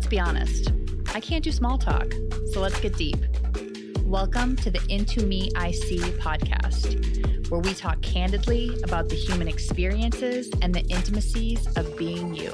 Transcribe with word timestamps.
let's 0.00 0.08
be 0.08 0.18
honest. 0.18 0.72
I 1.14 1.20
can't 1.20 1.44
do 1.44 1.52
small 1.52 1.76
talk, 1.76 2.10
so 2.52 2.62
let's 2.62 2.80
get 2.80 2.96
deep. 2.96 3.18
Welcome 3.98 4.56
to 4.56 4.70
the 4.70 4.80
Into 4.88 5.26
Me 5.26 5.50
I 5.56 5.72
See 5.72 5.98
podcast, 5.98 7.50
where 7.50 7.60
we 7.60 7.74
talk 7.74 8.00
candidly 8.00 8.80
about 8.82 9.10
the 9.10 9.14
human 9.14 9.46
experiences 9.46 10.50
and 10.62 10.74
the 10.74 10.80
intimacies 10.86 11.66
of 11.76 11.98
being 11.98 12.34
you. 12.34 12.50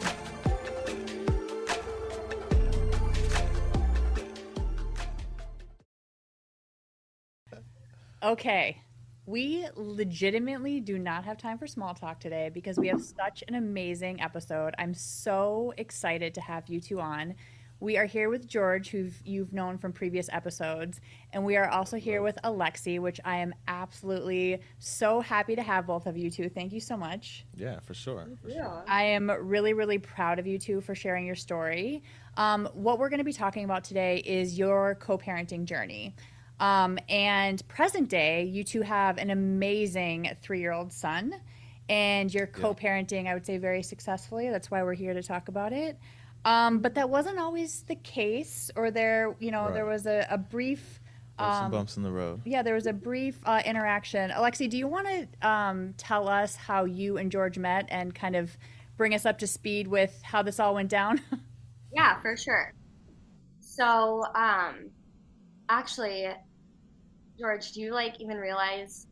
Okay, 8.24 8.75
we 9.26 9.66
legitimately 9.74 10.80
do 10.80 10.98
not 10.98 11.24
have 11.24 11.36
time 11.36 11.58
for 11.58 11.66
small 11.66 11.92
talk 11.94 12.20
today 12.20 12.48
because 12.54 12.78
we 12.78 12.86
have 12.86 13.02
such 13.02 13.42
an 13.48 13.56
amazing 13.56 14.20
episode. 14.20 14.74
I'm 14.78 14.94
so 14.94 15.74
excited 15.76 16.32
to 16.34 16.40
have 16.40 16.68
you 16.68 16.80
two 16.80 17.00
on. 17.00 17.34
We 17.78 17.98
are 17.98 18.06
here 18.06 18.30
with 18.30 18.46
George, 18.46 18.88
who 18.88 19.10
you've 19.22 19.52
known 19.52 19.76
from 19.76 19.92
previous 19.92 20.30
episodes, 20.32 21.00
and 21.34 21.44
we 21.44 21.56
are 21.56 21.68
also 21.68 21.98
here 21.98 22.22
with 22.22 22.38
Alexi, 22.42 22.98
which 23.00 23.20
I 23.22 23.36
am 23.38 23.52
absolutely 23.68 24.60
so 24.78 25.20
happy 25.20 25.56
to 25.56 25.62
have 25.62 25.86
both 25.86 26.06
of 26.06 26.16
you 26.16 26.30
two. 26.30 26.48
Thank 26.48 26.72
you 26.72 26.80
so 26.80 26.96
much. 26.96 27.44
Yeah, 27.54 27.80
for 27.80 27.92
sure. 27.92 28.28
For 28.42 28.50
sure. 28.50 28.84
I 28.88 29.02
am 29.04 29.30
really, 29.30 29.74
really 29.74 29.98
proud 29.98 30.38
of 30.38 30.46
you 30.46 30.58
two 30.58 30.80
for 30.80 30.94
sharing 30.94 31.26
your 31.26 31.34
story. 31.34 32.02
Um, 32.38 32.66
what 32.72 32.98
we're 32.98 33.10
going 33.10 33.18
to 33.18 33.24
be 33.24 33.32
talking 33.32 33.64
about 33.64 33.84
today 33.84 34.22
is 34.24 34.56
your 34.56 34.94
co 34.94 35.18
parenting 35.18 35.64
journey. 35.64 36.14
Um, 36.60 36.98
and 37.08 37.66
present 37.68 38.08
day, 38.08 38.44
you 38.44 38.64
two 38.64 38.82
have 38.82 39.18
an 39.18 39.30
amazing 39.30 40.30
three 40.42 40.60
year 40.60 40.72
old 40.72 40.92
son, 40.92 41.34
and 41.88 42.32
you're 42.32 42.46
co 42.46 42.74
parenting, 42.74 43.26
I 43.28 43.34
would 43.34 43.44
say, 43.46 43.58
very 43.58 43.82
successfully. 43.82 44.48
That's 44.50 44.70
why 44.70 44.82
we're 44.82 44.94
here 44.94 45.12
to 45.14 45.22
talk 45.22 45.48
about 45.48 45.72
it. 45.72 45.98
Um, 46.44 46.78
but 46.78 46.94
that 46.94 47.10
wasn't 47.10 47.38
always 47.38 47.82
the 47.82 47.96
case, 47.96 48.70
or 48.76 48.90
there, 48.90 49.34
you 49.40 49.50
know, 49.50 49.64
Right. 49.64 49.74
there 49.74 49.84
was 49.86 50.06
a, 50.06 50.26
a 50.30 50.38
brief. 50.38 51.00
There's 51.38 51.52
some 51.54 51.64
Um, 51.66 51.70
bumps 51.72 51.96
in 51.98 52.02
the 52.02 52.10
road. 52.12 52.40
yeah, 52.46 52.62
there 52.62 52.74
was 52.74 52.86
a 52.86 52.92
brief 52.94 53.38
uh, 53.44 53.60
interaction. 53.66 54.30
Alexi, 54.30 54.70
do 54.70 54.78
you 54.78 54.86
want 54.88 55.06
to 55.08 55.46
um, 55.46 55.92
tell 55.98 56.28
us 56.28 56.56
how 56.56 56.84
you 56.84 57.18
and 57.18 57.30
George 57.30 57.58
met 57.58 57.86
and 57.90 58.14
kind 58.14 58.34
of 58.36 58.56
bring 58.96 59.12
us 59.12 59.26
up 59.26 59.36
to 59.40 59.46
speed 59.46 59.86
with 59.88 60.18
how 60.22 60.40
this 60.42 60.58
all 60.58 60.74
went 60.74 60.88
down? 60.88 61.20
Yeah, 61.92 62.20
for 62.20 62.36
sure. 62.36 62.74
So, 63.60 64.22
um, 64.34 64.90
actually, 65.68 66.28
George, 67.38 67.72
do 67.72 67.80
you 67.80 67.92
like 67.92 68.20
even 68.20 68.36
realize 68.38 69.06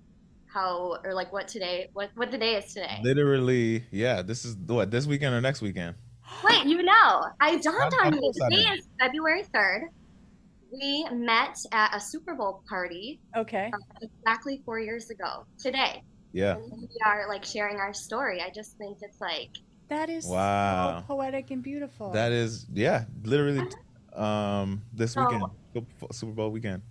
how 0.46 0.98
or 1.04 1.14
like 1.14 1.32
what 1.32 1.48
today, 1.48 1.88
what 1.92 2.10
what 2.14 2.30
the 2.30 2.38
day 2.38 2.56
is 2.56 2.72
today? 2.72 2.98
Literally, 3.02 3.84
yeah. 3.90 4.22
This 4.22 4.44
is 4.44 4.56
what 4.56 4.90
this 4.90 5.06
weekend 5.06 5.34
or 5.34 5.40
next 5.40 5.60
weekend. 5.62 5.96
Wait, 6.42 6.64
you 6.66 6.82
know, 6.82 7.22
I 7.40 7.56
dawned 7.58 7.92
How- 7.92 7.98
on 7.98 8.04
how 8.04 8.10
me. 8.10 8.18
close 8.18 8.40
are 8.40 8.50
Today 8.50 8.62
is 8.70 8.88
February 8.98 9.42
third. 9.52 9.88
We 10.72 11.06
met 11.12 11.56
at 11.70 11.94
a 11.94 12.00
Super 12.00 12.34
Bowl 12.34 12.62
party 12.68 13.20
okay. 13.36 13.70
exactly 14.02 14.60
four 14.64 14.80
years 14.80 15.10
ago 15.10 15.44
today. 15.58 16.02
Yeah. 16.32 16.56
And 16.56 16.72
we 16.82 16.88
are 17.06 17.28
like 17.28 17.44
sharing 17.44 17.76
our 17.76 17.94
story. 17.94 18.40
I 18.40 18.50
just 18.50 18.76
think 18.78 18.98
it's 19.02 19.20
like 19.20 19.50
That 19.88 20.08
is 20.10 20.26
Wow. 20.26 21.00
so 21.00 21.14
poetic 21.14 21.50
and 21.52 21.62
beautiful. 21.62 22.10
That 22.10 22.32
is, 22.32 22.66
yeah. 22.72 23.04
Literally, 23.22 23.68
um, 24.14 24.82
this 24.92 25.12
So- 25.12 25.24
weekend, 25.24 25.44
Super- 25.74 26.12
Super 26.12 26.32
Bowl 26.32 26.50
weekend. 26.50 26.82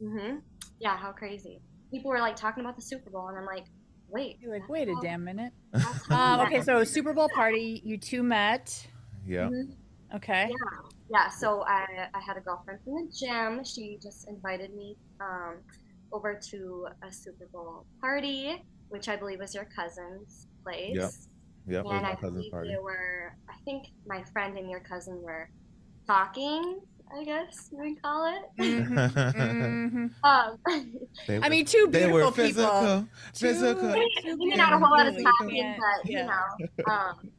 hmm 0.00 0.36
Yeah, 0.78 0.96
how 0.96 1.12
crazy. 1.12 1.60
People 1.90 2.10
were 2.10 2.20
like 2.20 2.36
talking 2.36 2.62
about 2.64 2.76
the 2.76 2.82
Super 2.82 3.10
Bowl, 3.10 3.28
and 3.28 3.36
I'm 3.38 3.46
like, 3.46 3.64
wait. 4.08 4.38
You're 4.40 4.52
like, 4.52 4.68
wait 4.68 4.88
a 4.88 4.94
how- 4.94 5.00
damn 5.00 5.24
minute. 5.24 5.52
Um, 6.10 6.40
okay, 6.40 6.60
so 6.62 6.84
Super 6.84 7.12
Bowl 7.12 7.28
party, 7.34 7.80
you 7.84 7.96
two 7.98 8.22
met. 8.22 8.86
Yeah. 9.26 9.48
Mhm. 9.48 9.74
Okay. 10.14 10.48
Yeah, 10.50 10.80
Yeah. 11.10 11.28
so 11.30 11.62
I, 11.66 12.08
I 12.12 12.20
had 12.20 12.36
a 12.36 12.40
girlfriend 12.40 12.80
from 12.84 12.94
the 12.94 13.12
gym. 13.18 13.64
She 13.64 13.98
just 14.02 14.28
invited 14.28 14.74
me 14.74 14.96
um, 15.20 15.56
over 16.12 16.38
to 16.50 16.88
a 17.02 17.10
Super 17.12 17.46
Bowl 17.52 17.86
party, 18.00 18.62
which 18.90 19.08
I 19.08 19.16
believe 19.16 19.38
was 19.40 19.54
your 19.54 19.64
cousin's 19.74 20.48
place. 20.62 20.94
Yep. 20.96 21.10
Yeah. 21.66 21.78
It 21.78 21.84
was 21.84 21.92
And 21.92 22.02
my 22.02 22.10
I 22.10 22.14
cousin's 22.16 22.32
believe 22.36 22.52
party. 22.52 22.68
they 22.70 22.78
were, 22.78 23.34
I 23.48 23.54
think 23.64 23.86
my 24.06 24.22
friend 24.32 24.58
and 24.58 24.68
your 24.70 24.80
cousin 24.80 25.22
were 25.22 25.48
talking, 26.06 26.80
I 27.14 27.24
guess 27.24 27.68
you 27.72 27.78
would 27.78 28.02
call 28.02 28.26
it. 28.34 28.42
Mhm. 28.62 30.10
um, 30.24 30.58
They 31.26 31.40
I 31.40 31.48
mean, 31.48 31.64
two 31.66 31.88
they 31.90 32.06
beautiful 32.06 32.12
were 32.30 32.32
people. 32.32 32.42
physical, 32.44 33.08
Two- 33.34 33.46
physical. 33.46 33.92
two 34.22 34.36
maybe 34.36 34.56
not 34.56 34.72
a 34.72 34.78
whole 34.78 34.90
lot 34.90 35.06
of 35.06 35.14
beautiful 35.16 35.32
talking, 35.40 35.50
people. 35.56 35.74
but 36.02 36.10
Yeah. 36.10 36.20
you 36.20 36.84
know. 36.86 36.92
Um, 36.92 37.30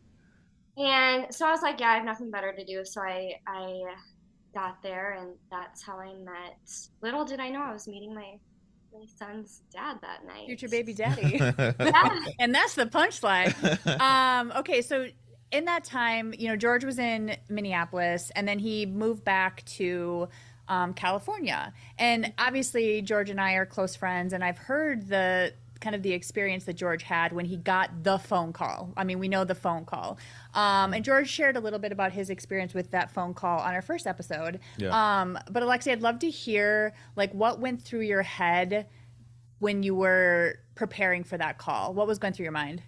and 0.77 1.33
so 1.33 1.47
I 1.47 1.51
was 1.51 1.61
like, 1.61 1.79
yeah, 1.79 1.89
I 1.91 1.95
have 1.95 2.05
nothing 2.05 2.31
better 2.31 2.51
to 2.53 2.65
do. 2.65 2.83
So 2.85 3.01
I, 3.01 3.33
I 3.47 3.81
got 4.55 4.81
there, 4.81 5.13
and 5.19 5.35
that's 5.51 5.83
how 5.83 5.99
I 5.99 6.13
met. 6.15 6.57
Little 7.01 7.25
did 7.25 7.39
I 7.39 7.49
know 7.49 7.61
I 7.61 7.71
was 7.73 7.87
meeting 7.87 8.13
my 8.13 8.37
my 8.93 9.05
son's 9.17 9.61
dad 9.73 9.97
that 10.03 10.23
night. 10.25 10.45
Future 10.45 10.69
baby 10.69 10.93
daddy. 10.93 11.37
Yeah. 11.79 12.19
and 12.39 12.53
that's 12.53 12.75
the 12.75 12.85
punchline. 12.85 13.51
um, 13.99 14.51
okay, 14.57 14.83
so 14.83 15.07
in 15.53 15.65
that 15.65 15.83
time, 15.85 16.33
you 16.37 16.49
know, 16.49 16.55
George 16.55 16.83
was 16.83 16.99
in 16.99 17.37
Minneapolis 17.47 18.31
and 18.35 18.47
then 18.47 18.59
he 18.59 18.85
moved 18.85 19.23
back 19.23 19.63
to 19.65 20.27
um, 20.67 20.93
California. 20.93 21.71
And 21.97 22.33
obviously, 22.37 23.01
George 23.01 23.29
and 23.29 23.39
I 23.39 23.53
are 23.53 23.65
close 23.65 23.95
friends, 23.95 24.33
and 24.33 24.43
I've 24.43 24.57
heard 24.57 25.07
the 25.07 25.53
kind 25.79 25.95
of 25.95 26.01
the 26.01 26.13
experience 26.13 26.63
that 26.63 26.73
George 26.73 27.03
had 27.03 27.33
when 27.33 27.45
he 27.45 27.57
got 27.57 28.03
the 28.03 28.17
phone 28.17 28.53
call. 28.53 28.93
I 28.95 29.03
mean, 29.03 29.19
we 29.19 29.27
know 29.27 29.43
the 29.43 29.53
phone 29.53 29.83
call. 29.83 30.17
Um, 30.53 30.93
and 30.93 31.03
George 31.03 31.29
shared 31.29 31.57
a 31.57 31.59
little 31.59 31.79
bit 31.79 31.91
about 31.91 32.13
his 32.13 32.29
experience 32.29 32.73
with 32.73 32.91
that 32.91 33.11
phone 33.11 33.33
call 33.33 33.59
on 33.59 33.73
our 33.73 33.81
first 33.81 34.07
episode. 34.07 34.61
Yeah. 34.77 35.21
Um, 35.21 35.37
but 35.51 35.61
Alexi, 35.61 35.91
I'd 35.91 36.01
love 36.01 36.19
to 36.19 36.29
hear 36.29 36.93
like 37.17 37.33
what 37.33 37.59
went 37.59 37.81
through 37.81 38.01
your 38.01 38.21
head 38.21 38.87
when 39.59 39.83
you 39.83 39.93
were 39.93 40.55
preparing 40.75 41.25
for 41.25 41.37
that 41.37 41.57
call. 41.57 41.93
What 41.93 42.07
was 42.07 42.17
going 42.17 42.33
through 42.33 42.45
your 42.45 42.53
mind? 42.53 42.81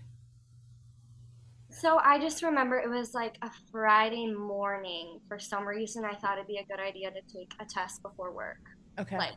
So 1.76 2.00
I 2.00 2.18
just 2.20 2.42
remember 2.42 2.78
it 2.78 2.90
was 2.90 3.14
like 3.14 3.38
a 3.42 3.52
Friday 3.70 4.34
morning. 4.34 5.20
For 5.28 5.38
some 5.38 5.68
reason, 5.68 6.06
I 6.06 6.16
thought 6.16 6.38
it'd 6.38 6.48
be 6.48 6.58
a 6.58 6.64
good 6.64 6.80
idea 6.80 7.12
to 7.12 7.22
take 7.22 7.52
a 7.60 7.66
test 7.66 8.02
before 8.02 8.32
work. 8.32 8.62
Okay. 8.98 9.18
Like, 9.18 9.34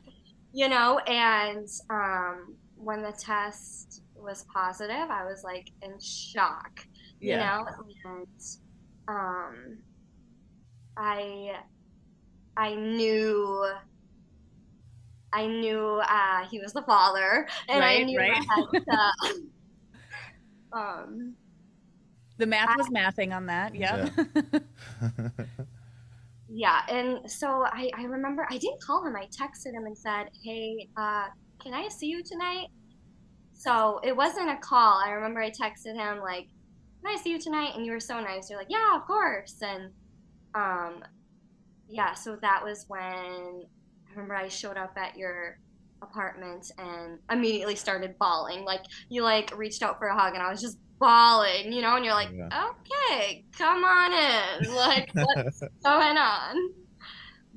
you 0.53 0.69
know, 0.69 0.99
and 1.01 1.67
um, 1.91 2.55
when 2.77 3.03
the 3.03 3.11
test 3.11 4.03
was 4.15 4.45
positive, 4.55 5.11
I 5.11 5.25
was 5.25 5.43
like 5.43 5.69
in 5.83 5.99
shock. 5.99 6.87
You 7.21 7.31
yeah. 7.31 7.59
know, 7.59 7.67
and 8.05 8.27
um, 9.09 9.79
I 10.97 11.57
I 12.57 12.75
knew. 12.75 13.67
I 15.31 15.47
knew 15.47 16.01
uh, 16.09 16.47
he 16.51 16.59
was 16.59 16.73
the 16.73 16.81
father, 16.83 17.47
and 17.69 17.81
Right, 17.81 18.01
I 18.01 18.05
knew 18.05 18.19
right. 18.19 18.33
I 18.33 18.55
had 18.55 19.13
to, 19.33 19.43
um, 20.73 21.37
The 22.39 22.47
math 22.47 22.77
was 22.77 22.89
mathing 22.89 23.35
on 23.35 23.47
that. 23.47 23.75
Yep. 23.75 24.11
Yeah, 26.49 26.81
and 26.89 27.31
so 27.31 27.67
I, 27.67 27.91
I 27.95 28.05
remember 28.05 28.47
I 28.51 28.57
didn't 28.57 28.81
call 28.81 29.07
him. 29.07 29.15
I 29.15 29.27
texted 29.27 29.75
him 29.75 29.85
and 29.85 29.97
said, 29.97 30.31
"Hey, 30.43 30.89
uh, 30.97 31.27
can 31.63 31.75
I 31.75 31.89
see 31.89 32.07
you 32.07 32.23
tonight?" 32.25 32.69
So 33.53 34.01
it 34.03 34.17
wasn't 34.17 34.49
a 34.51 34.57
call. 34.57 34.99
I 35.05 35.11
remember 35.11 35.41
I 35.41 35.51
texted 35.51 35.95
him 35.95 36.21
like, 36.21 36.49
"Can 37.03 37.15
I 37.15 37.21
see 37.23 37.31
you 37.31 37.39
tonight?" 37.39 37.73
And 37.75 37.85
you 37.85 37.93
were 37.93 38.01
so 38.01 38.19
nice. 38.21 38.49
You're 38.49 38.59
like, 38.59 38.71
"Yeah, 38.71 38.97
of 38.97 39.07
course." 39.07 39.57
And 39.61 39.93
um, 40.55 41.05
yeah, 41.87 42.15
so 42.15 42.37
that 42.41 42.65
was 42.65 42.87
when 42.89 43.03
I 43.03 44.11
remember 44.13 44.35
I 44.35 44.49
showed 44.49 44.79
up 44.79 44.97
at 44.97 45.19
your 45.19 45.59
apartment 46.01 46.71
and 46.79 47.19
immediately 47.31 47.77
started 47.77 48.17
bawling. 48.19 48.65
Like 48.65 48.83
you 49.11 49.23
like 49.23 49.57
reached 49.57 49.83
out 49.83 49.99
for 49.99 50.07
a 50.09 50.19
hug, 50.19 50.33
and 50.33 50.43
I 50.43 50.51
was 50.51 50.63
just 50.63 50.79
bawling, 50.99 51.73
you 51.73 51.83
know. 51.83 51.97
And 51.97 52.05
you're 52.05 52.15
like, 52.15 52.31
Yeah. 52.33 52.71
"Okay, 52.71 53.45
come 53.57 53.85
on 53.85 54.13
in." 54.13 54.75
Like 54.75 55.11
what's 55.15 55.61
going 55.85 56.17
on? 56.17 56.57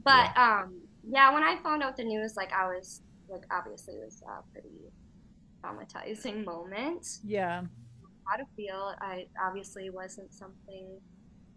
But 0.04 0.36
um, 0.38 0.82
yeah, 1.08 1.34
when 1.34 1.44
I 1.44 1.58
found 1.64 1.84
out 1.84 1.98
the 1.98 2.04
news, 2.04 2.36
like 2.36 2.52
I 2.54 2.68
was 2.68 3.02
like, 3.30 3.44
obviously, 3.52 3.96
it 3.96 4.04
was 4.06 4.22
a 4.28 4.42
pretty 4.52 4.92
traumatizing 5.64 6.44
moment. 6.46 7.06
yeah. 7.24 7.62
How 8.26 8.38
to 8.38 8.46
feel? 8.56 8.94
I 9.02 9.26
obviously 9.44 9.90
wasn't 9.90 10.34
something 10.34 11.00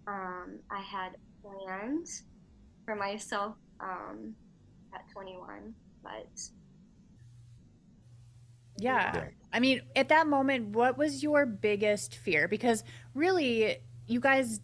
um, 0.09 0.59
I 0.71 0.81
had 0.81 1.13
planned 1.43 2.07
for 2.85 2.97
myself 2.97 3.55
um, 3.81 4.35
at 4.95 5.03
21, 5.13 5.73
but 6.03 6.27
Yeah. 8.79 9.13
Yeah. 9.15 9.25
I 9.55 9.61
mean, 9.61 9.83
at 9.95 10.09
that 10.09 10.27
moment, 10.27 10.71
what 10.71 10.99
was 10.99 11.23
your 11.23 11.47
biggest 11.47 12.17
fear? 12.17 12.49
Because 12.49 12.83
really, 13.15 13.77
you 14.09 14.19
guys, 14.19 14.61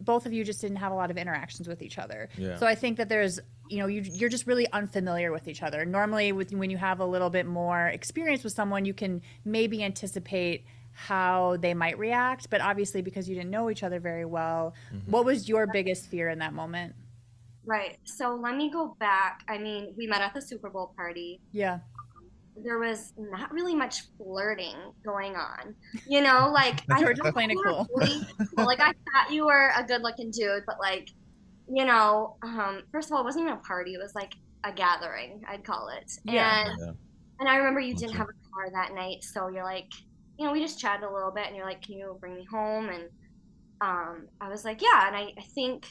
both 0.00 0.24
of 0.24 0.32
you 0.32 0.44
just 0.44 0.62
didn't 0.62 0.78
have 0.78 0.92
a 0.92 0.94
lot 0.94 1.10
of 1.10 1.18
interactions 1.18 1.68
with 1.68 1.82
each 1.82 1.98
other. 1.98 2.30
Yeah. 2.38 2.56
So 2.56 2.66
I 2.66 2.74
think 2.74 2.96
that 2.96 3.10
there's, 3.10 3.38
you 3.68 3.78
know, 3.78 3.86
you, 3.86 4.00
you're 4.00 4.30
just 4.30 4.46
really 4.46 4.66
unfamiliar 4.72 5.30
with 5.30 5.46
each 5.46 5.62
other. 5.62 5.84
Normally, 5.84 6.32
with 6.32 6.52
when 6.54 6.70
you 6.70 6.78
have 6.78 7.00
a 7.00 7.04
little 7.04 7.28
bit 7.28 7.44
more 7.44 7.88
experience 7.88 8.42
with 8.42 8.54
someone, 8.54 8.86
you 8.86 8.94
can 8.94 9.20
maybe 9.44 9.84
anticipate 9.84 10.64
how 10.92 11.58
they 11.58 11.74
might 11.74 11.98
react. 11.98 12.48
But 12.48 12.62
obviously, 12.62 13.02
because 13.02 13.28
you 13.28 13.34
didn't 13.34 13.50
know 13.50 13.68
each 13.68 13.82
other 13.82 14.00
very 14.00 14.24
well, 14.24 14.74
Mhm. 14.92 15.08
what 15.08 15.26
was 15.26 15.50
your 15.50 15.66
biggest 15.66 16.06
fear 16.06 16.30
in 16.30 16.38
that 16.38 16.54
moment? 16.54 16.94
Right. 17.66 17.98
So 18.04 18.34
let 18.34 18.56
me 18.56 18.70
go 18.70 18.96
back. 18.98 19.44
I 19.46 19.58
mean, 19.58 19.94
we 19.96 20.06
met 20.06 20.22
at 20.22 20.32
the 20.32 20.40
Super 20.40 20.70
Bowl 20.70 20.94
party. 20.96 21.40
Yeah. 21.52 21.80
There 22.62 22.78
was 22.78 23.12
not 23.16 23.52
really 23.52 23.74
much 23.74 24.02
flirting 24.16 24.76
going 25.04 25.36
on. 25.36 25.74
You 26.06 26.20
know, 26.22 26.50
like 26.52 26.82
I 26.90 27.00
George 27.00 27.18
was 27.20 27.32
playing 27.32 27.50
it 27.50 27.54
you 27.54 27.58
were 27.60 27.84
cool. 27.84 27.86
really 27.94 28.20
cool. 28.56 28.66
Like 28.66 28.80
I 28.80 28.92
thought 29.12 29.32
you 29.32 29.46
were 29.46 29.70
a 29.76 29.84
good 29.84 30.02
looking 30.02 30.30
dude, 30.30 30.62
but 30.66 30.76
like, 30.80 31.08
you 31.72 31.84
know, 31.84 32.36
um, 32.42 32.82
first 32.92 33.08
of 33.10 33.14
all, 33.14 33.20
it 33.20 33.24
wasn't 33.24 33.44
even 33.46 33.54
a 33.58 33.60
party. 33.60 33.94
It 33.94 34.00
was 34.02 34.14
like 34.14 34.32
a 34.64 34.72
gathering, 34.72 35.42
I'd 35.48 35.64
call 35.64 35.88
it. 35.88 36.10
Yeah. 36.24 36.66
And 36.66 36.78
Yeah. 36.78 36.92
and 37.40 37.48
I 37.48 37.56
remember 37.56 37.80
you 37.80 37.94
didn't 37.94 38.16
have 38.16 38.26
a 38.28 38.50
car 38.54 38.70
that 38.72 38.94
night, 38.94 39.22
so 39.22 39.48
you're 39.48 39.64
like, 39.64 39.88
you 40.38 40.46
know, 40.46 40.52
we 40.52 40.60
just 40.60 40.78
chatted 40.80 41.04
a 41.08 41.12
little 41.12 41.30
bit, 41.30 41.46
and 41.46 41.56
you're 41.56 41.66
like, 41.66 41.82
can 41.82 41.94
you 41.96 42.16
bring 42.20 42.34
me 42.34 42.44
home? 42.50 42.88
And 42.88 43.08
um, 43.80 44.26
I 44.40 44.48
was 44.48 44.64
like, 44.64 44.82
yeah. 44.82 45.06
And 45.06 45.16
I, 45.16 45.32
I 45.38 45.42
think, 45.54 45.86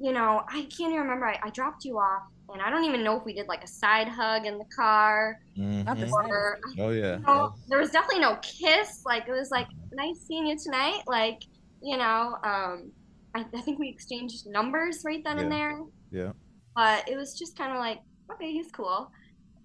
you 0.00 0.12
know, 0.12 0.42
I 0.48 0.62
can't 0.62 0.92
even 0.92 0.98
remember. 1.02 1.26
I, 1.26 1.38
I 1.44 1.50
dropped 1.50 1.84
you 1.84 1.98
off, 1.98 2.22
and 2.52 2.60
I 2.62 2.70
don't 2.70 2.84
even 2.84 3.02
know 3.02 3.16
if 3.18 3.24
we 3.24 3.32
did 3.34 3.46
like 3.48 3.62
a 3.64 3.68
side 3.68 4.08
hug 4.08 4.46
in 4.46 4.58
the 4.58 4.64
car 4.76 5.38
Not 5.56 5.98
the 5.98 6.06
Mhm. 6.06 6.28
or 6.28 6.58
Oh 6.78 6.90
yeah. 6.90 7.18
no, 7.26 7.54
there 7.68 7.78
was 7.78 7.90
definitely 7.90 8.20
no 8.20 8.36
kiss. 8.36 9.02
Like 9.04 9.28
it 9.28 9.32
was 9.32 9.50
like 9.50 9.68
nice 9.92 10.20
seeing 10.26 10.46
you 10.46 10.56
tonight. 10.58 11.02
Like 11.06 11.38
you 11.82 11.96
know, 11.96 12.36
um, 12.44 12.92
I, 13.34 13.44
I 13.56 13.60
think 13.62 13.78
we 13.78 13.88
exchanged 13.88 14.46
numbers 14.46 15.02
right 15.04 15.22
then 15.24 15.38
and 15.38 15.50
there. 15.52 15.80
Yeah. 16.10 16.32
But 16.76 17.08
it 17.08 17.16
was 17.16 17.36
just 17.38 17.56
kind 17.58 17.72
of 17.72 17.78
like, 17.78 17.98
okay, 18.32 18.52
he's 18.52 18.70
cool. 18.70 19.10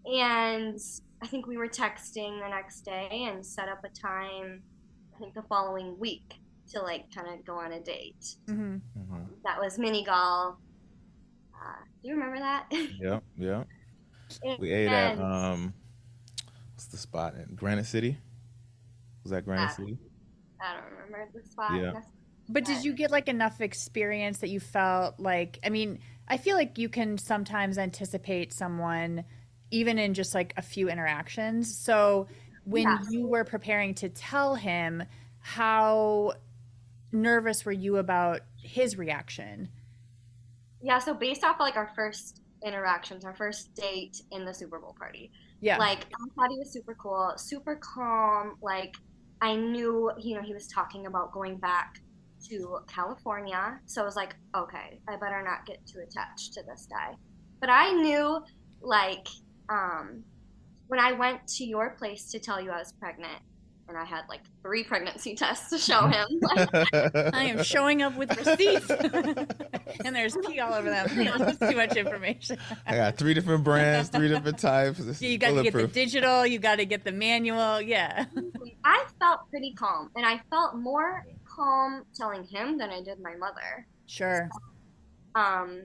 And 0.05 0.77
I 1.21 1.27
think 1.27 1.47
we 1.47 1.57
were 1.57 1.67
texting 1.67 2.39
the 2.41 2.49
next 2.49 2.81
day 2.81 3.25
and 3.29 3.45
set 3.45 3.69
up 3.69 3.79
a 3.83 3.89
time. 3.89 4.63
I 5.15 5.19
think 5.19 5.33
the 5.33 5.43
following 5.43 5.97
week 5.99 6.33
to 6.73 6.81
like 6.81 7.05
kind 7.15 7.27
of 7.27 7.45
go 7.45 7.57
on 7.59 7.71
a 7.73 7.81
date. 7.81 8.25
hmm 8.47 8.77
Mhm. 8.97 9.27
That 9.45 9.59
was 9.59 9.77
mini 9.77 10.03
golf. 10.03 10.55
Do 12.01 12.09
you 12.09 12.13
remember 12.15 12.39
that? 12.39 12.65
Yeah. 12.99 13.19
Yeah. 13.37 13.63
We 14.59 14.73
ate 14.73 14.89
at 14.89 15.17
um, 15.19 15.73
what's 16.73 16.87
the 16.87 16.97
spot 16.97 17.35
in 17.35 17.55
Granite 17.55 17.85
City? 17.85 18.17
Was 19.23 19.31
that 19.31 19.45
Granite. 19.45 19.71
City? 19.71 19.97
I 20.61 20.73
don't 20.75 20.91
remember 20.91 21.29
the 21.33 21.47
spot. 21.49 21.71
Yeah. 21.75 21.81
That's- 21.93 22.11
But 22.49 22.65
did 22.65 22.83
you 22.83 22.93
get 22.93 23.09
like 23.09 23.29
enough 23.29 23.61
experience 23.61 24.39
that 24.39 24.49
you 24.49 24.59
felt 24.59 25.17
like, 25.19 25.59
I 25.63 25.69
mean, 25.69 25.99
I 26.27 26.37
feel 26.37 26.55
like 26.57 26.77
you 26.77 26.89
can 26.89 27.17
sometimes 27.17 27.77
anticipate 27.77 28.51
someone 28.53 29.23
even 29.71 29.97
in 29.97 30.13
just 30.13 30.33
like 30.35 30.53
a 30.57 30.61
few 30.61 30.89
interactions. 30.89 31.73
So 31.77 32.27
when 32.65 32.83
Yes. 32.83 33.07
you 33.11 33.27
were 33.27 33.43
preparing 33.45 33.93
to 33.95 34.09
tell 34.09 34.55
him, 34.55 35.03
how 35.39 36.33
nervous 37.13 37.63
were 37.65 37.71
you 37.71 37.95
about 37.97 38.41
his 38.61 38.97
reaction? 38.97 39.69
Yeah, 40.81 40.99
so 40.99 41.13
based 41.13 41.43
off 41.43 41.55
of, 41.55 41.59
like 41.61 41.75
our 41.75 41.91
first 41.95 42.41
interactions, 42.65 43.25
our 43.25 43.35
first 43.35 43.73
date 43.75 44.17
in 44.31 44.45
the 44.45 44.53
Super 44.53 44.79
Bowl 44.79 44.95
party, 44.97 45.31
Yeah. 45.61 45.77
like 45.77 45.99
I 46.05 46.25
thought 46.35 46.49
he 46.51 46.57
was 46.59 46.71
super 46.71 46.95
cool, 46.95 47.33
super 47.37 47.79
calm. 47.81 48.55
Like 48.61 48.93
I 49.41 49.55
knew, 49.55 50.11
you 50.19 50.35
know, 50.35 50.41
he 50.41 50.53
was 50.53 50.67
talking 50.67 51.05
about 51.05 51.31
going 51.33 51.57
back 51.57 51.95
to 52.49 52.79
California, 52.87 53.79
so 53.85 54.01
I 54.01 54.05
was 54.05 54.15
like, 54.15 54.35
okay, 54.55 54.99
I 55.09 55.17
better 55.17 55.43
not 55.43 55.65
get 55.65 55.77
too 55.85 55.99
attached 55.99 56.53
to 56.53 56.63
this 56.67 56.87
guy. 56.89 57.15
But 57.59 57.69
I 57.69 57.91
knew, 57.93 58.39
like, 58.81 59.27
um, 59.69 60.23
when 60.87 60.99
I 60.99 61.11
went 61.13 61.45
to 61.57 61.65
your 61.65 61.95
place 61.97 62.29
to 62.31 62.39
tell 62.39 62.61
you 62.61 62.71
I 62.71 62.77
was 62.77 62.93
pregnant, 62.99 63.41
and 63.87 63.97
I 63.97 64.03
had 64.03 64.23
like 64.27 64.41
three 64.61 64.83
pregnancy 64.83 65.35
tests 65.35 65.69
to 65.69 65.77
show 65.77 66.07
him, 66.07 66.27
I 67.33 67.43
am 67.45 67.63
showing 67.63 68.01
up 68.01 68.15
with 68.17 68.35
receipts. 68.37 68.89
and 70.05 70.15
there's 70.15 70.37
pee 70.45 70.59
all 70.59 70.73
over 70.73 70.89
them. 70.89 71.07
That's 71.15 71.57
too 71.57 71.75
much 71.75 71.95
information. 71.95 72.57
I 72.85 72.95
got 72.95 73.17
three 73.17 73.33
different 73.33 73.63
brands, 73.63 74.09
three 74.09 74.27
different 74.27 74.59
types. 74.59 74.99
It's 74.99 75.21
you 75.21 75.37
got 75.37 75.55
to 75.55 75.63
get 75.63 75.73
the 75.73 75.87
digital, 75.87 76.45
you 76.45 76.59
got 76.59 76.75
to 76.75 76.85
get 76.85 77.03
the 77.03 77.11
manual. 77.11 77.81
Yeah. 77.81 78.25
I 78.83 79.05
felt 79.19 79.49
pretty 79.49 79.73
calm, 79.73 80.11
and 80.15 80.25
I 80.25 80.41
felt 80.49 80.75
more 80.75 81.25
calm 81.45 82.03
telling 82.13 82.43
him 82.43 82.77
than 82.77 82.89
I 82.89 83.01
did 83.01 83.19
my 83.19 83.35
mother. 83.35 83.87
Sure. 84.05 84.49
Um, 85.35 85.83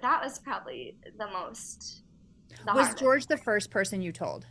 that 0.00 0.22
was 0.22 0.38
probably 0.38 0.96
the 1.18 1.26
most. 1.28 2.02
The 2.48 2.72
Was 2.74 2.86
hardest. 2.86 2.98
George 2.98 3.26
the 3.26 3.36
first 3.36 3.70
person 3.70 4.02
you 4.02 4.12
told? 4.12 4.46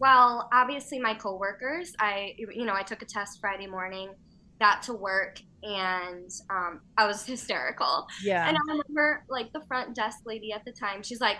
Well, 0.00 0.48
obviously 0.52 0.98
my 0.98 1.14
coworkers. 1.14 1.92
I, 2.00 2.34
you 2.38 2.64
know, 2.64 2.74
I 2.74 2.82
took 2.82 3.02
a 3.02 3.06
test 3.06 3.38
Friday 3.40 3.66
morning, 3.66 4.12
got 4.60 4.82
to 4.84 4.94
work, 4.94 5.36
and 5.62 6.28
um, 6.50 6.80
I 6.96 7.06
was 7.06 7.24
hysterical. 7.26 8.06
Yeah. 8.18 8.48
And 8.48 8.56
I 8.56 8.60
remember, 8.68 9.24
like, 9.28 9.48
the 9.54 9.62
front 9.68 9.94
desk 9.94 10.18
lady 10.26 10.52
at 10.52 10.62
the 10.66 10.72
time. 10.72 11.02
She's 11.02 11.20
like, 11.20 11.38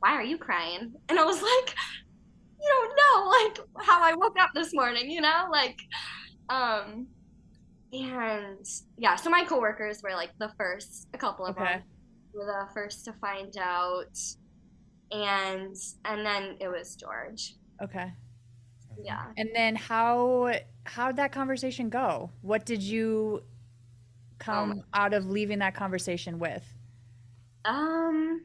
"Why 0.00 0.12
are 0.12 0.22
you 0.24 0.38
crying?" 0.38 0.92
And 1.08 1.18
I 1.18 1.24
was 1.24 1.40
like, 1.42 1.74
"You 2.60 2.68
don't 2.68 2.96
know, 2.96 3.30
like, 3.30 3.86
how 3.86 4.02
I 4.02 4.14
woke 4.14 4.36
up 4.40 4.50
this 4.54 4.72
morning, 4.74 5.10
you 5.10 5.20
know, 5.20 5.48
like." 5.50 5.76
Um, 6.48 7.08
and 7.92 8.64
yeah, 8.98 9.16
so 9.16 9.30
my 9.30 9.44
coworkers 9.44 10.00
were 10.02 10.12
like 10.14 10.32
the 10.38 10.52
first, 10.58 11.08
a 11.14 11.18
couple 11.18 11.46
of 11.46 11.56
Okay. 11.56 11.64
them 11.74 11.84
were 12.34 12.46
the 12.46 12.68
first 12.74 13.04
to 13.06 13.14
find 13.14 13.52
out, 13.58 14.16
and 15.10 15.74
and 16.04 16.26
then 16.26 16.56
it 16.60 16.68
was 16.68 16.96
George. 16.96 17.54
Okay. 17.80 18.12
Yeah. 19.02 19.24
And 19.36 19.50
then 19.54 19.76
how 19.76 20.52
how'd 20.84 21.16
that 21.16 21.32
conversation 21.32 21.88
go? 21.88 22.30
What 22.42 22.66
did 22.66 22.82
you 22.82 23.42
come 24.38 24.72
Um, 24.72 24.82
out 24.94 25.14
of 25.14 25.26
leaving 25.26 25.60
that 25.60 25.74
conversation 25.74 26.38
with? 26.38 26.64
Um, 27.64 28.42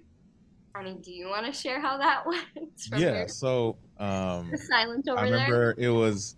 I 0.75 0.83
mean, 0.83 1.01
do 1.01 1.11
you 1.11 1.27
want 1.27 1.45
to 1.47 1.51
share 1.53 1.81
how 1.81 1.97
that 1.97 2.25
went? 2.27 2.79
from 2.89 2.99
Yeah. 2.99 3.13
your- 3.19 3.27
So 3.27 3.77
um, 3.97 4.49
the 4.51 4.57
silence 4.57 5.07
over 5.07 5.19
I 5.19 5.23
there. 5.25 5.33
remember 5.33 5.75
it 5.77 5.89
was 5.89 6.35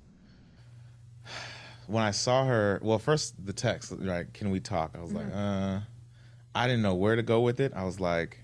when 1.87 2.03
I 2.03 2.11
saw 2.11 2.45
her. 2.45 2.79
Well, 2.81 2.99
first 2.99 3.35
the 3.45 3.53
text, 3.53 3.93
right? 3.99 4.31
Can 4.33 4.49
we 4.49 4.59
talk? 4.59 4.95
I 4.97 5.01
was 5.01 5.11
like, 5.13 5.27
uh, 5.33 5.79
I 6.55 6.67
didn't 6.67 6.81
know 6.81 6.95
where 6.95 7.15
to 7.15 7.23
go 7.23 7.41
with 7.41 7.59
it. 7.59 7.73
I 7.75 7.83
was 7.83 7.99
like, 7.99 8.39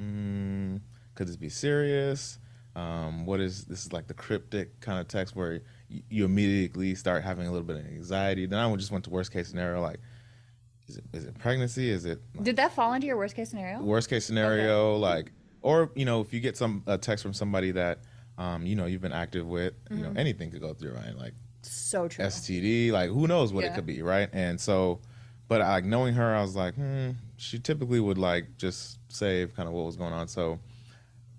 mm, 0.00 0.80
could 1.14 1.28
this 1.28 1.36
be 1.36 1.48
serious? 1.48 2.38
Um, 2.74 3.26
what 3.26 3.40
is 3.40 3.64
this? 3.64 3.86
Is 3.86 3.92
like 3.92 4.06
the 4.06 4.14
cryptic 4.14 4.80
kind 4.80 4.98
of 4.98 5.06
text 5.08 5.36
where 5.36 5.60
you, 5.88 6.02
you 6.08 6.24
immediately 6.24 6.94
start 6.94 7.22
having 7.22 7.46
a 7.46 7.50
little 7.50 7.66
bit 7.66 7.76
of 7.76 7.86
anxiety. 7.86 8.46
Then 8.46 8.58
I 8.58 8.74
just 8.76 8.90
went 8.90 9.04
to 9.04 9.10
worst 9.10 9.32
case 9.32 9.48
scenario, 9.48 9.80
like, 9.82 10.00
is 10.88 10.96
it 10.96 11.04
is 11.12 11.24
it 11.24 11.38
pregnancy? 11.38 11.90
Is 11.90 12.04
it 12.04 12.20
like, 12.34 12.44
Did 12.44 12.56
that 12.56 12.72
fall 12.72 12.92
into 12.94 13.06
your 13.06 13.16
worst 13.16 13.36
case 13.36 13.50
scenario? 13.50 13.80
worst 13.82 14.08
case 14.10 14.24
scenario 14.24 14.96
like 14.96 15.32
or 15.60 15.90
you 15.94 16.04
know 16.04 16.20
if 16.20 16.32
you 16.32 16.40
get 16.40 16.56
some 16.56 16.82
a 16.86 16.96
text 16.98 17.22
from 17.22 17.32
somebody 17.32 17.70
that 17.70 17.98
um 18.38 18.66
you 18.66 18.74
know 18.76 18.86
you've 18.86 19.00
been 19.00 19.12
active 19.12 19.46
with 19.46 19.74
you 19.90 20.02
know 20.02 20.12
anything 20.16 20.50
could 20.50 20.60
go 20.60 20.72
through 20.74 20.92
right 20.92 21.16
like 21.16 21.34
So 21.62 22.08
true. 22.08 22.24
std 22.24 22.90
like 22.90 23.10
who 23.10 23.26
knows 23.26 23.52
what 23.52 23.64
Yeah. 23.64 23.70
it 23.70 23.74
could 23.74 23.86
be 23.86 24.02
right 24.02 24.28
and 24.32 24.60
so 24.60 25.00
but 25.48 25.60
like 25.60 25.84
knowing 25.84 26.14
her 26.14 26.34
i 26.34 26.40
was 26.42 26.56
like 26.56 26.74
hmm 26.74 27.10
she 27.36 27.58
typically 27.58 28.00
would 28.00 28.18
like 28.18 28.56
just 28.56 28.98
save 29.08 29.54
kind 29.54 29.68
of 29.68 29.74
what 29.74 29.84
was 29.86 29.96
going 29.96 30.12
on 30.12 30.26
so 30.28 30.58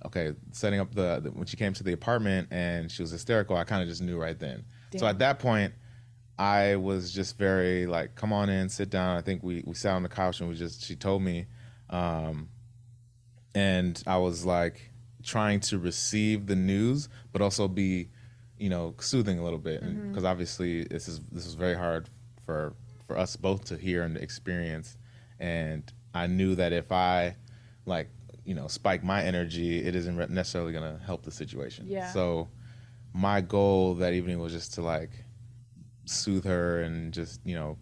okay 0.05 0.33
setting 0.51 0.79
up 0.79 0.93
the, 0.93 1.19
the 1.21 1.31
when 1.31 1.45
she 1.45 1.57
came 1.57 1.73
to 1.73 1.83
the 1.83 1.93
apartment 1.93 2.47
and 2.51 2.91
she 2.91 3.01
was 3.01 3.11
hysterical 3.11 3.55
i 3.55 3.63
kind 3.63 3.81
of 3.81 3.87
just 3.87 4.01
knew 4.01 4.17
right 4.17 4.39
then. 4.39 4.65
So 4.99 5.07
at 5.07 5.19
that 5.19 5.39
point 5.39 5.73
i 6.37 6.75
was 6.75 7.11
just 7.13 7.37
very 7.37 7.85
like 7.85 8.15
come 8.15 8.33
on 8.33 8.49
in 8.49 8.69
sit 8.69 8.89
down. 8.89 9.17
I 9.17 9.21
think 9.21 9.43
we 9.43 9.63
we 9.65 9.73
sat 9.75 9.93
on 9.93 10.03
the 10.03 10.09
couch 10.09 10.39
and 10.39 10.49
we 10.49 10.55
just 10.55 10.83
she 10.83 10.95
told 10.95 11.21
me 11.21 11.45
um 11.89 12.49
and 13.55 14.01
i 14.07 14.17
was 14.17 14.45
like 14.45 14.91
trying 15.23 15.59
to 15.59 15.77
receive 15.77 16.47
the 16.47 16.55
news 16.55 17.07
but 17.31 17.41
also 17.41 17.67
be 17.67 18.09
you 18.57 18.69
know 18.69 18.93
soothing 18.99 19.39
a 19.39 19.43
little 19.43 19.59
bit. 19.59 19.81
Because 20.09 20.23
obviously 20.23 20.83
this 20.85 21.07
is 21.07 21.19
this 21.31 21.45
is 21.45 21.53
very 21.53 21.75
hard 21.75 22.09
for 22.45 22.73
for 23.07 23.17
us 23.17 23.35
both 23.35 23.65
to 23.65 23.77
hear 23.77 24.03
and 24.03 24.17
experience. 24.17 24.97
And 25.39 25.91
i 26.13 26.27
knew 26.27 26.55
that 26.55 26.71
if 26.73 26.91
i 26.91 27.35
like 27.85 28.09
you 28.45 28.53
know 28.53 28.67
spike 28.67 29.03
my 29.03 29.23
energy 29.23 29.79
it 29.85 29.95
isn't 29.95 30.17
necessarily 30.29 30.71
going 30.73 30.97
to 30.97 31.03
help 31.05 31.23
the 31.23 31.31
situation 31.31 31.85
Yeah. 31.87 32.11
so 32.11 32.49
my 33.13 33.41
goal 33.41 33.95
that 33.95 34.13
evening 34.13 34.39
was 34.39 34.51
just 34.51 34.73
to 34.75 34.81
like 34.81 35.11
soothe 36.05 36.45
her 36.45 36.81
and 36.81 37.13
just 37.13 37.39
you 37.45 37.55
know 37.55 37.77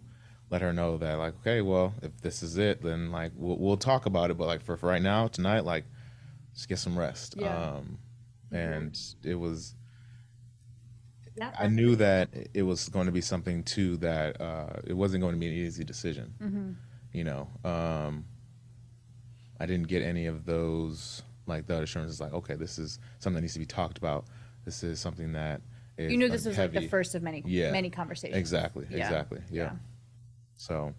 let 0.50 0.60
her 0.62 0.72
know 0.72 0.98
that 0.98 1.14
like 1.14 1.34
okay 1.40 1.62
well 1.62 1.94
if 2.02 2.20
this 2.20 2.42
is 2.42 2.58
it 2.58 2.82
then 2.82 3.10
like 3.10 3.32
we'll, 3.34 3.58
we'll 3.58 3.76
talk 3.76 4.06
about 4.06 4.30
it 4.30 4.36
but 4.38 4.46
like 4.46 4.62
for, 4.62 4.76
for 4.76 4.86
right 4.88 5.02
now 5.02 5.26
tonight 5.26 5.64
like 5.64 5.84
just 6.54 6.68
get 6.68 6.78
some 6.78 6.96
rest 6.98 7.34
Yeah. 7.38 7.70
um 7.76 7.98
and 8.52 8.98
it 9.24 9.34
was 9.34 9.74
i 11.58 11.66
knew 11.66 11.96
that 11.96 12.28
it 12.52 12.62
was 12.62 12.88
going 12.90 13.06
to 13.06 13.12
be 13.12 13.22
something 13.22 13.64
too 13.64 13.96
that 13.98 14.40
uh 14.40 14.74
it 14.84 14.92
wasn't 14.92 15.22
going 15.22 15.32
to 15.34 15.40
be 15.40 15.48
an 15.48 15.54
easy 15.54 15.82
decision 15.84 16.34
Mm-hmm. 16.42 16.72
you 17.12 17.24
know 17.24 17.48
um 17.64 18.26
i 19.62 19.66
didn't 19.66 19.88
get 19.88 20.02
any 20.02 20.26
of 20.26 20.44
those 20.44 21.22
like 21.46 21.66
the 21.66 21.80
assurances 21.82 22.20
like 22.20 22.32
okay 22.32 22.54
this 22.56 22.78
is 22.78 22.98
something 23.18 23.36
that 23.36 23.42
needs 23.42 23.52
to 23.54 23.58
be 23.58 23.66
talked 23.66 23.98
about 23.98 24.24
this 24.64 24.82
is 24.82 25.00
something 25.00 25.32
that 25.32 25.60
is 25.98 26.10
You 26.10 26.18
knew 26.18 26.28
this 26.28 26.44
was 26.46 26.56
like 26.58 26.72
the 26.72 26.88
first 26.88 27.14
of 27.14 27.22
many 27.22 27.42
Yeah. 27.44 27.70
many 27.72 27.90
conversations. 27.90 28.38
Exactly. 28.38 28.86
Yeah. 28.90 28.96
Exactly. 29.06 29.40
Yeah. 29.50 29.62
Yeah. 29.64 29.72
So, 30.56 30.94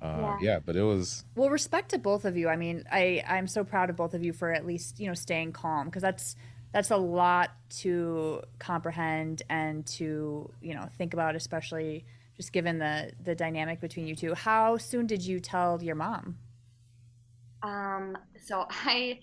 uh, 0.00 0.06
Yeah. 0.20 0.38
yeah, 0.40 0.58
but 0.64 0.76
it 0.76 0.82
was 0.82 1.24
Well, 1.34 1.50
respect 1.50 1.88
to 1.90 1.98
both 1.98 2.24
of 2.24 2.36
you. 2.36 2.48
I 2.48 2.56
mean, 2.56 2.84
I 2.92 3.24
I'm 3.26 3.48
so 3.48 3.64
proud 3.64 3.90
of 3.90 3.96
both 3.96 4.14
of 4.14 4.22
you 4.22 4.32
for 4.32 4.52
at 4.52 4.64
least 4.64 5.00
you 5.00 5.08
know 5.08 5.14
staying 5.14 5.52
calm 5.52 5.86
because 5.86 6.02
that's 6.02 6.36
that's 6.72 6.90
a 6.90 6.96
lot 6.96 7.50
to 7.82 8.42
comprehend 8.58 9.42
and 9.48 9.84
to 9.98 10.52
you 10.60 10.74
know 10.74 10.86
think 10.98 11.12
about, 11.14 11.34
especially 11.34 12.04
just 12.36 12.52
given 12.52 12.78
the 12.78 13.12
the 13.24 13.34
dynamic 13.34 13.80
between 13.80 14.06
you 14.06 14.14
two. 14.14 14.34
How 14.34 14.76
soon 14.76 15.06
did 15.06 15.22
you 15.24 15.40
tell 15.40 15.82
your 15.82 15.96
mom? 15.96 16.38
Um, 17.62 18.16
so 18.42 18.66
I, 18.70 19.18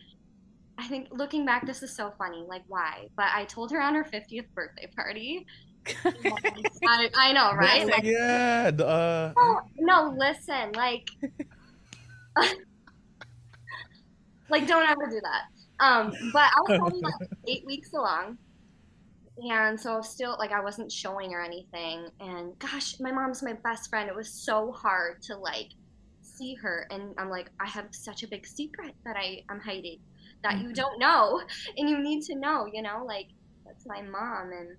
I 0.78 0.88
think 0.88 1.08
looking 1.12 1.46
back, 1.46 1.66
this 1.66 1.84
is 1.84 1.96
so 1.96 2.13
funny. 2.18 2.46
Like, 2.48 2.63
why? 2.68 3.08
But 3.16 3.28
I 3.34 3.46
told 3.46 3.72
her 3.72 3.82
on 3.82 3.96
her 3.96 4.04
50th 4.04 4.46
birthday 4.54 4.88
party. 4.96 5.46
I, 6.06 7.10
I 7.16 7.34
know, 7.34 7.54
right? 7.54 7.86
Like, 7.86 8.04
yeah. 8.04 8.72
Uh, 8.74 9.34
no, 9.36 9.62
no, 9.80 10.16
listen, 10.18 10.72
like, 10.74 11.10
like 14.50 14.68
don't 14.68 14.90
ever 14.90 15.08
do 15.10 15.20
that. 15.22 15.44
Um, 15.80 16.13
but 16.32 16.44
I 16.44 16.62
was 16.62 16.80
only 16.80 17.02
like 17.02 17.30
eight 17.48 17.66
weeks 17.66 17.92
along, 17.94 18.38
and 19.38 19.80
so 19.80 20.02
still 20.02 20.36
like 20.40 20.52
I 20.52 20.62
wasn't 20.62 20.92
showing 20.92 21.32
her 21.32 21.42
anything. 21.42 22.08
And 22.20 22.58
gosh, 22.60 23.00
my 23.00 23.12
mom's 23.12 23.44
my 23.44 23.54
best 23.54 23.90
friend. 23.90 24.08
It 24.08 24.16
was 24.16 24.30
so 24.30 24.72
hard 24.72 25.22
to 25.24 25.36
like 25.36 25.72
see 26.38 26.56
her, 26.62 26.88
and 26.92 27.13
I'm 27.20 27.30
like, 27.30 27.50
I 27.60 27.68
have 27.70 27.88
such 27.94 28.24
a 28.24 28.28
big 28.30 28.46
secret 28.48 28.96
that 29.06 29.16
I 29.18 29.42
I'm 29.50 29.60
hiding 29.62 30.00
that 30.44 30.60
you 30.62 30.72
Mhm. 30.72 30.75
don't 30.75 31.00
know, 31.00 31.42
and 31.78 31.90
you 31.90 32.00
need 32.02 32.24
to 32.24 32.36
know. 32.40 32.66
You 32.72 32.82
know, 32.84 33.06
like 33.08 33.28
that's 33.66 33.86
my 33.88 34.02
mom 34.02 34.52
and. 34.54 34.78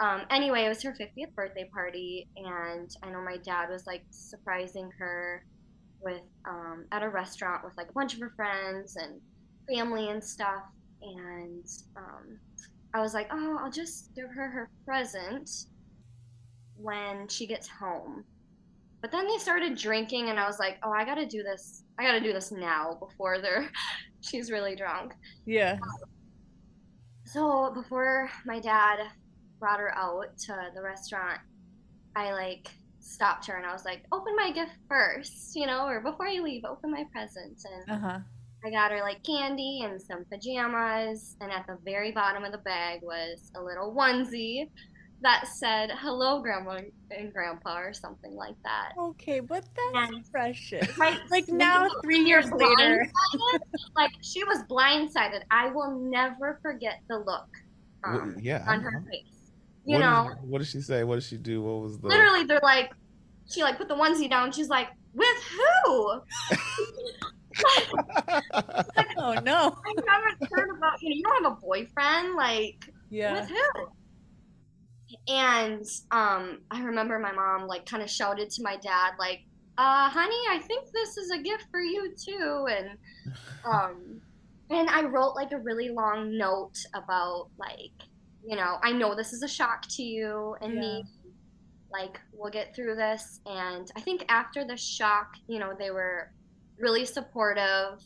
Um, 0.00 0.22
anyway, 0.30 0.64
it 0.64 0.68
was 0.70 0.82
her 0.82 0.94
50th 0.94 1.34
birthday 1.36 1.68
party, 1.74 2.28
and 2.36 2.90
I 3.02 3.10
know 3.10 3.22
my 3.22 3.36
dad 3.44 3.68
was 3.70 3.84
like 3.86 4.02
surprising 4.10 4.90
her 4.98 5.44
with 6.00 6.22
um, 6.48 6.86
at 6.92 7.02
a 7.02 7.08
restaurant 7.10 7.62
with 7.64 7.74
like 7.76 7.88
a 7.90 7.94
bunch 7.94 8.14
of 8.14 8.20
her 8.20 8.32
friends 8.36 8.96
and 8.96 9.20
family 9.72 10.08
and 10.10 10.22
stuff. 10.24 10.62
And 11.02 11.64
um, 11.96 12.40
I 12.94 13.00
was 13.00 13.14
like, 13.14 13.28
oh, 13.32 13.58
I'll 13.62 13.70
just 13.72 14.10
give 14.14 14.30
her 14.34 14.50
her 14.50 14.70
present 14.86 15.50
when 16.76 17.28
she 17.28 17.46
gets 17.46 17.68
home. 17.68 18.24
But 19.02 19.10
then 19.12 19.26
they 19.26 19.38
started 19.38 19.76
drinking, 19.76 20.28
and 20.28 20.38
I 20.38 20.46
was 20.46 20.58
like, 20.58 20.78
oh, 20.82 20.92
I 20.92 21.04
gotta 21.04 21.26
do 21.26 21.42
this. 21.42 21.84
I 21.98 22.02
gotta 22.04 22.20
do 22.20 22.32
this 22.32 22.52
now 22.52 22.96
before 23.00 23.40
they're 23.40 23.70
she's 24.20 24.50
really 24.50 24.76
drunk. 24.76 25.14
Yeah. 25.46 25.78
So 27.24 27.70
before 27.74 28.30
my 28.44 28.60
dad 28.60 28.98
brought 29.58 29.78
her 29.80 29.94
out 29.96 30.36
to 30.46 30.70
the 30.74 30.82
restaurant, 30.82 31.38
I 32.16 32.32
like 32.32 32.68
stopped 32.98 33.46
her 33.46 33.56
and 33.56 33.66
I 33.66 33.72
was 33.72 33.84
like, 33.84 34.04
"Open 34.12 34.34
my 34.36 34.50
gift 34.50 34.72
first, 34.88 35.54
you 35.54 35.66
know, 35.66 35.86
or 35.86 36.00
before 36.00 36.28
you 36.28 36.42
leave, 36.42 36.64
open 36.64 36.90
my 36.90 37.04
present." 37.12 37.62
And 37.64 37.90
Uh 37.90 37.98
huh. 37.98 38.18
I 38.64 38.70
got 38.70 38.90
her 38.90 39.00
like 39.00 39.22
candy 39.24 39.82
and 39.84 40.00
some 40.00 40.24
pajamas, 40.30 41.36
and 41.40 41.50
at 41.50 41.66
the 41.66 41.78
very 41.84 42.12
bottom 42.12 42.44
of 42.44 42.52
the 42.52 42.58
bag 42.58 43.00
was 43.02 43.50
a 43.56 43.62
little 43.62 43.94
onesie 43.94 44.68
that 45.22 45.46
said 45.48 45.90
"Hello, 45.90 46.40
Grandma 46.40 46.80
and 47.10 47.32
Grandpa" 47.32 47.78
or 47.80 47.92
something 47.92 48.34
like 48.34 48.54
that. 48.64 48.92
Okay, 48.98 49.40
but 49.40 49.64
that's 49.94 50.12
And- 50.12 50.30
precious. 50.32 50.96
Right, 50.98 51.18
Like 51.30 51.48
now, 51.48 51.88
three 52.02 52.20
years 52.20 52.50
later. 52.50 53.06
like 53.96 54.12
she 54.22 54.42
was 54.44 54.62
blindsided. 54.68 55.42
I 55.50 55.68
will 55.70 55.90
never 55.98 56.58
forget 56.62 57.00
the 57.08 57.18
look 57.18 57.48
um, 58.04 58.36
wh- 58.38 58.42
yeah. 58.42 58.64
On 58.66 58.80
her 58.80 59.02
face. 59.10 59.52
You 59.84 59.94
What 59.94 60.00
know, 60.00 60.28
did, 60.40 60.48
what 60.50 60.58
did 60.58 60.68
she 60.68 60.80
say? 60.80 61.04
What 61.04 61.16
did 61.16 61.24
she 61.24 61.36
do? 61.36 61.62
What 61.62 61.82
was 61.82 61.98
the? 61.98 62.08
literally, 62.08 62.44
they're 62.44 62.60
like, 62.62 62.92
she 63.48 63.62
like 63.62 63.76
put 63.78 63.88
the 63.88 63.94
onesie 63.96 64.28
down. 64.30 64.52
She's 64.52 64.68
like, 64.68 64.88
with 65.14 65.26
who? 65.84 66.20
Oh 69.18 69.34
no. 69.44 69.76
I 69.84 69.94
haven't 70.08 70.50
heard 70.50 70.70
about 70.76 71.00
you 71.02 71.10
know 71.10 71.16
you 71.16 71.22
don't 71.22 71.44
have 71.44 71.52
a 71.52 71.56
boyfriend 71.56 72.34
like 72.36 72.90
Yeah. 73.10 73.40
with 73.40 73.50
who? 73.50 73.88
And 75.28 75.84
um, 76.10 76.60
I 76.70 76.82
remember 76.82 77.18
my 77.18 77.32
mom 77.32 77.66
like 77.66 77.86
kind 77.86 78.02
of 78.02 78.10
shouted 78.10 78.50
to 78.50 78.62
my 78.62 78.76
dad 78.76 79.12
like, 79.18 79.42
uh, 79.78 80.08
honey, 80.08 80.42
I 80.50 80.58
think 80.58 80.90
this 80.92 81.16
is 81.16 81.30
a 81.30 81.42
gift 81.42 81.66
for 81.70 81.80
you 81.80 82.14
too. 82.16 82.66
And 82.70 82.98
um, 83.64 84.20
and 84.70 84.88
I 84.88 85.02
wrote 85.02 85.34
like 85.34 85.52
a 85.52 85.58
really 85.58 85.88
long 85.88 86.36
note 86.36 86.78
about 86.94 87.48
like, 87.58 88.08
you 88.46 88.56
know, 88.56 88.76
I 88.82 88.92
know 88.92 89.14
this 89.14 89.32
is 89.32 89.42
a 89.42 89.48
shock 89.48 89.86
to 89.90 90.02
you 90.02 90.56
and 90.60 90.74
me. 90.74 91.04
Like 91.92 92.20
we'll 92.32 92.52
get 92.52 92.74
through 92.74 92.94
this. 92.94 93.40
And 93.46 93.90
I 93.96 94.00
think 94.00 94.24
after 94.28 94.64
the 94.64 94.76
shock, 94.76 95.34
you 95.48 95.58
know, 95.58 95.74
they 95.76 95.90
were 95.90 96.30
really 96.78 97.04
supportive. 97.04 98.00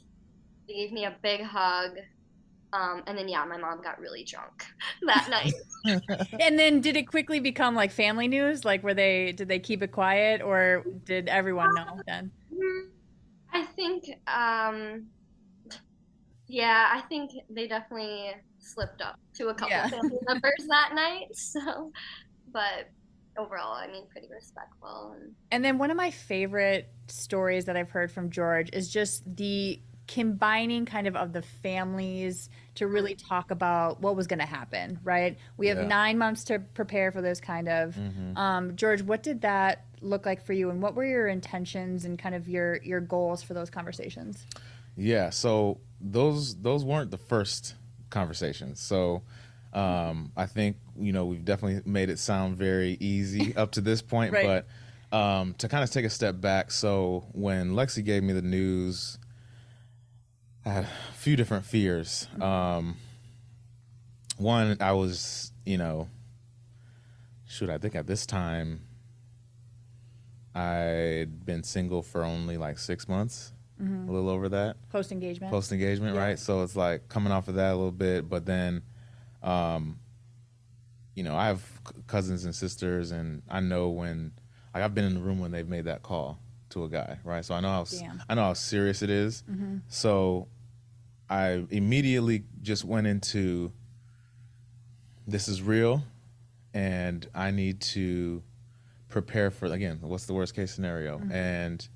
They 0.66 0.74
gave 0.74 0.92
me 0.92 1.04
a 1.04 1.16
big 1.22 1.42
hug. 1.42 1.98
Um, 2.74 3.02
and 3.06 3.16
then 3.16 3.28
yeah, 3.28 3.44
my 3.44 3.56
mom 3.56 3.82
got 3.82 4.00
really 4.00 4.24
drunk 4.24 4.52
that 5.06 5.28
night. 5.30 5.52
And 6.40 6.58
then 6.58 6.80
did 6.80 6.96
it 6.96 7.06
quickly 7.06 7.40
become 7.40 7.74
like 7.74 7.92
family 7.92 8.26
news? 8.26 8.64
Like 8.64 8.82
were 8.82 8.94
they 8.94 9.32
did 9.32 9.48
they 9.48 9.58
keep 9.58 9.82
it 9.82 9.92
quiet 9.92 10.42
or 10.42 10.84
did 11.04 11.28
everyone 11.28 11.74
know 11.74 12.02
then? 12.06 12.32
Mm, 12.52 12.90
I 13.52 13.64
think, 13.64 14.04
um, 14.26 15.12
yeah, 16.48 16.90
I 16.92 17.00
think 17.08 17.30
they 17.50 17.66
definitely 17.66 18.32
slipped 18.58 19.00
up 19.00 19.16
to 19.36 19.48
a 19.48 19.54
couple 19.54 19.70
Yeah. 19.70 19.88
family 19.90 20.18
members 20.28 20.66
that 20.68 20.94
night. 20.94 21.28
So, 21.32 21.90
but 22.46 22.90
overall, 23.38 23.72
I 23.74 23.86
mean, 23.88 24.06
pretty 24.12 24.28
respectful. 24.32 25.16
And 25.20 25.34
And 25.50 25.64
then 25.64 25.78
one 25.78 25.90
of 25.90 25.96
my 25.96 26.10
favorite 26.10 26.92
stories 27.08 27.64
that 27.66 27.76
I've 27.76 27.90
heard 27.90 28.10
from 28.12 28.30
George 28.30 28.70
is 28.72 28.90
just 28.90 29.22
the 29.36 29.80
combining 30.06 30.84
kind 30.84 31.06
of 31.06 31.16
of 31.16 31.32
the 31.32 31.42
families 31.42 32.50
to 32.76 32.86
really 32.86 33.14
talk 33.14 33.50
about 33.50 34.00
what 34.00 34.16
was 34.16 34.26
going 34.26 34.40
to 34.40 34.46
happen, 34.46 34.98
right? 35.04 35.38
We 35.56 35.68
have 35.68 35.78
Yeah. 35.78 35.84
9 35.88 36.18
months 36.18 36.44
to 36.44 36.58
prepare 36.58 37.12
for 37.12 37.22
this 37.22 37.40
kind 37.40 37.68
of 37.68 37.94
Mhm. 37.94 38.36
um, 38.36 38.76
George, 38.76 39.02
what 39.02 39.22
did 39.22 39.42
that 39.42 39.84
look 40.00 40.26
like 40.26 40.42
for 40.44 40.52
you 40.52 40.70
and 40.70 40.82
what 40.82 40.94
were 40.94 41.04
your 41.06 41.28
intentions 41.28 42.04
and 42.04 42.18
kind 42.18 42.34
of 42.34 42.48
your 42.48 42.76
your 42.82 43.00
goals 43.00 43.42
for 43.42 43.54
those 43.54 43.70
conversations? 43.70 44.44
Yeah, 44.96 45.30
so 45.30 45.78
those 46.00 46.56
those 46.56 46.84
weren't 46.84 47.10
the 47.10 47.18
first 47.18 47.74
conversations. 48.10 48.80
So 48.80 49.22
um, 49.72 50.30
I 50.36 50.46
think 50.46 50.76
you 50.96 51.12
know 51.12 51.26
we've 51.26 51.44
definitely 51.44 51.82
made 51.90 52.08
it 52.10 52.18
sound 52.18 52.56
very 52.56 52.96
easy 53.00 53.56
up 53.56 53.72
to 53.72 53.80
this 53.80 54.02
point, 54.02 54.32
Right. 54.32 54.64
but 55.10 55.16
um, 55.16 55.54
to 55.58 55.68
kind 55.68 55.84
of 55.84 55.90
take 55.90 56.04
a 56.04 56.10
step 56.10 56.40
back. 56.40 56.70
So 56.72 57.24
when 57.32 57.72
Lexi 57.74 58.04
gave 58.04 58.22
me 58.24 58.32
the 58.32 58.42
news, 58.42 59.18
I 60.66 60.70
had 60.70 60.84
a 60.84 61.12
few 61.14 61.36
different 61.36 61.64
fears. 61.64 62.26
Um, 62.40 62.96
one, 64.36 64.76
I 64.80 64.92
was 64.92 65.52
you 65.66 65.78
know, 65.78 66.08
shoot, 67.46 67.70
I 67.70 67.78
think 67.78 67.94
at 67.94 68.06
this 68.06 68.26
time 68.26 68.80
I'd 70.54 71.44
been 71.44 71.62
single 71.62 72.02
for 72.02 72.22
only 72.24 72.56
like 72.56 72.78
six 72.78 73.08
months, 73.08 73.52
a 73.80 74.10
little 74.10 74.28
over 74.30 74.48
that 74.50 74.76
Post 74.90 75.10
engagement. 75.12 75.50
post 75.50 75.72
engagement, 75.72 76.14
Yeah. 76.14 76.22
right? 76.22 76.38
So 76.38 76.62
it's 76.62 76.76
like 76.76 77.08
coming 77.08 77.32
off 77.32 77.48
of 77.48 77.56
that 77.56 77.72
a 77.72 77.76
little 77.76 77.90
bit, 77.90 78.28
but 78.28 78.46
then, 78.46 78.82
um, 79.42 79.98
you 81.14 81.22
know, 81.24 81.34
I 81.36 81.46
have 81.48 81.60
c- 81.86 81.94
cousins 82.06 82.44
and 82.44 82.54
sisters, 82.54 83.10
and 83.10 83.42
I 83.48 83.60
know 83.60 83.88
when, 83.90 84.32
like, 84.72 84.82
I've 84.84 84.94
been 84.94 85.04
in 85.04 85.14
the 85.14 85.20
room 85.20 85.38
when 85.40 85.50
they've 85.50 85.68
made 85.68 85.84
that 85.86 86.02
call 86.02 86.38
to 86.70 86.84
a 86.84 86.88
guy, 86.88 87.18
right? 87.24 87.44
So 87.44 87.54
I 87.54 87.60
know 87.60 87.68
how 87.68 87.84
Damn. 87.84 88.22
I 88.28 88.34
know 88.34 88.42
how 88.42 88.52
serious 88.54 89.02
it 89.02 89.10
is. 89.10 89.42
Mm-hmm. 89.50 89.78
So 89.88 90.48
I 91.28 91.64
immediately 91.70 92.44
just 92.62 92.84
went 92.84 93.06
into 93.06 93.72
this 95.26 95.48
is 95.48 95.62
real, 95.62 96.04
and 96.74 97.26
I 97.34 97.50
need 97.50 97.80
to 97.80 98.42
prepare 99.08 99.50
for 99.50 99.66
again. 99.66 99.98
What's 100.02 100.26
the 100.26 100.34
worst 100.34 100.54
case 100.54 100.72
scenario? 100.72 101.20
And 101.30 101.86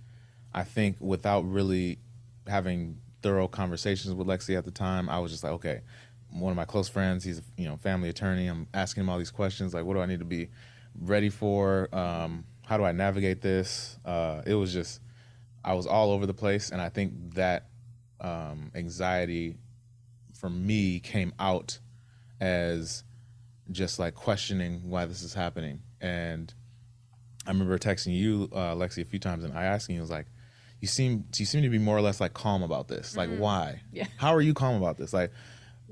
I 0.55 0.65
think 0.65 0.97
without 1.01 1.43
really 1.43 1.99
having 2.47 2.99
thorough 3.23 3.49
conversations 3.49 4.15
with 4.15 4.27
Lexi 4.27 4.57
at 4.57 4.65
the 4.65 4.71
time, 4.71 5.09
I 5.09 5.19
was 5.19 5.31
just 5.31 5.45
like, 5.45 5.53
okay, 5.55 5.83
one 6.31 6.51
of 6.51 6.57
my 6.57 6.65
close 6.65 6.89
friends, 6.89 7.25
he's 7.25 7.39
a 7.39 7.43
you 7.57 7.69
know 7.69 7.77
family 7.77 8.09
attorney. 8.09 8.47
I'm 8.47 8.67
asking 8.73 9.03
him 9.03 9.11
all 9.11 9.19
these 9.19 9.31
questions, 9.31 9.75
like, 9.75 9.85
what 9.85 9.95
do 9.95 10.01
I 10.01 10.07
need 10.07 10.21
to 10.21 10.25
be 10.25 10.49
ready 11.01 11.29
for? 11.29 11.89
Um, 11.93 12.45
how 12.65 12.77
do 12.77 12.85
I 12.85 12.93
navigate 12.93 13.41
this? 13.41 13.99
Uh, 14.05 14.43
it 14.47 14.55
was 14.55 14.73
just, 14.73 15.01
I 15.65 15.75
was 15.75 15.87
all 15.87 16.11
over 16.13 16.27
the 16.27 16.35
place, 16.35 16.71
and 16.71 16.81
I 16.81 16.89
think 16.89 17.35
that 17.35 17.67
um, 18.21 18.71
anxiety 18.75 19.57
for 20.35 20.51
me 20.51 21.01
came 21.01 21.33
out 21.39 21.79
as 22.41 23.03
just 23.71 23.99
like 23.99 24.15
questioning 24.15 24.89
why 24.89 25.05
this 25.05 25.23
is 25.23 25.35
happening. 25.35 25.81
And 26.01 26.53
I 27.47 27.51
remember 27.51 27.79
texting 27.79 28.15
you, 28.17 28.49
uh, 28.53 28.75
Lexi, 28.75 29.03
a 29.03 29.05
few 29.05 29.19
times, 29.19 29.45
and 29.45 29.53
I 29.57 29.65
asking 29.65 29.97
you, 29.97 30.01
I 30.01 30.03
was 30.03 30.11
like, 30.11 30.27
"You 30.81 30.89
seem, 30.89 31.25
you 31.37 31.47
seem 31.47 31.63
to 31.63 31.69
be 31.71 31.79
more 31.79 31.97
or 31.97 32.01
less 32.03 32.21
like 32.21 32.35
calm 32.35 32.63
about 32.63 32.89
this. 32.89 33.17
Like, 33.17 33.31
why? 33.31 33.81
Yeah. 33.93 34.07
How 34.17 34.35
are 34.35 34.41
you 34.43 34.55
calm 34.55 34.77
about 34.77 34.97
this? 34.99 35.13
Like, 35.13 35.33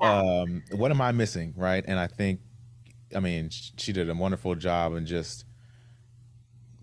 Yeah. 0.00 0.18
um, 0.21 0.62
what 0.73 0.90
am 0.90 1.00
I 1.00 1.12
missing? 1.12 1.54
Right? 1.56 1.85
And 1.87 1.99
I 1.99 2.06
think 2.06 2.40
I 3.14 3.21
mean, 3.21 3.50
she 3.50 3.92
did 3.92 4.11
a 4.11 4.14
wonderful 4.14 4.54
job 4.56 4.92
and 4.92 5.06
just, 5.06 5.46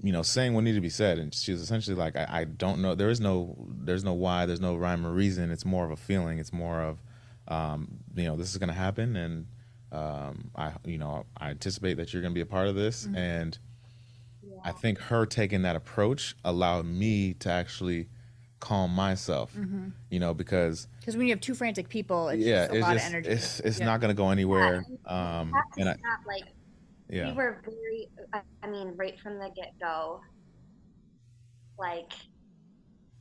you 0.03 0.11
know, 0.11 0.21
saying 0.21 0.53
what 0.53 0.63
needed 0.65 0.75
to 0.75 0.81
be 0.81 0.89
said. 0.89 1.17
And 1.17 1.33
she 1.33 1.51
was 1.53 1.61
essentially 1.61 1.95
like, 1.95 2.15
I, 2.15 2.27
I 2.29 2.43
don't 2.43 2.81
know. 2.81 2.93
There 2.93 3.09
is 3.09 3.19
no, 3.21 3.55
there's 3.69 4.03
no 4.03 4.13
why. 4.13 4.45
There's 4.45 4.59
no 4.61 4.75
rhyme 4.75 5.07
or 5.07 5.11
reason. 5.11 5.49
It's 5.49 5.65
more 5.65 5.85
of 5.85 5.91
a 5.91 5.95
feeling. 5.95 6.39
It's 6.39 6.51
more 6.53 6.81
of, 6.81 7.01
um, 7.47 7.87
you 8.15 8.25
know, 8.25 8.35
this 8.35 8.51
is 8.51 8.57
going 8.57 8.67
to 8.69 8.73
happen, 8.75 9.15
and 9.15 9.47
um, 9.91 10.49
I, 10.55 10.73
you 10.85 10.97
know, 10.97 11.25
I 11.37 11.49
anticipate 11.51 11.95
that 11.95 12.11
you're 12.13 12.21
going 12.21 12.33
to 12.33 12.37
be 12.37 12.41
a 12.41 12.45
part 12.45 12.67
of 12.67 12.75
this. 12.75 13.07
And 13.15 13.57
I 14.63 14.71
think 14.71 14.97
her 14.99 15.25
taking 15.25 15.61
that 15.63 15.75
approach 15.75 16.35
allowed 16.43 16.85
me 16.85 17.33
to 17.35 17.49
actually 17.49 18.07
calm 18.59 18.91
myself. 18.95 19.55
You 20.09 20.19
know, 20.19 20.33
because 20.33 20.87
Because 20.99 21.17
when 21.17 21.27
you 21.27 21.33
have 21.33 21.41
two 21.41 21.53
frantic 21.53 21.89
people, 21.89 22.29
it's 22.29 22.43
yeah, 22.45 22.61
just 22.67 22.71
a 22.71 22.75
it's 22.77 22.81
lot 22.83 22.93
just 22.93 23.05
of 23.07 23.13
energy. 23.13 23.29
it's 23.29 23.59
it's 23.59 23.79
Yeah. 23.79 23.85
not 23.85 23.99
going 23.99 24.09
to 24.15 24.17
go 24.17 24.29
anywhere. 24.29 24.85
Yeah, 25.05 25.39
Um, 25.41 25.53
and 25.77 25.89
I, 25.89 25.93
stop, 25.95 26.19
like 26.25 26.43
yeah. 27.13 27.29
we 27.29 27.33
were 27.37 27.61
very 27.63 28.09
I- 28.33 28.67
mean 28.67 28.93
right 28.95 29.19
from 29.19 29.37
the 29.37 29.49
get-go 29.55 30.19
like 31.77 32.11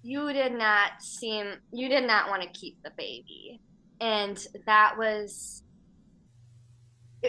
you 0.03 0.33
did 0.33 0.53
not 0.53 0.91
seem 1.01 1.55
you 1.73 1.89
did 1.89 2.07
not 2.07 2.29
want 2.31 2.43
to 2.43 2.49
keep 2.49 2.77
the 2.83 2.91
baby 2.97 3.61
and 4.01 4.37
that 4.67 4.95
was, 4.99 5.63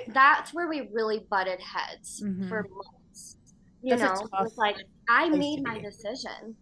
that's 0.08 0.55
where 0.55 0.67
we 0.67 0.89
really 0.91 1.20
butted 1.29 1.60
heads 1.62 2.24
Mhm. 2.24 2.50
for 2.50 2.63
months 2.67 3.38
you 3.84 3.96
That's 3.96 4.01
know 4.22 4.27
tough 4.27 4.48
it's 4.48 4.58
like 4.58 4.77
i 5.08 5.29
made 5.29 5.62
my 5.62 5.77
decision 5.79 6.55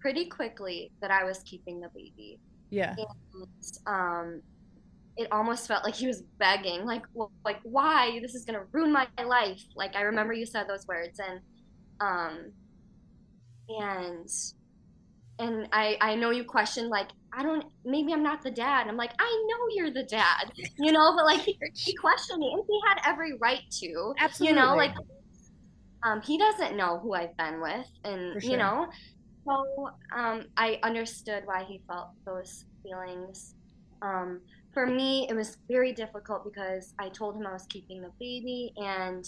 pretty 0.00 0.26
quickly 0.28 0.90
that 1.00 1.10
i 1.10 1.24
was 1.24 1.38
keeping 1.44 1.80
the 1.80 1.88
baby 1.94 2.38
yeah. 2.70 2.94
and 2.98 3.46
um, 3.86 4.42
it 5.16 5.28
almost 5.32 5.66
felt 5.66 5.84
like 5.84 5.94
he 5.94 6.06
was 6.06 6.22
begging, 6.38 6.84
like, 6.84 7.02
well, 7.14 7.32
like 7.44 7.58
why? 7.62 8.18
This 8.20 8.34
is 8.34 8.44
gonna 8.44 8.64
ruin 8.72 8.92
my 8.92 9.08
life. 9.24 9.62
Like 9.74 9.96
I 9.96 10.02
remember 10.02 10.32
you 10.32 10.46
said 10.46 10.68
those 10.68 10.86
words, 10.86 11.18
and 11.20 11.40
um, 12.00 12.52
and 13.68 14.28
and 15.38 15.68
I 15.72 15.96
I 16.00 16.14
know 16.14 16.30
you 16.30 16.44
questioned 16.44 16.88
like 16.88 17.08
I 17.32 17.42
don't 17.42 17.64
maybe 17.84 18.12
I'm 18.12 18.22
not 18.22 18.42
the 18.42 18.50
dad. 18.50 18.88
I'm 18.88 18.96
like 18.96 19.12
I 19.18 19.46
know 19.48 19.74
you're 19.74 19.90
the 19.90 20.04
dad, 20.04 20.52
you 20.78 20.92
know, 20.92 21.14
but 21.16 21.24
like 21.24 21.40
he, 21.40 21.58
he 21.74 21.94
questioned 21.94 22.40
me, 22.40 22.52
and 22.52 22.62
he 22.68 22.80
had 22.86 23.10
every 23.10 23.34
right 23.38 23.62
to, 23.80 24.14
Absolutely. 24.18 24.48
you 24.48 24.62
know, 24.62 24.74
like 24.74 24.94
um, 26.04 26.20
he 26.22 26.38
doesn't 26.38 26.76
know 26.76 26.98
who 26.98 27.14
I've 27.14 27.36
been 27.36 27.60
with, 27.60 27.86
and 28.04 28.40
sure. 28.40 28.50
you 28.50 28.56
know, 28.58 28.86
so 29.46 29.90
um, 30.14 30.44
I 30.56 30.78
understood 30.82 31.42
why 31.46 31.64
he 31.64 31.80
felt 31.86 32.08
those 32.24 32.64
feelings. 32.82 33.54
Um, 34.02 34.40
for 34.76 34.86
me, 34.86 35.26
it 35.30 35.34
was 35.34 35.56
very 35.68 35.90
difficult 35.94 36.44
because 36.44 36.92
I 36.98 37.08
told 37.08 37.34
him 37.34 37.46
I 37.46 37.52
was 37.54 37.64
keeping 37.70 38.02
the 38.02 38.10
baby, 38.20 38.72
and 38.76 39.24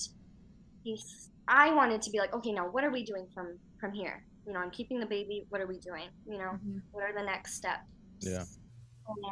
he's. 0.85 1.31
I 1.49 1.73
wanted 1.73 2.03
to 2.03 2.11
be 2.11 2.19
like, 2.19 2.35
okay, 2.35 2.53
now 2.53 2.67
what 2.69 2.85
are 2.85 2.91
we 2.91 3.03
doing 3.03 3.27
from 3.33 3.59
from 3.81 3.93
here? 3.95 4.23
You 4.47 4.53
know, 4.53 4.59
I'm 4.61 4.71
keeping 4.71 5.01
the 5.01 5.07
baby. 5.07 5.47
What 5.49 5.63
are 5.63 5.67
we 5.67 5.79
doing? 5.79 6.09
You 6.27 6.37
know, 6.37 6.53
Mhm. 6.63 6.83
what 6.91 7.03
are 7.03 7.15
the 7.19 7.25
next 7.25 7.55
steps? 7.55 7.89
Yeah. 8.21 8.45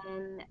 And 0.09 0.43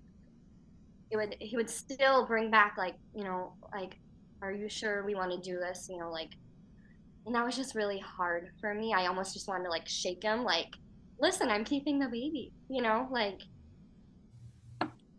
it 1.10 1.17
would 1.17 1.36
he 1.39 1.55
would 1.57 1.69
still 1.69 2.27
bring 2.27 2.51
back 2.51 2.75
like 2.77 2.95
you 3.15 3.24
know 3.24 3.53
like, 3.74 3.98
are 4.43 4.51
you 4.51 4.69
sure 4.69 5.03
we 5.03 5.15
want 5.15 5.31
to 5.31 5.39
do 5.39 5.57
this? 5.60 5.88
You 5.89 5.98
know, 5.98 6.12
like, 6.12 6.29
and 7.25 7.34
that 7.34 7.43
was 7.43 7.55
just 7.55 7.74
really 7.74 7.98
hard 8.00 8.50
for 8.62 8.75
me. 8.75 8.93
I 8.93 9.07
almost 9.07 9.34
just 9.34 9.48
wanted 9.48 9.63
to 9.63 9.72
like 9.72 9.88
shake 9.88 10.22
him, 10.22 10.43
like, 10.43 10.69
listen, 11.19 11.50
I'm 11.50 11.65
keeping 11.65 11.98
the 11.98 12.05
baby. 12.07 12.53
You 12.69 12.84
know, 12.84 13.07
like, 13.12 13.39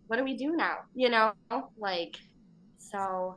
what 0.06 0.16
do 0.16 0.24
we 0.24 0.36
do 0.36 0.56
now? 0.56 0.78
You 0.94 1.10
know, 1.10 1.32
like, 1.78 2.16
so 2.78 3.36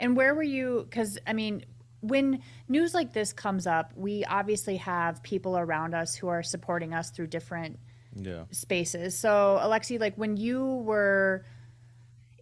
And 0.00 0.16
where 0.16 0.34
were 0.34 0.42
you? 0.42 0.86
Because, 0.88 1.18
I 1.26 1.32
mean, 1.32 1.64
when 2.00 2.42
news 2.68 2.94
like 2.94 3.12
this 3.12 3.32
comes 3.32 3.66
up, 3.66 3.92
we 3.96 4.24
obviously 4.24 4.76
have 4.76 5.22
people 5.22 5.58
around 5.58 5.94
us 5.94 6.14
who 6.14 6.28
are 6.28 6.42
supporting 6.42 6.94
us 6.94 7.10
through 7.10 7.28
different 7.28 7.78
yeah. 8.14 8.44
spaces. 8.50 9.18
So, 9.18 9.58
Alexi, 9.60 9.98
like 9.98 10.14
when 10.16 10.36
you 10.36 10.64
were 10.64 11.44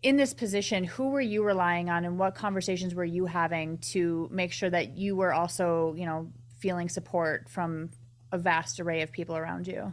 in 0.02 0.16
this 0.16 0.34
position, 0.34 0.84
who 0.84 1.08
were 1.08 1.20
you 1.20 1.42
relying 1.42 1.88
on 1.88 2.04
and 2.04 2.18
what 2.18 2.34
conversations 2.34 2.94
were 2.94 3.04
you 3.04 3.26
having 3.26 3.78
to 3.78 4.28
make 4.30 4.52
sure 4.52 4.70
that 4.70 4.96
you 4.96 5.16
were 5.16 5.32
also, 5.32 5.94
you 5.96 6.06
know, 6.06 6.30
feeling 6.58 6.88
support 6.88 7.48
from 7.48 7.90
a 8.32 8.38
vast 8.38 8.78
array 8.78 9.02
of 9.02 9.10
people 9.10 9.36
around 9.36 9.66
you? 9.66 9.92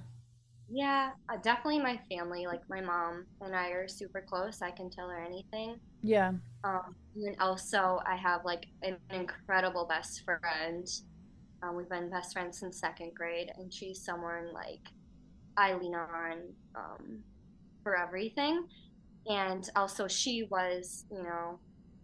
Yeah, 0.73 1.11
uh, 1.31 1.37
definitely 1.43 1.79
my 1.79 1.99
family. 2.09 2.47
Like 2.47 2.61
my 2.67 2.81
mom 2.81 3.25
and 3.41 3.55
I 3.55 3.69
are 3.69 3.87
super 3.87 4.25
close. 4.27 4.61
I 4.61 4.71
can 4.71 4.89
tell 4.89 5.07
her 5.07 5.23
anything. 5.23 5.75
Yeah. 6.01 6.31
Um, 6.63 6.95
and 7.15 7.35
also, 7.39 8.01
I 8.07 8.15
have 8.15 8.41
like 8.43 8.65
an 8.81 8.97
incredible 9.11 9.85
best 9.87 10.23
friend. 10.25 10.87
Um, 11.61 11.75
we've 11.75 11.89
been 11.89 12.09
best 12.09 12.33
friends 12.33 12.59
since 12.59 12.79
second 12.79 13.13
grade, 13.15 13.51
and 13.55 13.71
she's 13.71 14.03
someone 14.03 14.51
like 14.51 14.81
I 15.57 15.75
lean 15.75 15.93
on 15.93 16.39
um, 16.75 17.19
for 17.83 17.95
everything. 17.95 18.65
And 19.27 19.69
also, 19.75 20.07
she 20.07 20.47
was, 20.49 21.05
you 21.11 21.21
know, 21.23 21.59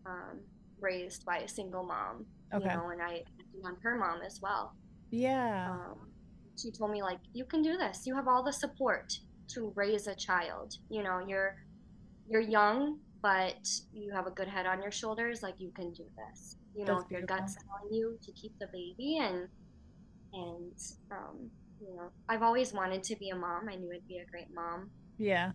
um, 0.06 0.42
raised 0.80 1.26
by 1.26 1.40
a 1.40 1.48
single 1.48 1.84
mom, 1.84 2.26
Okay. 2.54 2.64
you 2.64 2.72
know, 2.78 2.90
and 2.90 3.02
I 3.02 3.24
lean 3.54 3.66
on 3.66 3.78
her 3.82 3.98
mom 3.98 4.22
as 4.26 4.40
well. 4.42 4.74
Yeah. 5.12 5.72
Um, 5.72 6.09
she 6.62 6.72
told 6.72 6.92
me 6.92 7.02
like, 7.02 7.20
you 7.34 7.46
can 7.46 7.62
do 7.62 7.78
this. 7.78 8.06
You 8.06 8.16
have 8.16 8.28
all 8.28 8.44
the 8.44 8.54
support 8.54 9.14
to 9.50 9.72
raise 9.76 10.08
a 10.08 10.16
child. 10.16 10.76
You 10.90 11.04
know, 11.04 11.20
you're 11.26 11.56
you're 12.30 12.42
young, 12.42 13.00
but 13.22 13.68
you 13.92 14.12
have 14.14 14.28
a 14.28 14.32
good 14.32 14.48
head 14.48 14.66
on 14.66 14.82
your 14.82 14.92
shoulders. 14.92 15.42
Like 15.42 15.56
you 15.60 15.72
can 15.72 15.92
do 15.94 16.04
this. 16.18 16.58
You 16.76 16.86
know, 16.86 17.00
if 17.00 17.10
your 17.10 17.22
gut's 17.24 17.56
telling 17.56 17.94
you 17.94 18.18
to 18.22 18.32
keep 18.34 18.58
the 18.60 18.68
baby, 18.68 19.18
and 19.22 19.48
and 20.34 20.72
um, 21.12 21.50
you 21.82 21.96
know, 21.96 22.10
I've 22.28 22.44
always 22.44 22.74
wanted 22.74 23.04
to 23.04 23.16
be 23.16 23.30
a 23.30 23.36
mom. 23.36 23.68
I 23.70 23.76
knew 23.76 23.92
I'd 23.94 24.08
be 24.08 24.18
a 24.20 24.26
great 24.26 24.54
mom. 24.54 24.92
Yeah. 25.18 25.52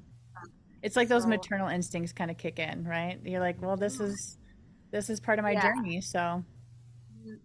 It's 0.82 0.96
like 0.96 1.08
those 1.08 1.22
So- 1.22 1.28
maternal 1.28 1.68
instincts 1.68 2.12
kind 2.12 2.30
of 2.30 2.36
kick 2.36 2.58
in, 2.58 2.84
right? 2.84 3.18
You're 3.24 3.40
like, 3.40 3.60
well, 3.62 3.76
this 3.76 4.00
is 4.00 4.38
this 4.90 5.08
is 5.10 5.20
part 5.20 5.38
of 5.38 5.44
my 5.44 5.52
Yeah. 5.52 5.62
journey. 5.74 6.00
So, 6.00 6.44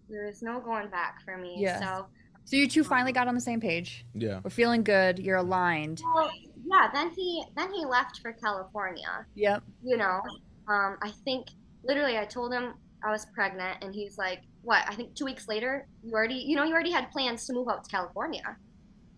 There 0.08 0.26
is 0.28 0.42
no 0.42 0.60
going 0.60 0.90
back 0.90 1.22
for 1.24 1.36
me. 1.38 1.56
Yeah. 1.58 1.80
So, 1.80 2.06
so 2.50 2.56
you 2.56 2.66
two 2.68 2.82
finally 2.84 3.12
got 3.12 3.28
on 3.28 3.34
the 3.34 3.40
same 3.40 3.60
page. 3.60 4.04
Yeah. 4.14 4.40
We're 4.42 4.50
feeling 4.50 4.82
good. 4.82 5.18
You're 5.20 5.36
aligned. 5.38 6.02
well, 6.14 6.30
yeah. 6.66 6.90
Then 6.92 7.10
he 7.10 7.44
then 7.56 7.72
he 7.72 7.84
left 7.86 8.20
for 8.20 8.32
California. 8.32 9.26
Yep. 9.34 9.62
you 9.82 9.96
know 9.96 10.20
um, 10.68 10.96
i 11.02 11.10
think 11.24 11.48
literally 11.82 12.16
i 12.18 12.24
told 12.24 12.52
him 12.52 12.74
i 13.02 13.10
was 13.10 13.26
pregnant 13.34 13.82
and 13.82 13.94
he's 13.94 14.18
like 14.18 14.42
what 14.62 14.84
i 14.88 14.94
think 14.94 15.14
two 15.14 15.24
weeks 15.24 15.48
later 15.48 15.86
you 16.04 16.12
already 16.12 16.34
you 16.34 16.54
know 16.54 16.64
you 16.64 16.72
already 16.72 16.90
had 16.92 17.10
plans 17.10 17.46
to 17.46 17.52
move 17.54 17.66
out 17.68 17.82
to 17.84 17.90
california 17.90 18.56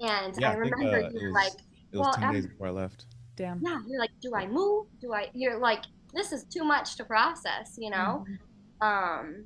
and 0.01 0.35
Yeah, 0.39 0.51
i 0.51 0.53
I 0.53 0.61
think, 0.61 0.77
remember 0.77 0.97
uh, 1.07 1.11
you 1.11 1.19
it 1.19 1.23
were 1.25 1.33
like 1.33 1.53
It 1.93 1.99
was 1.99 2.01
Well, 2.07 2.13
10 2.15 2.25
I'm- 2.25 2.33
days 2.35 2.47
before 2.47 2.69
I 2.69 2.71
left. 2.71 3.07
Damn. 3.37 3.61
yeah 3.63 3.79
you're 3.89 3.99
like 4.01 4.11
do 4.21 4.35
i 4.35 4.47
move 4.47 4.87
do 5.01 5.13
i 5.13 5.29
you're 5.35 5.59
like 5.59 5.83
this 6.15 6.33
is 6.33 6.45
too 6.45 6.65
much 6.65 6.97
to 6.97 7.05
process 7.05 7.75
you 7.79 7.91
know 7.91 8.25
Mhm. 8.81 8.87
um 8.87 9.45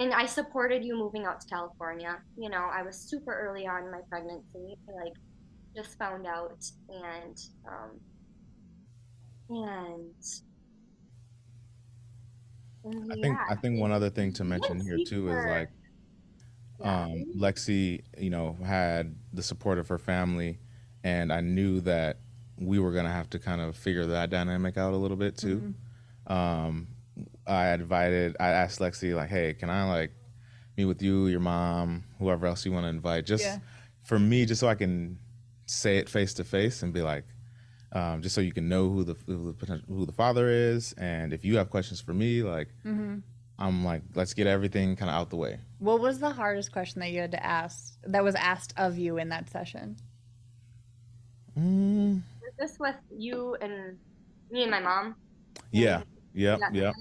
and 0.00 0.12
i 0.12 0.26
supported 0.26 0.84
you 0.84 0.96
moving 0.96 1.24
out 1.24 1.40
to 1.40 1.46
california 1.48 2.16
you 2.36 2.50
know 2.50 2.68
i 2.72 2.82
was 2.82 2.96
super 2.96 3.32
early 3.32 3.66
on 3.66 3.84
in 3.84 3.90
my 3.90 4.00
pregnancy 4.08 4.74
like 4.88 5.12
just 5.76 5.96
found 5.98 6.26
out 6.26 6.58
and 6.88 7.36
um 7.68 8.00
and 9.50 10.14
and 12.84 13.12
I 13.12 13.14
think 13.16 13.36
yeah, 13.38 13.44
I 13.50 13.54
think 13.56 13.78
one 13.78 13.92
other 13.92 14.10
thing 14.10 14.32
to 14.34 14.44
mention 14.44 14.78
Yes, 14.78 14.86
here 14.86 14.98
too 15.06 15.28
is 15.28 15.44
like 15.44 15.68
yeah. 16.80 17.04
um, 17.04 17.24
Lexi, 17.36 18.02
you 18.16 18.30
know, 18.30 18.56
had 18.64 19.14
the 19.32 19.42
support 19.42 19.78
of 19.78 19.88
her 19.88 19.98
family, 19.98 20.58
and 21.04 21.32
I 21.32 21.40
knew 21.40 21.80
that 21.82 22.18
we 22.56 22.78
were 22.78 22.92
gonna 22.92 23.12
have 23.12 23.28
to 23.30 23.38
kind 23.38 23.60
of 23.60 23.76
figure 23.76 24.06
that 24.06 24.30
dynamic 24.30 24.78
out 24.78 24.94
a 24.94 24.96
little 24.96 25.16
bit 25.16 25.36
too. 25.36 25.74
Mhm. 26.28 26.32
Um, 26.32 26.88
I 27.50 27.72
invited, 27.74 28.36
I 28.38 28.48
asked 28.50 28.78
Lexi 28.80 29.14
like, 29.14 29.28
"Hey, 29.28 29.54
can 29.54 29.68
I 29.70 29.84
like 29.88 30.12
meet 30.76 30.84
with 30.86 31.02
you, 31.02 31.26
your 31.26 31.40
mom, 31.40 32.04
whoever 32.18 32.46
else 32.46 32.64
you 32.64 32.72
want 32.72 32.84
to 32.84 32.88
invite, 32.88 33.26
just 33.26 33.44
Yeah. 33.44 33.58
for 34.02 34.18
me, 34.18 34.46
just 34.46 34.60
so 34.60 34.68
I 34.68 34.74
can 34.76 35.18
say 35.66 35.98
it 35.98 36.08
face 36.08 36.32
to 36.34 36.44
face 36.44 36.82
and 36.82 36.92
be 36.92 37.02
like." 37.02 37.24
Um, 37.92 38.22
just 38.22 38.36
so 38.36 38.40
you 38.40 38.52
can 38.52 38.68
know 38.68 38.88
who 38.88 39.02
the 39.02 39.16
who 39.26 39.46
the, 39.48 39.52
potent- 39.52 39.84
who 39.88 40.06
the 40.06 40.12
father 40.12 40.48
is, 40.48 40.92
and 40.92 41.32
if 41.32 41.44
you 41.44 41.56
have 41.56 41.70
questions 41.70 42.00
for 42.00 42.14
me, 42.14 42.42
like 42.44 42.68
Mhm. 42.84 43.22
I'm 43.58 43.84
like, 43.84 44.02
let's 44.14 44.32
get 44.32 44.46
everything 44.46 44.94
kind 44.96 45.10
of 45.10 45.16
out 45.16 45.28
the 45.30 45.36
way. 45.36 45.58
What 45.80 46.00
was 46.00 46.18
the 46.20 46.30
hardest 46.30 46.70
question 46.72 47.00
that 47.00 47.10
you 47.10 47.20
had 47.20 47.32
to 47.32 47.44
ask 47.44 47.98
that 48.04 48.22
was 48.24 48.34
asked 48.36 48.72
of 48.78 48.96
you 48.96 49.18
in 49.18 49.28
that 49.30 49.50
session? 49.50 49.96
Mm, 51.58 52.22
Was 52.42 52.54
this 52.58 52.78
with 52.78 52.96
you 53.10 53.56
and 53.60 53.98
me 54.50 54.62
and 54.62 54.70
my 54.70 54.80
mom? 54.80 55.16
yeah, 55.72 56.02
yep, 56.34 56.58
Yeah. 56.72 56.82
yep. 56.82 56.94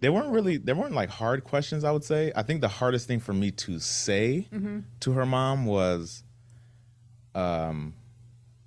They 0.00 0.08
weren't 0.10 0.28
really, 0.32 0.58
they 0.58 0.72
weren't 0.74 0.94
like 0.94 1.08
hard 1.10 1.42
questions. 1.44 1.82
I 1.84 1.90
would 1.90 2.04
say. 2.04 2.32
I 2.36 2.42
think 2.42 2.60
the 2.60 2.68
hardest 2.68 3.08
thing 3.08 3.18
for 3.20 3.32
me 3.32 3.50
to 3.52 3.78
say 3.80 4.46
Mm-hmm. 4.52 4.80
to 5.00 5.12
her 5.12 5.26
mom 5.26 5.66
was, 5.66 6.22
um, 7.34 7.94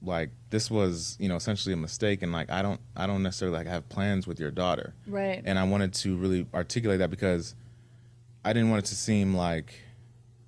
like 0.03 0.31
this 0.49 0.71
was 0.71 1.15
you 1.19 1.29
know 1.29 1.35
essentially 1.35 1.73
a 1.73 1.77
mistake 1.77 2.23
and 2.23 2.31
like 2.31 2.49
i 2.49 2.63
don't 2.63 2.79
i 2.95 3.05
don't 3.05 3.21
necessarily 3.21 3.55
like 3.55 3.67
have 3.67 3.87
plans 3.87 4.25
with 4.25 4.39
your 4.39 4.49
daughter 4.49 4.95
Right. 5.05 5.43
and 5.45 5.59
i 5.59 5.63
wanted 5.63 5.93
to 5.93 6.17
really 6.17 6.47
articulate 6.55 6.97
that 6.99 7.11
because 7.11 7.53
i 8.43 8.51
didn't 8.51 8.71
want 8.71 8.83
it 8.83 8.87
to 8.87 8.95
seem 8.95 9.35
like 9.35 9.75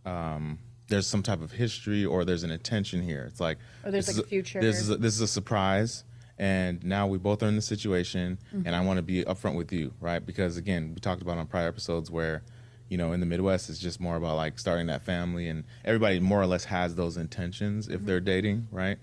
um 0.07 0.57
there's 0.87 1.05
some 1.05 1.21
type 1.21 1.39
of 1.41 1.51
history 1.51 2.03
or 2.03 2.25
there's 2.25 2.41
an 2.43 2.49
intention 2.49 3.03
here 3.03 3.25
it's 3.29 3.39
like 3.39 3.59
Or 3.85 3.91
there's, 3.91 4.07
like, 4.07 4.23
is 4.25 4.29
future- 4.29 4.59
this 4.59 4.81
is 4.81 4.89
a, 4.89 4.97
this 4.97 5.13
is 5.13 5.21
a 5.21 5.27
surprise 5.27 6.03
and 6.39 6.83
now 6.83 7.05
we 7.07 7.17
both 7.17 7.43
are 7.43 7.47
in 7.47 7.55
the 7.55 7.61
situation 7.61 8.37
Mm-hmm. 8.53 8.65
and 8.67 8.75
i 8.75 8.81
want 8.81 8.97
to 8.97 9.03
be 9.03 9.23
upfront 9.25 9.55
with 9.55 9.71
you 9.71 9.93
right? 10.01 10.25
Because 10.25 10.57
again 10.57 10.91
we 10.95 10.99
talked 10.99 11.21
about 11.21 11.37
on 11.37 11.45
prior 11.47 11.67
episodes 11.67 12.09
where 12.09 12.43
you 12.89 12.97
know 12.97 13.11
in 13.13 13.19
the 13.19 13.25
midwest 13.25 13.69
it's 13.69 13.79
just 13.79 13.99
more 13.99 14.15
about 14.15 14.35
like 14.35 14.57
starting 14.59 14.87
that 14.87 15.03
family 15.03 15.47
and 15.47 15.63
everybody 15.85 16.19
more 16.19 16.41
or 16.41 16.47
less 16.47 16.65
has 16.65 16.95
those 16.95 17.17
intentions 17.17 17.87
if 17.87 18.03
they're 18.05 18.19
dating 18.19 18.67
right? 18.71 18.97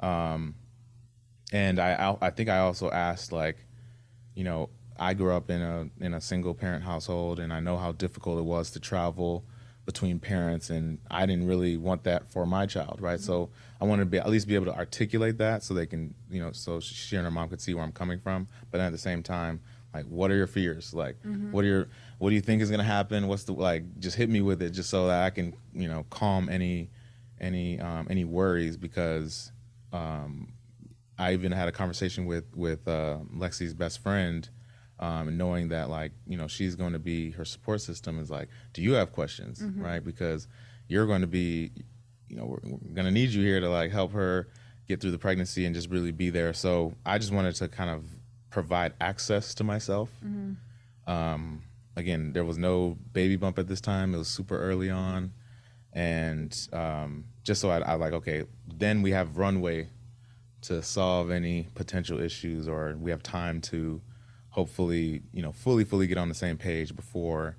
Um, 0.00 0.54
and 1.52 1.78
I, 1.78 1.92
I 1.94 2.26
I 2.26 2.30
think 2.30 2.48
I 2.48 2.58
also 2.58 2.90
asked 2.90 3.30
like, 3.32 3.56
you 4.34 4.44
know, 4.44 4.68
I 4.98 5.14
grew 5.14 5.32
up 5.32 5.48
in 5.50 5.62
a 5.62 5.88
in 6.00 6.14
a 6.14 6.20
single 6.20 6.54
parent 6.54 6.82
household, 6.84 7.38
and 7.38 7.52
I 7.52 7.60
know 7.60 7.76
how 7.76 7.92
difficult 7.92 8.38
it 8.38 8.44
was 8.44 8.70
to 8.72 8.80
travel 8.80 9.44
between 9.86 10.18
parents, 10.18 10.68
and 10.68 10.98
I 11.10 11.24
didn't 11.26 11.46
really 11.46 11.76
want 11.76 12.02
that 12.04 12.30
for 12.30 12.44
my 12.44 12.66
child, 12.66 13.00
right? 13.00 13.20
So 13.20 13.48
I 13.80 13.84
wanted 13.84 14.02
to 14.02 14.10
be 14.10 14.18
at 14.18 14.28
least 14.28 14.46
be 14.48 14.54
able 14.56 14.66
to 14.66 14.76
articulate 14.76 15.38
that 15.38 15.62
so 15.62 15.72
they 15.74 15.86
can, 15.86 16.14
you 16.28 16.42
know, 16.42 16.52
so 16.52 16.80
she 16.80 17.16
and 17.16 17.24
her 17.24 17.30
mom 17.30 17.48
could 17.48 17.60
see 17.60 17.72
where 17.72 17.84
I'm 17.84 17.92
coming 17.92 18.18
from, 18.18 18.48
but 18.70 18.80
at 18.80 18.90
the 18.92 18.98
same 18.98 19.22
time. 19.22 19.60
Like, 19.94 20.04
what 20.06 20.30
are 20.30 20.36
your 20.36 20.48
fears? 20.48 20.92
Like, 20.92 21.16
what 21.52 21.64
are 21.64 21.68
your, 21.68 21.88
what 22.18 22.28
do 22.28 22.34
you 22.34 22.42
think 22.42 22.60
is 22.60 22.70
gonna 22.70 22.82
happen? 22.82 23.28
What's 23.28 23.44
the 23.44 23.52
like? 23.54 23.98
Just 23.98 24.16
hit 24.16 24.28
me 24.28 24.42
with 24.42 24.60
it, 24.60 24.70
just 24.70 24.90
so 24.90 25.06
that 25.06 25.24
I 25.24 25.30
can, 25.30 25.54
you 25.72 25.88
know, 25.88 26.04
calm 26.10 26.50
any, 26.50 26.90
any, 27.40 27.80
um, 27.80 28.06
any 28.10 28.24
worries 28.26 28.76
because 28.76 29.52
um, 29.94 30.52
I 31.18 31.32
even 31.32 31.50
had 31.52 31.68
a 31.68 31.72
conversation 31.72 32.26
with 32.26 32.44
with 32.54 32.86
uh, 32.86 33.18
Lexi's 33.34 33.72
best 33.72 34.02
friend, 34.02 34.46
um, 34.98 35.28
and 35.28 35.38
knowing 35.38 35.68
that 35.68 35.88
like 35.90 36.12
you 36.26 36.36
know 36.36 36.46
she's 36.48 36.74
going 36.74 36.92
to 36.94 36.98
be 36.98 37.30
her 37.32 37.44
support 37.44 37.80
system 37.80 38.18
is 38.18 38.30
like, 38.30 38.48
do 38.72 38.82
you 38.82 38.92
have 38.92 39.12
questions, 39.12 39.60
right? 39.82 40.02
Because 40.04 40.48
you're 40.88 41.06
going 41.06 41.20
to 41.22 41.26
be, 41.26 41.70
you 42.28 42.36
know, 42.36 42.44
we're, 42.46 42.58
we're 42.64 42.94
going 42.94 43.06
to 43.06 43.10
need 43.10 43.30
you 43.30 43.42
here 43.42 43.60
to 43.60 43.68
like 43.68 43.90
help 43.90 44.12
her 44.12 44.48
get 44.88 45.00
through 45.00 45.10
the 45.10 45.18
pregnancy 45.18 45.64
and 45.66 45.74
just 45.74 45.90
really 45.90 46.12
be 46.12 46.30
there. 46.30 46.52
So 46.52 46.94
I 47.04 47.18
just 47.18 47.32
wanted 47.32 47.54
to 47.56 47.68
kind 47.68 47.90
of 47.90 48.04
provide 48.50 48.92
access 49.00 49.54
to 49.54 49.64
myself. 49.64 50.10
Um, 51.06 51.62
again, 51.96 52.32
there 52.32 52.44
was 52.44 52.56
no 52.58 52.96
baby 53.12 53.36
bump 53.36 53.58
at 53.58 53.66
this 53.68 53.80
time; 53.80 54.14
it 54.14 54.18
was 54.18 54.28
super 54.28 54.58
early 54.58 54.90
on 54.90 55.32
and 55.96 56.68
um, 56.74 57.24
just 57.42 57.60
so 57.60 57.70
I, 57.70 57.78
I 57.78 57.94
like 57.94 58.12
okay 58.12 58.44
then 58.76 59.00
we 59.02 59.12
have 59.12 59.38
runway 59.38 59.88
to 60.60 60.82
solve 60.82 61.30
any 61.30 61.68
potential 61.74 62.20
issues 62.20 62.68
or 62.68 62.96
we 63.00 63.10
have 63.10 63.22
time 63.22 63.60
to 63.62 64.00
hopefully 64.56 65.20
you 65.34 65.42
know 65.42 65.52
fully 65.52 65.84
fully 65.84 66.06
get 66.06 66.16
on 66.16 66.30
the 66.30 66.34
same 66.34 66.56
page 66.56 66.96
before 66.96 67.56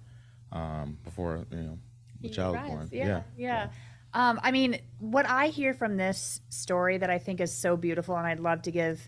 um, 0.51 0.97
before 1.03 1.45
you 1.51 1.57
know 1.57 1.79
the 2.21 2.27
He 2.27 2.33
child 2.33 2.55
is 2.55 2.61
born 2.67 2.89
Yeah, 2.91 3.21
yeah. 3.37 3.69
Um, 4.13 4.39
I 4.41 4.51
mean, 4.51 4.79
what 4.99 5.29
I 5.29 5.47
hear 5.47 5.73
from 5.73 5.97
this 5.97 6.41
story 6.49 6.97
that 6.97 7.09
I 7.09 7.19
think 7.19 7.39
is 7.39 7.53
so 7.53 7.77
beautiful, 7.77 8.15
and 8.17 8.25
I'd 8.25 8.39
love 8.39 8.63
to 8.63 8.71
give 8.71 9.07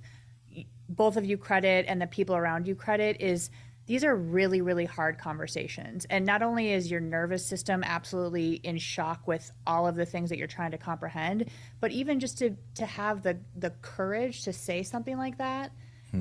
both 0.88 1.18
of 1.18 1.26
you 1.26 1.38
credit 1.38 1.86
and 1.88 2.02
the 2.02 2.08
people 2.08 2.36
around 2.36 2.68
you 2.68 2.76
credit, 2.76 3.18
is 3.20 3.50
these 3.88 4.04
are 4.04 4.16
really, 4.16 4.62
really 4.62 4.86
hard 4.86 5.18
conversations. 5.18 6.06
And 6.12 6.26
not 6.26 6.44
only 6.44 6.74
is 6.74 6.92
your 6.92 7.00
nervous 7.00 7.44
system 7.44 7.84
absolutely 7.84 8.56
in 8.56 8.78
shock 8.78 9.28
with 9.28 9.52
all 9.66 9.88
of 9.88 9.96
the 9.96 10.06
things 10.06 10.30
that 10.30 10.38
you're 10.38 10.48
trying 10.48 10.72
to 10.72 10.78
comprehend, 10.78 11.50
but 11.80 11.92
even 11.92 12.20
just 12.20 12.38
to 12.40 12.56
to 12.76 12.86
have 12.86 13.24
the 13.24 13.40
the 13.56 13.72
courage 13.82 14.44
to 14.44 14.54
say 14.54 14.84
something 14.84 15.18
like 15.18 15.40
that 15.40 15.72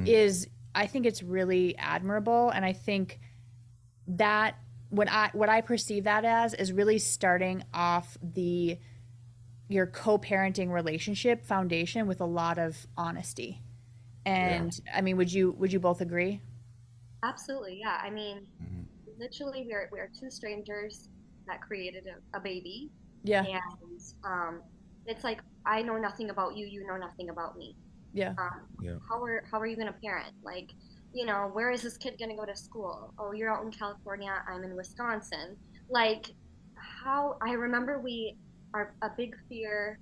is, 0.06 0.46
I 0.78 0.86
think 0.86 1.06
it's 1.06 1.24
really 1.24 1.76
admirable, 1.76 2.50
and 2.50 2.64
I 2.64 2.72
think 2.72 3.18
that 4.06 4.56
what 4.90 5.10
I 5.10 5.30
what 5.32 5.48
I 5.48 5.60
perceive 5.60 6.04
that 6.04 6.24
as 6.24 6.54
is 6.54 6.72
really 6.72 6.98
starting 6.98 7.64
off 7.74 8.16
the 8.22 8.78
your 9.68 9.86
co-parenting 9.86 10.70
relationship 10.72 11.44
foundation 11.44 12.06
with 12.06 12.20
a 12.20 12.24
lot 12.24 12.58
of 12.58 12.86
honesty. 12.96 13.62
And 14.24 14.78
I 14.94 15.00
mean, 15.00 15.16
would 15.16 15.32
you 15.32 15.52
would 15.58 15.72
you 15.72 15.80
both 15.80 16.00
agree? 16.00 16.42
Absolutely, 17.24 17.78
yeah. 17.80 17.98
I 18.02 18.10
mean, 18.10 18.46
Mhm. 18.62 18.86
literally, 19.18 19.64
we 19.66 19.72
are 19.74 19.88
we 19.92 19.98
are 20.00 20.10
two 20.18 20.30
strangers 20.30 21.08
that 21.48 21.60
created 21.60 22.04
a, 22.06 22.38
a 22.38 22.40
baby, 22.40 22.90
Yeah. 23.24 23.44
and 23.44 24.00
um, 24.24 24.62
it's 25.06 25.24
like 25.24 25.40
I 25.66 25.82
know 25.82 25.96
nothing 25.98 26.30
about 26.30 26.56
you, 26.56 26.66
you 26.66 26.86
know 26.86 26.96
nothing 26.96 27.30
about 27.30 27.56
me. 27.56 27.76
Yeah. 28.18 28.34
Um, 28.38 28.68
Yeah. 28.82 28.98
How 29.08 29.22
are 29.22 29.42
how 29.50 29.58
are 29.60 29.66
you 29.66 29.76
gonna 29.76 29.96
parent? 30.04 30.32
Like, 30.42 30.68
you 31.12 31.24
know, 31.24 31.50
where 31.52 31.70
is 31.70 31.82
this 31.82 31.96
kid 31.96 32.16
gonna 32.18 32.36
go 32.36 32.44
to 32.44 32.54
school? 32.56 33.12
Oh, 33.18 33.32
you're 33.32 33.50
out 33.54 33.64
in 33.64 33.70
California. 33.72 34.42
I'm 34.48 34.64
in 34.64 34.74
Wisconsin. 34.76 35.56
Like, 35.88 36.30
how? 37.02 37.36
I 37.42 37.52
remember 37.52 38.00
we 38.00 38.36
are 38.74 38.94
a 39.02 39.10
big 39.16 39.34
fear. 39.48 39.98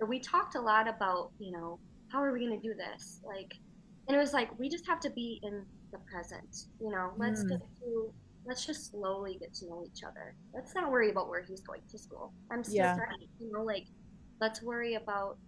or 0.00 0.06
We 0.06 0.20
talked 0.20 0.54
a 0.56 0.60
lot 0.60 0.88
about, 0.88 1.32
you 1.38 1.52
know, 1.52 1.80
how 2.08 2.22
are 2.22 2.32
we 2.32 2.40
gonna 2.44 2.60
do 2.60 2.74
this? 2.74 3.20
Like, 3.24 3.50
and 4.08 4.16
it 4.16 4.20
was 4.20 4.32
like 4.32 4.56
we 4.58 4.68
just 4.68 4.86
have 4.86 5.00
to 5.00 5.10
be 5.10 5.40
in 5.42 5.64
the 5.92 5.98
present. 6.10 6.52
You 6.80 6.90
know, 6.90 7.12
let's 7.16 7.42
Mm. 7.44 7.48
get 7.50 7.60
to. 7.80 8.14
Let's 8.48 8.64
just 8.64 8.90
slowly 8.90 9.38
get 9.40 9.52
to 9.54 9.66
know 9.66 9.84
each 9.84 10.04
other. 10.04 10.36
Let's 10.54 10.72
not 10.74 10.90
worry 10.92 11.10
about 11.10 11.28
where 11.28 11.42
he's 11.42 11.62
going 11.62 11.82
to 11.90 11.98
school. 11.98 12.32
I'm 12.50 12.62
still 12.62 12.76
Yeah. 12.76 12.94
studying. 12.94 13.28
You 13.38 13.50
know, 13.52 13.62
like 13.64 13.88
let's 14.40 14.62
worry 14.62 14.94
about, 14.94 15.38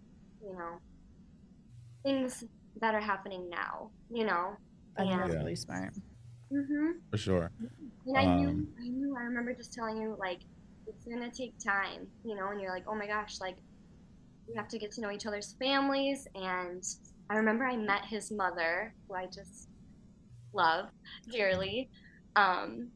you 0.40 0.52
know, 0.52 0.80
things 2.04 2.44
that 2.80 2.94
are 2.94 3.00
happening 3.00 3.48
now, 3.50 3.92
you 4.10 4.24
know. 4.24 4.56
I 4.96 5.02
think 5.02 5.12
that's 5.16 5.30
Yeah. 5.30 5.38
really 5.40 5.56
smart. 5.56 5.94
hmm 6.50 6.90
for 7.10 7.18
sure 7.18 7.50
And 8.06 8.16
I 8.18 8.24
knew, 8.24 8.48
Um, 8.48 8.68
I 8.78 8.88
knew, 8.88 9.16
I 9.16 9.22
remember 9.22 9.54
just 9.54 9.72
telling 9.72 9.96
you, 9.98 10.16
like, 10.18 10.40
it's 10.86 11.04
gonna 11.04 11.30
take 11.30 11.54
time, 11.58 12.10
you 12.24 12.34
know, 12.34 12.50
and 12.50 12.60
you're 12.60 12.72
like, 12.72 12.84
oh 12.88 12.94
my 12.94 13.06
gosh, 13.06 13.36
like, 13.40 13.56
we 14.48 14.54
have 14.56 14.68
to 14.68 14.78
get 14.78 14.92
to 14.92 15.00
know 15.00 15.10
each 15.10 15.26
other's 15.26 15.54
families. 15.58 16.26
And 16.34 16.82
I 17.30 17.36
remember 17.36 17.64
I 17.66 17.76
met 17.76 18.06
his 18.06 18.30
mother, 18.30 18.94
who 19.08 19.14
I 19.14 19.26
just 19.26 19.68
love 20.54 20.86
dearly. 21.30 21.90
Um, 22.36 22.92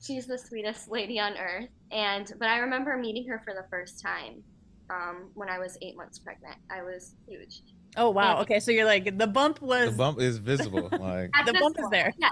she's 0.00 0.26
the 0.26 0.38
sweetest 0.38 0.90
lady 0.90 1.20
on 1.20 1.36
earth. 1.36 1.68
And, 1.90 2.30
but 2.38 2.48
I 2.48 2.58
remember 2.58 2.96
meeting 2.96 3.28
her 3.28 3.40
for 3.44 3.54
the 3.54 3.66
first 3.70 4.00
time 4.02 4.44
um, 4.90 5.30
when 5.34 5.48
I 5.48 5.58
was 5.58 5.78
eight 5.82 5.96
months 5.96 6.18
pregnant. 6.18 6.56
I 6.70 6.82
was 6.82 7.14
huge. 7.28 7.62
Oh 7.96 8.10
wow. 8.10 8.32
And- 8.36 8.42
Okay, 8.42 8.60
so 8.60 8.70
you're 8.70 8.84
like 8.84 9.16
the 9.18 9.26
bump 9.26 9.60
was 9.62 9.90
the 9.92 9.96
bump 9.96 10.20
is 10.20 10.38
visible 10.38 10.88
like 10.92 11.30
The 11.46 11.52
bump 11.54 11.76
is 11.78 11.88
there. 11.90 12.12
Yeah. 12.18 12.28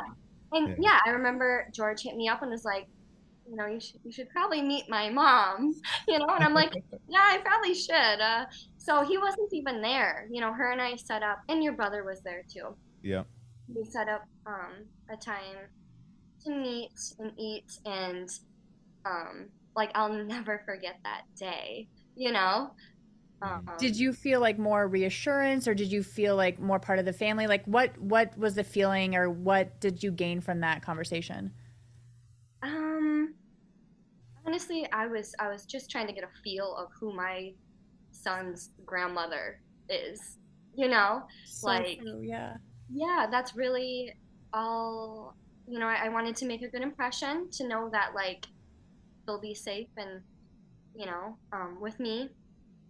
And 0.52 0.68
Yeah. 0.68 0.74
yeah. 0.78 0.98
I 1.06 1.10
remember 1.10 1.68
George 1.74 2.02
hit 2.02 2.16
me 2.16 2.28
up 2.28 2.42
and 2.42 2.50
was 2.50 2.64
like, 2.64 2.86
you 3.48 3.56
know, 3.56 3.66
you 3.66 3.80
should 3.80 4.00
you 4.04 4.12
should 4.12 4.28
probably 4.30 4.62
meet 4.62 4.84
my 4.88 5.08
mom, 5.10 5.72
you 6.08 6.18
know, 6.18 6.26
and 6.34 6.44
I'm 6.44 6.54
like, 6.54 6.72
yeah, 7.08 7.20
I 7.22 7.38
probably 7.44 7.74
should. 7.74 8.20
Uh, 8.20 8.44
so 8.78 9.04
he 9.04 9.18
wasn't 9.18 9.52
even 9.52 9.80
there, 9.82 10.28
you 10.30 10.40
know. 10.40 10.52
Her 10.52 10.70
and 10.70 10.80
I 10.80 10.94
set 10.96 11.22
up, 11.22 11.40
and 11.48 11.62
your 11.62 11.72
brother 11.72 12.04
was 12.04 12.20
there 12.22 12.44
too. 12.52 12.76
yeah 13.02 13.24
We 13.74 13.84
set 13.84 14.08
up 14.08 14.22
um, 14.46 14.84
a 15.10 15.16
time 15.16 15.58
to 16.44 16.50
meet 16.54 16.92
and 17.18 17.32
eat, 17.38 17.66
and 17.84 18.28
um, 19.04 19.48
like 19.74 19.90
I'll 19.96 20.12
never 20.12 20.62
forget 20.64 20.96
that 21.02 21.22
day, 21.38 21.88
you 22.14 22.30
know. 22.32 22.70
Um, 23.42 23.68
did 23.78 23.96
you 23.96 24.12
feel 24.14 24.40
like 24.40 24.58
more 24.58 24.88
reassurance 24.88 25.68
or 25.68 25.74
did 25.74 25.92
you 25.92 26.02
feel 26.02 26.36
like 26.36 26.58
more 26.58 26.78
part 26.80 26.98
of 26.98 27.04
the 27.04 27.12
family? 27.12 27.46
Like 27.46 27.64
what 27.66 27.96
what 27.98 28.36
was 28.38 28.54
the 28.54 28.64
feeling 28.64 29.14
or 29.14 29.28
what 29.30 29.78
did 29.80 30.02
you 30.02 30.10
gain 30.10 30.40
from 30.40 30.60
that 30.60 30.82
conversation? 30.82 31.52
Um, 32.62 33.34
honestly, 34.46 34.86
I 34.92 35.06
was 35.06 35.34
I 35.38 35.48
was 35.48 35.66
just 35.66 35.90
trying 35.90 36.06
to 36.06 36.12
get 36.12 36.24
a 36.24 36.30
feel 36.42 36.74
of 36.76 36.88
who 36.98 37.12
my 37.14 37.52
son's 38.10 38.70
grandmother 38.84 39.60
is. 39.88 40.38
You 40.74 40.88
know, 40.88 41.22
So 41.46 41.68
Like- 41.68 41.98
true, 42.00 42.20
yeah. 42.22 42.56
yeah, 42.90 43.26
that's 43.30 43.54
really 43.54 44.12
all. 44.52 45.34
You 45.68 45.78
know, 45.78 45.86
I, 45.86 46.06
I 46.06 46.08
wanted 46.10 46.36
to 46.36 46.46
make 46.46 46.62
a 46.62 46.68
good 46.68 46.82
impression 46.82 47.48
to 47.52 47.66
know 47.66 47.88
that 47.90 48.14
like 48.14 48.46
they'll 49.26 49.40
be 49.40 49.54
safe 49.54 49.88
and 49.96 50.22
you 50.94 51.04
know 51.06 51.36
um, 51.52 51.78
with 51.80 51.98
me 51.98 52.30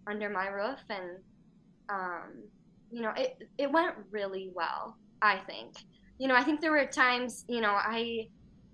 under 0.09 0.29
my 0.29 0.47
roof 0.47 0.79
and 0.89 1.17
um, 1.89 2.49
you 2.89 3.01
know 3.01 3.11
it 3.15 3.37
it 3.57 3.71
went 3.71 3.95
really 4.11 4.51
well. 4.53 4.97
I 5.21 5.37
think. 5.39 5.73
You 6.19 6.27
know, 6.27 6.35
I 6.35 6.43
think 6.43 6.61
there 6.61 6.71
were 6.71 6.85
times 6.85 7.43
you 7.47 7.61
know 7.61 7.71
I 7.73 8.27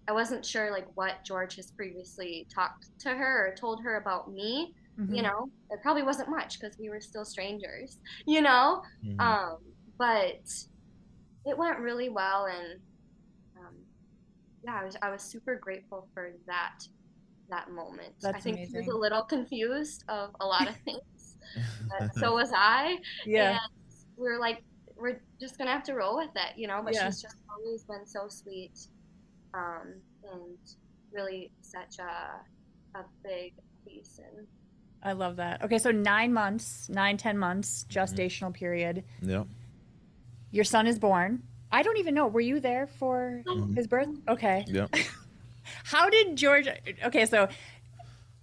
I 0.07 0.11
wasn't 0.11 0.45
sure 0.45 0.71
like 0.71 0.87
what 0.95 1.23
George 1.25 1.55
has 1.55 1.71
previously 1.71 2.45
talked 2.53 2.87
to 2.99 3.09
her 3.09 3.47
or 3.47 3.55
told 3.55 3.81
her 3.83 3.97
about 3.97 4.31
me. 4.31 4.73
Mhm. 4.99 5.15
You 5.15 5.21
know, 5.23 5.49
it 5.69 5.79
probably 5.81 6.03
wasn't 6.03 6.29
much 6.29 6.59
because 6.59 6.77
we 6.79 6.89
were 6.89 7.01
still 7.01 7.25
strangers. 7.25 7.97
You 8.27 8.41
know, 8.41 8.81
Mhm. 9.03 9.19
um, 9.19 9.57
but 9.97 10.43
it 11.45 11.57
went 11.57 11.79
really 11.79 12.09
well, 12.09 12.45
and 12.45 12.79
um, 13.57 13.75
yeah, 14.63 14.79
I 14.79 14.83
was 14.83 14.97
I 15.01 15.09
was 15.09 15.21
super 15.23 15.55
grateful 15.55 16.09
for 16.13 16.31
that 16.47 16.73
that 17.49 17.69
moment. 17.69 18.13
I 18.23 18.31
That's 18.31 18.43
think 18.43 18.59
he 18.59 18.77
was 18.77 18.87
a 18.87 18.97
little 18.97 19.23
confused 19.23 20.03
of 20.07 20.31
a 20.39 20.45
lot 20.45 20.67
of 20.67 20.75
things, 20.85 21.01
but 21.99 22.13
so 22.15 22.33
was 22.35 22.51
I. 22.53 22.97
Yeah. 23.25 23.51
And 23.51 23.59
we're 24.17 24.39
like, 24.39 24.63
we're 24.95 25.19
just 25.39 25.57
gonna 25.57 25.71
have 25.71 25.83
to 25.83 25.93
roll 25.93 26.17
with 26.17 26.31
it, 26.35 26.57
you 26.57 26.67
know. 26.67 26.81
But 26.83 26.93
Yeah. 26.93 27.05
she's 27.05 27.21
just 27.21 27.35
always 27.49 27.83
been 27.83 28.05
so 28.05 28.27
sweet, 28.27 28.87
um, 29.53 29.95
and 30.31 30.57
really 31.11 31.51
such 31.61 31.99
a 31.99 32.97
a 32.97 33.03
big 33.23 33.53
piece. 33.85 34.19
And 34.19 34.47
I 35.01 35.13
love 35.13 35.35
that. 35.37 35.63
Okay, 35.63 35.77
so 35.77 35.91
nine 35.91 36.33
months, 36.33 36.89
nine, 36.89 37.17
ten 37.17 37.37
months 37.37 37.85
mm-hmm. 37.89 37.99
gestational 37.99 38.53
period. 38.53 39.03
Yeah. 39.21 39.43
Your 40.51 40.63
son 40.63 40.87
is 40.87 40.99
born. 40.99 41.43
I 41.71 41.81
don't 41.81 41.97
even 41.97 42.13
know. 42.13 42.27
Were 42.27 42.41
you 42.41 42.59
there 42.59 42.87
for 42.87 43.41
mm-hmm. 43.45 43.73
his 43.73 43.87
birth? 43.87 44.09
Okay. 44.27 44.63
Yeah. 44.67 44.87
How 45.83 46.09
did 46.09 46.35
George? 46.35 46.67
Okay, 47.03 47.25
so 47.25 47.47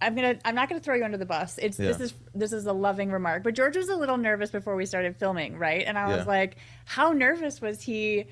I'm 0.01 0.15
gonna. 0.15 0.35
I'm 0.43 0.55
not 0.55 0.67
gonna 0.67 0.81
throw 0.81 0.95
you 0.95 1.05
under 1.05 1.17
the 1.17 1.25
bus. 1.25 1.57
It's 1.59 1.77
this 1.77 1.99
is 1.99 2.13
this 2.33 2.51
is 2.53 2.65
a 2.65 2.73
loving 2.73 3.11
remark. 3.11 3.43
But 3.43 3.53
George 3.53 3.77
was 3.77 3.89
a 3.89 3.95
little 3.95 4.17
nervous 4.17 4.49
before 4.49 4.75
we 4.75 4.85
started 4.85 5.15
filming, 5.17 5.57
right? 5.57 5.83
And 5.85 5.97
I 5.97 6.07
was 6.07 6.25
Yeah. 6.25 6.31
like, 6.31 6.57
how 6.85 7.11
nervous 7.11 7.61
was 7.61 7.81
he 7.81 8.25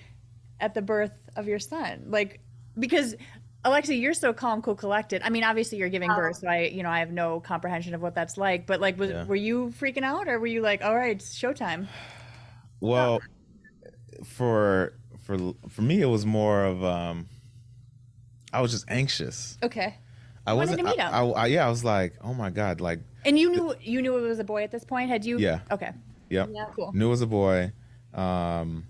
at 0.59 0.73
the 0.73 0.81
birth 0.81 1.13
of 1.35 1.47
your 1.47 1.59
son? 1.59 2.05
Like, 2.07 2.39
because 2.77 3.15
Alexi, 3.63 3.99
you're 4.01 4.13
so 4.13 4.33
calm, 4.33 4.61
cool, 4.61 4.75
collected. 4.75 5.21
I 5.23 5.29
mean, 5.29 5.43
obviously 5.43 5.77
you're 5.77 5.89
giving 5.89 6.09
birth, 6.15 6.37
so 6.37 6.47
I, 6.47 6.63
you 6.63 6.81
know, 6.81 6.89
I 6.89 6.99
have 6.99 7.11
no 7.11 7.39
comprehension 7.41 7.93
of 7.93 8.01
what 8.01 8.15
that's 8.15 8.37
like. 8.37 8.65
But 8.65 8.79
like, 8.81 8.97
was 8.97 9.11
Yeah. 9.11 9.25
were 9.25 9.35
you 9.35 9.73
freaking 9.79 10.03
out, 10.03 10.27
or 10.27 10.39
were 10.39 10.47
you 10.47 10.61
like, 10.61 10.83
all 10.83 10.95
right, 10.95 11.15
it's 11.15 11.37
showtime? 11.37 11.87
Well, 12.79 13.21
for 14.23 14.93
for 15.19 15.37
for 15.67 15.81
me, 15.81 16.01
it 16.01 16.05
was 16.07 16.25
more 16.25 16.63
of 16.63 16.83
um, 16.83 17.27
I 18.51 18.61
was 18.61 18.71
just 18.71 18.85
anxious. 18.89 19.57
Okay. 19.61 19.97
I 20.49 20.53
Wanted 20.53 20.71
wasn't. 20.71 20.79
to 20.79 20.85
meet 20.85 20.99
I, 20.99 21.07
him. 21.21 21.35
I- 21.35 21.41
I- 21.41 21.47
yeah, 21.47 21.65
I 21.65 21.69
was 21.69 21.83
like, 21.83 22.15
oh 22.21 22.33
my 22.33 22.49
god, 22.49 22.81
like, 22.81 22.99
And 23.25 23.37
you 23.37 23.51
knew 23.51 23.75
you 23.81 24.01
knew 24.01 24.17
it 24.17 24.21
was 24.21 24.39
a 24.39 24.43
boy 24.43 24.63
at 24.63 24.71
this 24.71 24.83
point. 24.83 25.09
Had 25.09 25.25
you? 25.25 25.37
Yeah. 25.37 25.59
Okay. 25.71 25.91
yep. 26.29 26.49
yeah, 26.53 26.65
Cool. 26.75 26.91
Knew 26.93 27.07
it 27.07 27.09
was 27.09 27.21
a 27.21 27.27
boy. 27.27 27.71
Um, 28.13 28.85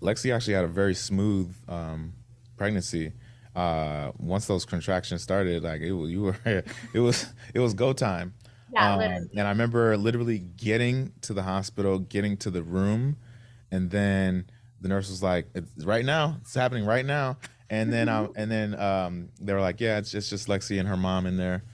Lexi 0.00 0.34
actually 0.34 0.54
had 0.54 0.64
a 0.64 0.68
very 0.68 0.94
smooth 0.94 1.54
um, 1.68 2.12
pregnancy. 2.56 3.12
Uh, 3.56 4.10
once 4.18 4.46
those 4.46 4.64
contractions 4.64 5.22
started, 5.22 5.62
like 5.62 5.80
it 5.80 5.92
was, 5.92 6.10
you 6.10 6.22
were, 6.22 6.36
it 6.92 7.00
was, 7.00 7.26
it 7.54 7.60
was 7.60 7.72
go 7.74 7.92
time. 7.92 8.34
Yeah, 8.72 8.92
Um, 8.94 8.98
literally. 8.98 9.28
and 9.36 9.46
I 9.46 9.50
remember 9.50 9.96
literally 9.96 10.38
getting 10.38 11.12
to 11.22 11.32
the 11.32 11.42
hospital, 11.44 12.00
getting 12.00 12.36
to 12.38 12.50
the 12.50 12.62
room, 12.62 13.16
and 13.70 13.90
then 13.90 14.46
the 14.80 14.88
nurse 14.88 15.08
was 15.08 15.22
like, 15.22 15.46
"It's 15.54 15.84
right 15.84 16.04
now. 16.04 16.38
It's 16.40 16.54
happening 16.54 16.84
right 16.84 17.06
now." 17.06 17.38
And 17.70 17.92
then, 17.92 18.08
um, 18.08 18.32
and 18.36 18.50
then 18.50 18.78
um, 18.78 19.28
they 19.40 19.52
were 19.54 19.60
like, 19.60 19.80
"Yeah, 19.80 19.98
it's 19.98 20.10
just, 20.10 20.30
just 20.30 20.48
Lexi 20.48 20.78
and 20.78 20.88
her 20.88 20.96
mom 20.96 21.26
in 21.26 21.36
there, 21.36 21.64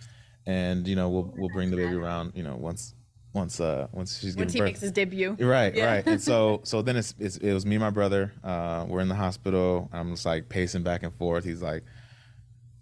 and 0.46 0.86
you 0.86 0.94
know, 0.96 1.08
we'll 1.08 1.34
we'll 1.36 1.48
bring 1.48 1.70
the 1.70 1.76
baby 1.76 1.94
around, 1.96 2.32
you 2.34 2.42
know, 2.44 2.56
once 2.56 2.94
once 3.32 3.60
uh 3.60 3.86
once 3.92 4.18
she's 4.18 4.36
Once 4.36 4.52
he 4.52 4.58
birth." 4.60 4.66
makes 4.66 4.80
his 4.80 4.92
debut. 4.92 5.36
Right, 5.38 5.74
Yeah. 5.74 5.86
right. 5.86 6.06
And 6.06 6.20
so, 6.22 6.60
so 6.64 6.80
then 6.82 6.96
it's, 6.96 7.14
it's 7.18 7.36
it 7.38 7.52
was 7.52 7.66
me 7.66 7.74
and 7.76 7.82
my 7.82 7.90
brother. 7.90 8.32
Uh, 8.42 8.86
we're 8.88 9.00
in 9.00 9.08
the 9.08 9.14
hospital. 9.14 9.88
I'm 9.92 10.10
just 10.12 10.24
like 10.26 10.48
pacing 10.48 10.82
back 10.84 11.02
and 11.02 11.14
forth. 11.14 11.44
He's 11.44 11.60
like, 11.62 11.82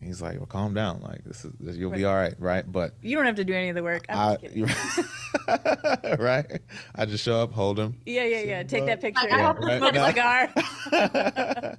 he's 0.00 0.22
like, 0.22 0.36
well, 0.36 0.46
calm 0.46 0.74
down. 0.74 1.00
Like 1.00 1.24
this 1.24 1.44
is 1.44 1.52
this, 1.60 1.76
you'll 1.76 1.90
be 1.90 2.04
all 2.04 2.14
right, 2.14 2.34
right? 2.38 2.70
But 2.70 2.94
You 3.02 3.16
don't 3.16 3.24
have 3.26 3.36
to 3.36 3.44
do 3.44 3.54
any 3.54 3.70
of 3.70 3.74
the 3.74 3.82
work. 3.82 4.04
I'm 4.10 4.18
I, 4.18 4.36
just 4.36 4.54
kidding. 4.54 6.18
right? 6.18 6.60
I 6.94 7.04
just 7.06 7.24
show 7.24 7.40
up, 7.42 7.52
hold 7.52 7.78
him. 7.78 8.00
Yeah, 8.06 8.24
yeah, 8.24 8.40
yeah. 8.40 8.62
Take 8.64 8.86
that 8.86 9.00
picture. 9.00 9.28
I 9.30 9.42
hope 9.42 9.58
right. 9.60 9.78
Smoke 9.78 9.96
a 9.96 10.06
cigar. 10.08 11.78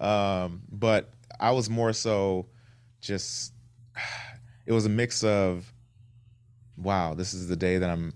Um, 0.00 0.62
but 0.70 1.10
I 1.38 1.52
was 1.52 1.70
more 1.70 1.92
so 1.92 2.46
just 3.00 3.52
it 4.66 4.72
was 4.72 4.86
a 4.86 4.90
mix 4.90 5.22
of 5.24 5.72
wow, 6.76 7.14
this 7.14 7.34
is 7.34 7.48
the 7.48 7.56
day 7.56 7.78
that 7.78 7.90
I'm 7.90 8.14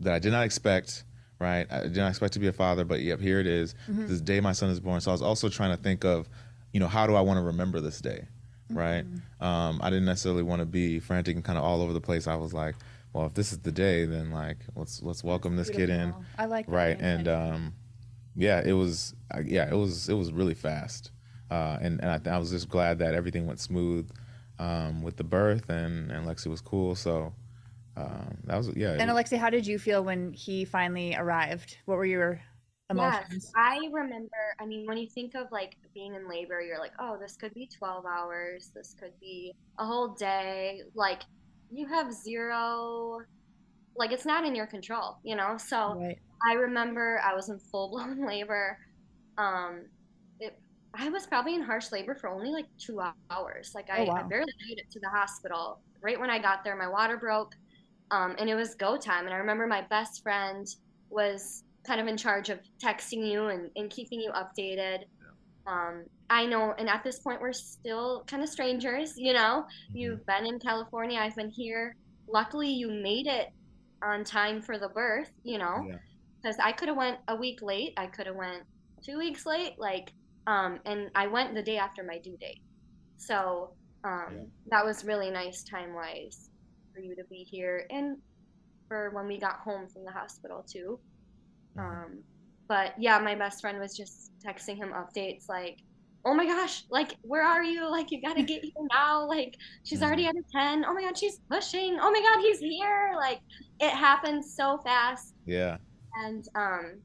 that 0.00 0.14
I 0.14 0.18
did 0.18 0.32
not 0.32 0.44
expect, 0.44 1.04
right? 1.38 1.66
I 1.70 1.80
did 1.82 1.96
not 1.96 2.08
expect 2.08 2.32
to 2.34 2.38
be 2.38 2.46
a 2.48 2.52
father, 2.52 2.84
but 2.84 3.00
yep, 3.00 3.20
here 3.20 3.40
it 3.40 3.46
is. 3.46 3.74
This 3.88 4.20
day 4.20 4.40
my 4.40 4.52
son 4.52 4.70
is 4.70 4.80
born. 4.80 5.00
So 5.00 5.10
I 5.10 5.14
was 5.14 5.22
also 5.22 5.48
trying 5.48 5.76
to 5.76 5.82
think 5.82 6.04
of, 6.04 6.28
you 6.72 6.80
know, 6.80 6.88
how 6.88 7.06
do 7.06 7.14
I 7.14 7.20
want 7.20 7.38
to 7.38 7.42
remember 7.42 7.80
this 7.80 8.00
day? 8.00 8.26
Right. 8.70 9.04
Um, 9.40 9.80
I 9.82 9.90
didn't 9.90 10.06
necessarily 10.06 10.42
want 10.42 10.60
to 10.60 10.66
be 10.66 10.98
frantic 10.98 11.36
and 11.36 11.44
kind 11.44 11.58
of 11.58 11.64
all 11.64 11.82
over 11.82 11.92
the 11.92 12.00
place. 12.00 12.26
I 12.26 12.34
was 12.36 12.52
like, 12.54 12.74
well, 13.12 13.26
if 13.26 13.34
this 13.34 13.52
is 13.52 13.58
the 13.58 13.70
day, 13.72 14.04
then 14.06 14.30
like 14.30 14.58
let's 14.74 15.02
let's 15.02 15.22
welcome 15.22 15.56
this 15.56 15.70
kid 15.70 15.90
in 15.90 16.12
I 16.38 16.46
like 16.46 16.66
that. 16.66 16.72
right 16.72 16.96
and 17.00 17.28
um 17.28 17.74
yeah 18.36 18.62
it 18.64 18.72
was 18.72 19.14
uh, 19.34 19.40
yeah 19.44 19.68
it 19.68 19.74
was 19.76 20.08
it 20.08 20.14
was 20.14 20.32
really 20.32 20.54
fast 20.54 21.10
uh 21.50 21.78
and, 21.80 22.00
and 22.02 22.28
I, 22.28 22.34
I 22.34 22.38
was 22.38 22.50
just 22.50 22.68
glad 22.68 22.98
that 22.98 23.14
everything 23.14 23.46
went 23.46 23.60
smooth 23.60 24.10
um 24.58 25.02
with 25.02 25.16
the 25.16 25.24
birth 25.24 25.68
and 25.68 26.10
and 26.10 26.26
lexi 26.26 26.46
was 26.46 26.60
cool 26.60 26.94
so 26.94 27.32
um 27.96 28.36
that 28.44 28.56
was 28.56 28.70
yeah 28.76 28.92
And 28.92 29.10
Alexi, 29.10 29.38
how 29.38 29.50
did 29.50 29.66
you 29.66 29.78
feel 29.78 30.02
when 30.02 30.32
he 30.32 30.64
finally 30.64 31.14
arrived? 31.16 31.78
What 31.86 31.96
were 31.96 32.04
your 32.06 32.40
emotions? 32.90 33.26
Yes, 33.30 33.52
I 33.56 33.88
remember. 33.92 34.54
I 34.60 34.66
mean, 34.66 34.86
when 34.86 34.96
you 34.98 35.08
think 35.08 35.34
of 35.34 35.46
like 35.52 35.76
being 35.94 36.14
in 36.14 36.28
labor, 36.28 36.60
you're 36.60 36.78
like, 36.78 36.92
oh, 36.98 37.16
this 37.20 37.36
could 37.36 37.54
be 37.54 37.68
12 37.78 38.04
hours, 38.06 38.70
this 38.74 38.94
could 38.98 39.12
be 39.20 39.52
a 39.78 39.86
whole 39.86 40.08
day. 40.14 40.82
Like, 40.94 41.22
you 41.70 41.86
have 41.86 42.12
zero, 42.12 43.20
like, 43.96 44.12
it's 44.12 44.26
not 44.26 44.44
in 44.44 44.54
your 44.54 44.66
control, 44.66 45.18
you 45.22 45.36
know? 45.36 45.56
So 45.56 45.94
Right. 45.94 46.18
I 46.48 46.54
remember 46.54 47.20
I 47.24 47.34
was 47.34 47.48
in 47.48 47.58
full 47.58 47.90
blown 47.90 48.26
labor. 48.26 48.78
Um, 49.38 49.86
it, 50.40 50.58
I 50.94 51.08
was 51.08 51.26
probably 51.26 51.54
in 51.54 51.62
harsh 51.62 51.92
labor 51.92 52.14
for 52.14 52.28
only 52.28 52.50
like 52.50 52.66
two 52.78 53.00
hours. 53.30 53.72
Like, 53.74 53.90
I, 53.90 53.98
Oh, 54.00 54.04
wow. 54.04 54.14
I 54.14 54.22
barely 54.22 54.52
made 54.68 54.78
it 54.78 54.90
to 54.92 55.00
the 55.00 55.08
hospital. 55.08 55.80
Right 56.02 56.18
when 56.18 56.30
I 56.30 56.38
got 56.38 56.64
there, 56.64 56.76
my 56.76 56.88
water 56.88 57.16
broke. 57.16 57.54
Um, 58.10 58.36
and 58.38 58.50
it 58.50 58.54
was 58.54 58.74
go 58.74 58.96
time. 58.96 59.24
And 59.24 59.34
I 59.34 59.38
remember 59.38 59.66
my 59.66 59.82
best 59.82 60.22
friend 60.22 60.66
was 61.08 61.64
kind 61.86 62.00
of 62.00 62.06
in 62.06 62.16
charge 62.16 62.50
of 62.50 62.60
texting 62.82 63.26
you 63.30 63.46
and, 63.48 63.70
and 63.76 63.90
keeping 63.90 64.20
you 64.20 64.30
updated. 64.32 65.04
Um, 65.66 66.04
I 66.30 66.44
know, 66.46 66.74
and 66.78 66.88
at 66.88 67.02
this 67.04 67.20
point, 67.20 67.40
we're 67.40 67.52
still 67.52 68.24
kind 68.26 68.42
of 68.42 68.48
strangers, 68.48 69.14
you 69.16 69.32
know? 69.32 69.64
Mm-hmm. 69.66 69.96
You've 69.96 70.26
been 70.26 70.46
in 70.46 70.58
California, 70.58 71.18
I've 71.18 71.36
been 71.36 71.50
here. 71.50 71.96
Luckily, 72.28 72.68
you 72.70 72.90
made 72.90 73.26
it 73.26 73.48
on 74.04 74.24
time 74.24 74.62
for 74.62 74.78
the 74.78 74.88
birth, 74.88 75.30
you 75.44 75.58
know? 75.58 75.84
Yeah. 75.88 75.96
Because 76.42 76.58
I 76.62 76.72
could 76.72 76.88
have 76.88 76.96
went 76.96 77.18
a 77.28 77.36
week 77.36 77.60
late, 77.62 77.94
I 77.96 78.06
could 78.06 78.26
have 78.26 78.36
went 78.36 78.64
two 79.04 79.18
weeks 79.18 79.46
late, 79.46 79.74
like, 79.78 80.12
um, 80.46 80.78
and 80.84 81.10
I 81.14 81.26
went 81.26 81.54
the 81.54 81.62
day 81.62 81.78
after 81.78 82.02
my 82.04 82.18
due 82.18 82.36
date. 82.38 82.60
So 83.16 83.74
um, 84.04 84.28
Yeah. 84.32 84.44
that 84.66 84.84
was 84.84 85.04
really 85.04 85.30
nice 85.30 85.64
time 85.64 85.94
wise 85.94 86.50
for 86.92 87.00
you 87.00 87.16
to 87.16 87.24
be 87.30 87.46
here 87.50 87.86
and 87.90 88.18
for 88.88 89.10
when 89.10 89.26
we 89.26 89.38
got 89.38 89.60
home 89.60 89.88
from 89.88 90.04
the 90.04 90.12
hospital 90.12 90.64
too. 90.70 91.00
Mhm. 91.76 91.80
Um, 91.82 92.24
but 92.68 92.94
yeah, 92.98 93.18
my 93.18 93.34
best 93.34 93.60
friend 93.60 93.78
was 93.78 93.96
just 93.96 94.30
texting 94.46 94.76
him 94.76 94.92
updates 94.92 95.48
like, 95.48 95.78
"Oh 96.24 96.34
my 96.34 96.46
gosh, 96.46 96.84
like 96.90 97.16
where 97.22 97.42
are 97.42 97.62
you? 97.62 97.88
Like 97.90 98.10
you 98.10 98.20
gotta 98.20 98.42
get 98.42 98.62
here 98.62 98.72
now. 98.92 99.26
Like 99.26 99.56
she's 99.84 100.02
already 100.02 100.26
at 100.26 100.34
a 100.34 100.42
ten. 100.52 100.84
Oh 100.84 100.94
my 100.94 101.02
god, 101.02 101.16
she's 101.18 101.40
pushing. 101.50 101.98
Oh 102.00 102.10
my 102.10 102.20
god, 102.20 102.42
he's 102.42 102.58
here. 102.58 103.12
Like 103.16 103.40
it 103.80 103.90
happened 103.90 104.44
so 104.44 104.78
fast. 104.84 105.34
yeah 105.46 105.76
And 106.24 106.46
um, 106.54 107.00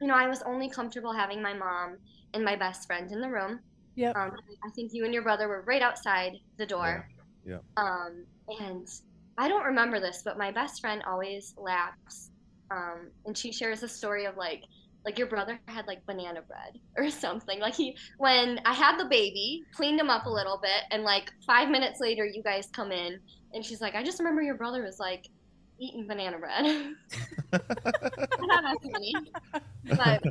you 0.00 0.06
know, 0.06 0.14
I 0.14 0.28
was 0.28 0.42
only 0.42 0.68
comfortable 0.68 1.12
having 1.12 1.40
my 1.42 1.54
mom 1.54 1.98
and 2.34 2.44
my 2.44 2.56
best 2.56 2.86
friend 2.86 3.10
in 3.10 3.20
the 3.20 3.28
room. 3.28 3.60
Yep. 3.96 4.16
Um, 4.16 4.32
I 4.66 4.70
think 4.74 4.90
you 4.92 5.04
and 5.04 5.14
your 5.14 5.22
brother 5.22 5.48
were 5.48 5.62
right 5.66 5.82
outside 5.82 6.32
the 6.58 6.66
door. 6.66 7.08
Yeah. 7.46 7.58
Um, 7.76 8.24
and 8.48 8.88
I 9.38 9.48
don't 9.48 9.64
remember 9.64 10.00
this, 10.00 10.22
but 10.24 10.36
my 10.36 10.50
best 10.50 10.80
friend 10.80 11.02
always 11.06 11.54
laughs. 11.56 12.30
Um, 12.70 13.10
and 13.24 13.36
she 13.36 13.52
shares 13.52 13.82
a 13.82 13.88
story 13.88 14.24
of 14.24 14.36
like, 14.36 14.64
like 15.04 15.18
your 15.18 15.26
brother 15.26 15.58
had 15.68 15.86
like 15.86 16.04
banana 16.06 16.40
bread 16.42 16.78
or 16.96 17.10
something. 17.10 17.60
Like 17.60 17.74
he, 17.74 17.96
when 18.18 18.60
I 18.64 18.72
had 18.72 18.98
the 18.98 19.04
baby, 19.06 19.62
cleaned 19.74 20.00
him 20.00 20.10
up 20.10 20.26
a 20.26 20.30
little 20.30 20.58
bit, 20.62 20.82
and 20.90 21.02
like 21.02 21.32
five 21.46 21.68
minutes 21.68 22.00
later, 22.00 22.24
you 22.24 22.42
guys 22.42 22.68
come 22.72 22.92
in, 22.92 23.18
and 23.52 23.64
she's 23.64 23.80
like, 23.80 23.94
I 23.94 24.02
just 24.02 24.18
remember 24.18 24.42
your 24.42 24.56
brother 24.56 24.82
was 24.82 24.98
like 24.98 25.28
eating 25.78 26.06
banana 26.06 26.38
bread. 26.38 26.94
I 27.52 27.58
thought 27.58 28.62
that's 28.62 28.90
funny. 28.90 29.14
But 29.84 30.22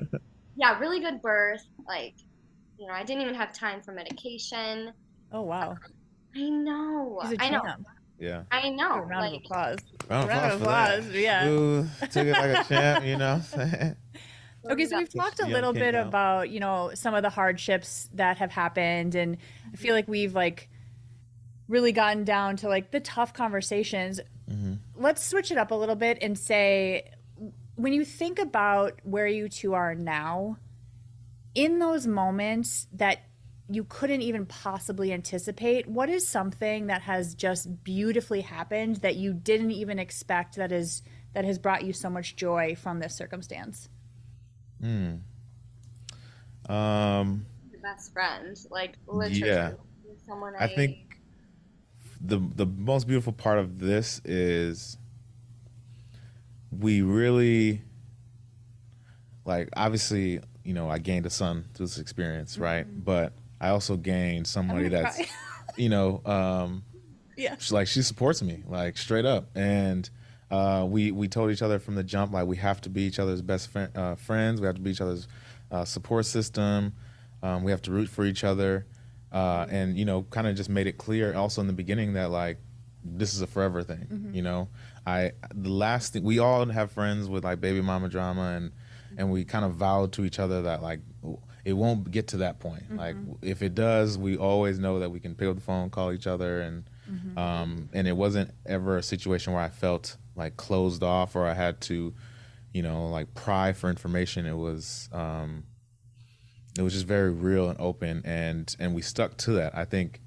yeah, 0.56 0.80
really 0.80 1.00
good 1.00 1.22
birth. 1.22 1.64
Like, 1.88 2.16
you 2.78 2.88
know, 2.88 2.94
I 2.94 3.04
didn't 3.04 3.22
even 3.22 3.36
have 3.36 3.54
time 3.54 3.82
for 3.82 3.92
medication. 3.92 4.94
Oh 5.32 5.42
wow. 5.42 5.76
I 6.36 6.50
know. 6.50 7.20
i 7.40 7.50
know. 7.50 7.62
yeah 8.20 8.44
I 8.52 8.70
know. 8.70 8.94
A 8.94 9.02
round 9.02 9.36
of 9.36 9.42
applause. 9.44 9.78
round 10.10 10.30
Round 10.30 10.52
of 10.54 10.60
for 10.60 10.66
that. 10.66 11.00
applause, 11.00 11.16
yeah. 11.16 11.48
Ooh, 11.48 11.88
took 12.12 12.26
it 12.28 12.32
like 12.32 12.58
a 12.58 12.64
champ 12.68 13.06
you 13.06 13.18
know 13.18 13.36
what 13.36 13.60
I'm 13.62 13.70
saying? 13.70 13.96
Okay, 14.70 14.86
so 14.86 14.96
we've 14.96 15.14
talked 15.14 15.40
a 15.42 15.46
little 15.48 15.74
bit 15.74 15.94
about, 15.94 16.50
you 16.50 16.60
know, 16.60 16.92
some 16.94 17.14
of 17.14 17.22
the 17.22 17.30
hardships 17.30 18.10
that 18.14 18.38
have 18.38 18.52
happened 18.52 19.14
and 19.16 19.38
I 19.74 19.78
feel 19.78 19.94
like 19.94 20.08
we've 20.08 20.34
like 20.34 20.70
really 21.68 21.92
gotten 21.92 22.24
down 22.24 22.56
to 22.58 22.70
like 22.70 22.92
the 22.92 23.00
tough 23.00 23.34
conversations. 23.34 24.20
Mhm. 24.50 24.80
Let's 24.96 25.26
switch 25.26 25.52
it 25.52 25.58
up 25.58 25.72
a 25.72 25.76
little 25.76 25.96
bit 25.96 26.18
and 26.22 26.38
say 26.38 27.12
when 27.76 27.94
you 27.94 28.06
think 28.06 28.40
about 28.40 29.00
where 29.04 29.28
you 29.28 29.50
two 29.50 29.74
are 29.74 29.96
now, 29.96 30.58
in 31.56 31.80
those 31.80 32.08
moments 32.08 32.88
that 32.94 33.20
you 33.70 33.84
couldn't 33.86 34.22
even 34.22 34.46
possibly 34.46 35.14
anticipate. 35.14 35.88
What 35.88 36.10
is 36.10 36.28
something 36.28 36.88
that 36.88 37.04
has 37.04 37.36
just 37.36 37.84
beautifully 37.84 38.42
happened 38.42 38.98
that 38.98 39.16
you 39.16 39.34
didn't 39.34 39.72
even 39.72 40.00
expect 40.00 40.56
that 40.58 40.72
is 40.72 41.02
that 41.34 41.46
has 41.46 41.60
brought 41.60 41.84
you 41.84 41.94
so 41.94 42.10
much 42.10 42.36
joy 42.36 42.76
from 42.76 43.00
this 43.00 43.16
circumstance? 43.16 43.90
Hmm. 44.84 45.16
Um, 46.70 47.46
Your 47.72 47.82
best 47.82 48.12
friend, 48.12 48.58
like 48.70 48.96
literally, 49.08 49.40
Yeah. 49.40 49.72
someone 50.26 50.54
I 50.60 50.68
think 50.68 50.98
the 52.20 52.38
the 52.56 52.66
most 52.66 53.08
beautiful 53.08 53.32
part 53.34 53.60
of 53.60 53.80
this 53.80 54.22
is 54.26 54.98
we 56.78 57.02
really 57.02 57.82
like 59.46 59.70
obviously 59.76 60.40
you 60.64 60.74
know 60.74 60.90
I 60.90 61.00
gained 61.00 61.26
a 61.26 61.30
son 61.30 61.66
through 61.74 61.88
this 61.88 61.98
experience 61.98 62.58
right 62.58 62.88
but 63.04 63.34
I 63.60 63.70
also 63.70 63.98
gained 63.98 64.48
somebody 64.48 64.88
that's 64.88 65.22
you 65.76 65.90
know 65.90 66.22
um 66.26 66.84
Yeah. 67.36 67.56
she, 67.60 67.74
like 67.74 67.88
she 67.88 68.02
supports 68.02 68.42
me 68.42 68.64
like 68.68 68.98
straight 68.98 69.26
up 69.26 69.50
and 69.56 70.10
uh, 70.54 70.86
we 70.86 71.12
we 71.12 71.28
told 71.28 71.50
each 71.50 71.64
other 71.64 71.80
from 71.80 71.96
the 71.96 72.04
jump 72.04 72.32
like 72.32 72.46
we 72.46 72.58
have 72.58 72.80
to 72.82 72.90
be 72.90 73.02
each 73.02 73.18
other's 73.18 73.42
best 73.42 73.72
fri 73.72 73.88
uh, 73.96 74.14
friends. 74.16 74.62
We 74.62 74.68
have 74.68 74.76
to 74.76 74.82
be 74.82 74.92
each 74.92 75.02
other's 75.02 75.28
uh, 75.72 75.84
support 75.84 76.28
system. 76.28 76.94
Um, 77.42 77.64
we 77.64 77.72
have 77.72 77.82
to 77.84 77.92
root 77.92 78.08
for 78.08 78.24
each 78.24 78.44
other. 78.44 78.86
Uh, 79.32 79.66
and 79.72 79.98
you 79.98 80.06
know 80.06 80.22
kind 80.30 80.46
of 80.46 80.56
just 80.56 80.70
made 80.70 80.86
it 80.86 81.00
clear 81.00 81.34
also 81.34 81.60
in 81.60 81.66
the 81.66 81.74
beginning 81.74 82.14
that 82.14 82.30
like 82.30 82.60
this 83.04 83.34
is 83.34 83.42
a 83.42 83.48
forever 83.48 83.82
thing 83.82 84.06
you 84.32 84.44
know? 84.44 84.70
I 85.08 85.32
the 85.56 85.72
last 85.72 86.14
thing 86.14 86.24
we 86.24 86.38
all 86.38 86.64
have 86.68 86.92
friends 86.92 87.28
with 87.28 87.44
like 87.44 87.60
baby 87.60 87.82
mama 87.82 88.10
drama 88.10 88.54
and 88.58 88.72
and 89.18 89.32
we 89.32 89.44
kind 89.44 89.66
of 89.66 89.74
vowed 89.74 90.14
to 90.14 90.24
each 90.24 90.38
other 90.38 90.62
that 90.62 90.84
like 90.84 91.00
it 91.66 91.74
won't 91.74 92.12
get 92.12 92.28
to 92.28 92.38
that 92.38 92.60
point. 92.60 92.96
Like 92.96 93.16
if 93.42 93.64
it 93.64 93.74
does 93.74 94.20
we 94.20 94.38
always 94.38 94.78
know 94.78 95.00
that 95.00 95.10
we 95.10 95.20
can 95.20 95.34
pick 95.34 95.48
up 95.48 95.56
the 95.56 95.62
phone 95.62 95.90
call 95.90 96.14
each 96.14 96.28
other 96.28 96.62
and 96.62 96.84
um, 97.38 97.90
and 97.94 98.08
it 98.08 98.16
wasn't 98.16 98.50
ever 98.66 98.98
a 98.98 99.04
situation 99.04 99.54
where 99.54 99.62
i 99.62 99.70
felt 99.70 100.18
like 100.36 100.56
closed 100.58 101.04
off 101.04 101.36
or 101.36 101.46
i 101.46 101.54
had 101.54 101.80
to 101.82 102.14
you 102.74 102.82
know 102.82 103.08
like 103.08 103.34
pry 103.34 103.74
for 103.74 103.90
information 103.90 104.46
it 104.46 104.58
was 104.58 105.10
um, 105.12 105.64
it 106.78 106.82
was 106.82 106.94
just 106.94 107.06
very 107.06 107.32
real 107.32 107.70
and 107.70 107.80
open 107.80 108.22
and 108.26 108.76
and 108.80 108.96
we 108.96 109.02
stuck 109.02 109.38
to 109.38 109.52
that 109.52 109.76
i 109.78 109.86
think 109.86 110.22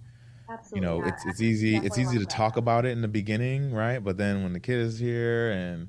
you 0.75 0.81
know 0.81 0.99
not. 1.01 1.09
it's 1.09 1.27
it's 1.27 1.41
easy 1.41 1.77
it's 1.77 1.99
easy 1.99 2.19
to 2.19 2.25
that. 2.25 2.31
talk 2.31 2.57
about 2.57 2.85
it 2.85 2.91
in 2.91 3.03
the 3.03 3.09
beginning 3.09 3.73
right 3.73 4.05
but 4.05 4.17
then 4.17 4.43
when 4.43 4.53
the 4.53 4.61
kid 4.61 4.79
is 4.79 4.99
here 4.99 5.51
and 5.51 5.89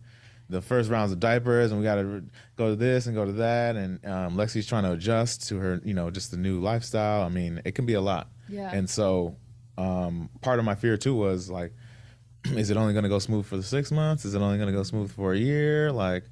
the 0.49 0.61
first 0.61 0.89
rounds 0.89 1.11
of 1.11 1.19
diapers 1.19 1.71
and 1.71 1.79
we 1.79 1.83
got 1.83 1.95
to 1.95 2.23
go 2.55 2.69
to 2.69 2.75
this 2.77 3.05
and 3.05 3.13
go 3.13 3.25
to 3.25 3.33
that 3.33 3.75
and 3.75 4.03
um, 4.05 4.35
lexi's 4.37 4.65
trying 4.65 4.83
to 4.83 4.93
adjust 4.93 5.47
to 5.49 5.57
her 5.57 5.79
you 5.83 5.93
know 5.93 6.09
just 6.09 6.31
the 6.31 6.37
new 6.37 6.59
lifestyle 6.59 7.21
i 7.21 7.29
mean 7.29 7.61
it 7.65 7.75
can 7.75 7.85
be 7.85 7.93
a 7.93 8.01
lot 8.01 8.29
Yeah. 8.49 8.71
and 8.73 8.89
so 8.89 9.35
um, 9.77 10.29
part 10.41 10.59
of 10.59 10.65
my 10.65 10.75
fear 10.75 10.97
too 10.97 11.15
was 11.15 11.49
like 11.49 11.73
is 12.45 12.69
it 12.69 12.77
only 12.77 12.93
going 12.93 13.03
to 13.03 13.09
go 13.09 13.19
smooth 13.19 13.45
for 13.45 13.57
the 13.57 13.63
six 13.63 13.91
months 13.91 14.25
is 14.25 14.33
it 14.33 14.41
only 14.41 14.57
going 14.57 14.67
to 14.71 14.77
go 14.77 14.83
smooth 14.83 15.11
for 15.11 15.33
a 15.33 15.37
year 15.37 15.91
like 15.91 16.23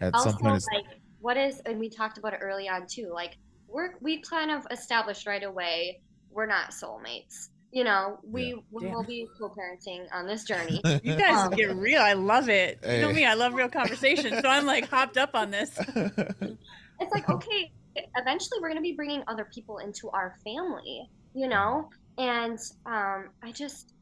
at 0.00 0.14
also 0.14 0.30
some 0.30 0.38
point 0.38 0.62
like 0.72 0.84
what 1.20 1.36
is 1.36 1.60
and 1.66 1.78
we 1.78 1.88
talked 1.88 2.18
about 2.18 2.32
it 2.32 2.40
early 2.42 2.68
on 2.68 2.86
too 2.86 3.10
like 3.12 3.36
we're 3.68 3.90
we 4.00 4.20
kind 4.22 4.50
of 4.50 4.66
established 4.70 5.26
right 5.26 5.42
away 5.42 6.00
we're 6.30 6.46
not 6.46 6.70
soulmates 6.70 7.48
you 7.72 7.82
know 7.82 8.18
we 8.24 8.48
Yeah. 8.48 8.54
we 8.70 8.86
will 8.86 9.04
be 9.04 9.26
co-parenting 9.38 10.06
on 10.12 10.26
this 10.26 10.44
journey 10.44 10.80
You 11.02 11.16
guys 11.16 11.46
Um, 11.46 11.50
get 11.52 11.74
real. 11.74 12.00
I 12.00 12.12
love 12.12 12.48
it. 12.48 12.78
You 12.86 13.00
know 13.00 13.12
me, 13.12 13.24
I 13.24 13.34
love 13.34 13.54
real 13.54 13.68
conversation. 13.68 14.40
So 14.40 14.48
I'm 14.48 14.66
like 14.66 14.88
hopped 14.88 15.16
up 15.16 15.34
on 15.34 15.50
this. 15.50 15.70
it's 15.96 17.12
like 17.12 17.28
okay 17.30 17.72
eventually 18.16 18.58
we're 18.60 18.68
going 18.68 18.76
to 18.76 18.82
be 18.82 18.92
bringing 18.92 19.22
other 19.26 19.48
people 19.54 19.78
into 19.78 20.10
our 20.10 20.36
family 20.44 21.08
you 21.34 21.48
know 21.48 21.88
and 22.18 22.58
um 22.86 23.28
i 23.42 23.52
just 23.52 23.92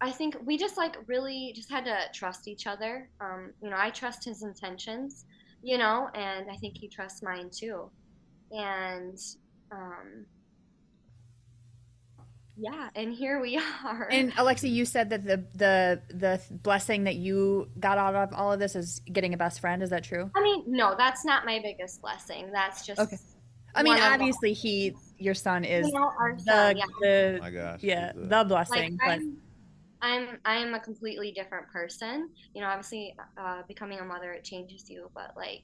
i 0.00 0.10
think 0.10 0.36
we 0.44 0.58
just 0.58 0.76
like 0.76 0.96
really 1.06 1.52
just 1.54 1.70
had 1.70 1.84
to 1.84 1.96
trust 2.14 2.48
each 2.48 2.66
other 2.66 3.08
um 3.20 3.52
you 3.62 3.70
know 3.70 3.76
i 3.78 3.90
trust 3.90 4.24
his 4.24 4.42
intentions 4.42 5.24
you 5.62 5.78
know 5.78 6.08
and 6.14 6.50
i 6.50 6.56
think 6.56 6.76
he 6.76 6.88
trusts 6.88 7.22
mine 7.22 7.48
too 7.50 7.90
and 8.50 9.18
um 9.70 10.26
yeah 12.58 12.90
and 12.94 13.14
here 13.14 13.40
we 13.40 13.56
are 13.86 14.08
And 14.10 14.30
Alexi, 14.34 14.70
you 14.70 14.84
said 14.84 15.08
that 15.10 15.24
the 15.24 15.42
the 15.54 16.02
the 16.10 16.40
blessing 16.50 17.04
that 17.04 17.14
you 17.16 17.68
got 17.80 17.96
out 17.96 18.14
of 18.14 18.34
all 18.34 18.52
of 18.52 18.58
this 18.60 18.76
is 18.76 19.00
getting 19.10 19.32
a 19.32 19.38
best 19.38 19.60
friend. 19.60 19.82
Is 19.82 19.88
that 19.90 20.04
true? 20.04 20.30
i 20.36 20.42
mean 20.42 20.62
no 20.66 20.94
that's 20.98 21.24
not 21.24 21.46
my 21.46 21.60
biggest 21.62 22.02
blessing 22.02 22.50
that's 22.52 22.84
just 22.84 23.00
Okay. 23.00 23.16
I 23.74 23.82
mean, 23.82 23.98
obviously, 23.98 24.52
he, 24.52 24.94
your 25.18 25.34
son, 25.34 25.64
is 25.64 25.86
you 25.86 25.92
know 25.92 26.10
our 26.18 26.36
the 26.36 26.42
son 26.42 26.76
yeah 26.76 26.84
the 27.00 27.36
oh 27.36 27.40
my 27.40 27.50
gosh 27.50 27.82
yeah 27.82 28.12
he's 28.12 28.22
a- 28.22 28.26
the 28.26 28.44
blessing. 28.44 28.98
like 28.98 28.98
But 28.98 29.08
I'm, 29.10 29.36
I'm 30.02 30.38
I'm 30.44 30.74
a 30.74 30.80
completely 30.80 31.32
different 31.32 31.68
person. 31.68 32.28
You 32.54 32.62
know, 32.62 32.68
obviously, 32.68 33.14
uh, 33.40 33.62
becoming 33.68 34.00
a 34.00 34.04
mother 34.04 34.32
it 34.32 34.44
changes 34.44 34.84
you, 34.88 35.10
but 35.14 35.32
like, 35.36 35.62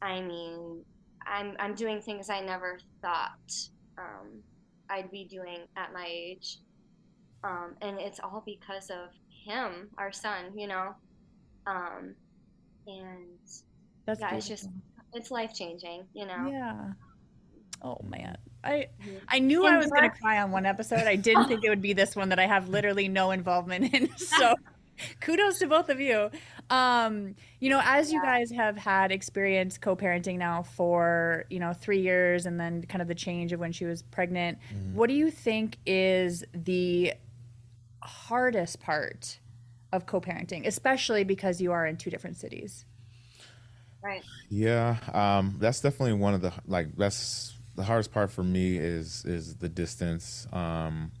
I 0.00 0.20
mean, 0.20 0.84
I'm 1.26 1.56
I'm 1.58 1.74
doing 1.74 2.00
things 2.00 2.30
I 2.30 2.40
never 2.40 2.78
thought 3.02 3.52
um, 3.98 4.42
I'd 4.88 5.10
be 5.10 5.24
doing 5.24 5.58
at 5.76 5.92
my 5.92 6.06
age, 6.08 6.58
um, 7.44 7.74
and 7.82 7.98
it's 8.00 8.20
all 8.20 8.42
because 8.46 8.90
of 8.90 9.08
him, 9.44 9.88
our 9.98 10.12
son. 10.12 10.56
You 10.56 10.68
know, 10.68 10.94
um, 11.66 12.14
and 12.86 13.38
that's 14.06 14.20
yeah, 14.20 14.34
it's 14.36 14.48
just 14.48 14.64
beautiful. 14.64 14.82
It's 15.12 15.30
life 15.30 15.52
changing. 15.54 16.06
You 16.14 16.26
know. 16.26 16.50
yeah. 16.50 16.92
Oh 17.82 17.98
man, 18.04 18.36
I. 18.62 18.88
I 19.28 19.38
knew 19.40 19.64
I 19.64 19.70
And 19.70 19.78
was 19.78 19.90
gonna 19.90 20.10
cry 20.10 20.40
on 20.40 20.50
one 20.52 20.66
episode. 20.66 21.06
I 21.06 21.16
didn't 21.16 21.46
think 21.46 21.64
it 21.64 21.68
would 21.68 21.82
be 21.82 21.92
this 21.94 22.14
one 22.14 22.28
that 22.28 22.38
I 22.38 22.46
have 22.46 22.68
literally 22.68 23.08
no 23.08 23.30
involvement 23.32 23.92
in. 23.94 24.08
So 24.16 24.54
kudos 25.20 25.58
to 25.60 25.66
both 25.66 25.88
of 25.88 26.00
you. 26.00 26.30
Um, 26.70 27.34
you 27.60 27.70
know, 27.70 27.80
as 27.84 28.12
you 28.12 28.20
Yeah. 28.22 28.26
guys 28.38 28.50
have 28.52 28.76
had 28.76 29.10
experience 29.10 29.78
co-parenting 29.78 30.38
now 30.38 30.62
for, 30.62 31.44
you 31.50 31.58
know, 31.58 31.72
three 31.72 32.00
years 32.00 32.46
and 32.46 32.60
then 32.60 32.82
kind 32.84 33.02
of 33.02 33.08
the 33.08 33.14
change 33.14 33.52
of 33.52 33.58
when 33.58 33.72
she 33.72 33.84
was 33.84 34.02
pregnant, 34.02 34.58
Mhm. 34.72 34.92
what 34.94 35.08
do 35.08 35.14
you 35.14 35.30
think 35.30 35.78
is 35.86 36.44
the 36.54 37.14
hardest 38.02 38.80
part 38.80 39.40
of 39.92 40.06
co-parenting, 40.06 40.66
especially 40.66 41.24
because 41.24 41.60
you 41.60 41.72
are 41.72 41.86
in 41.86 41.96
two 41.96 42.10
different 42.10 42.36
cities? 42.36 42.84
Right. 44.02 44.22
Yeah, 44.50 44.96
um, 45.12 45.56
that's 45.58 45.80
definitely 45.80 46.14
one 46.14 46.34
of 46.34 46.42
the 46.42 46.52
like 46.66 46.94
that's 46.96 47.54
the 47.76 47.84
hardest 47.84 48.12
part 48.12 48.30
for 48.30 48.42
me 48.42 48.76
is 48.76 49.24
is 49.24 49.56
the 49.56 49.68
distance. 49.68 50.46
Um, 50.52 51.12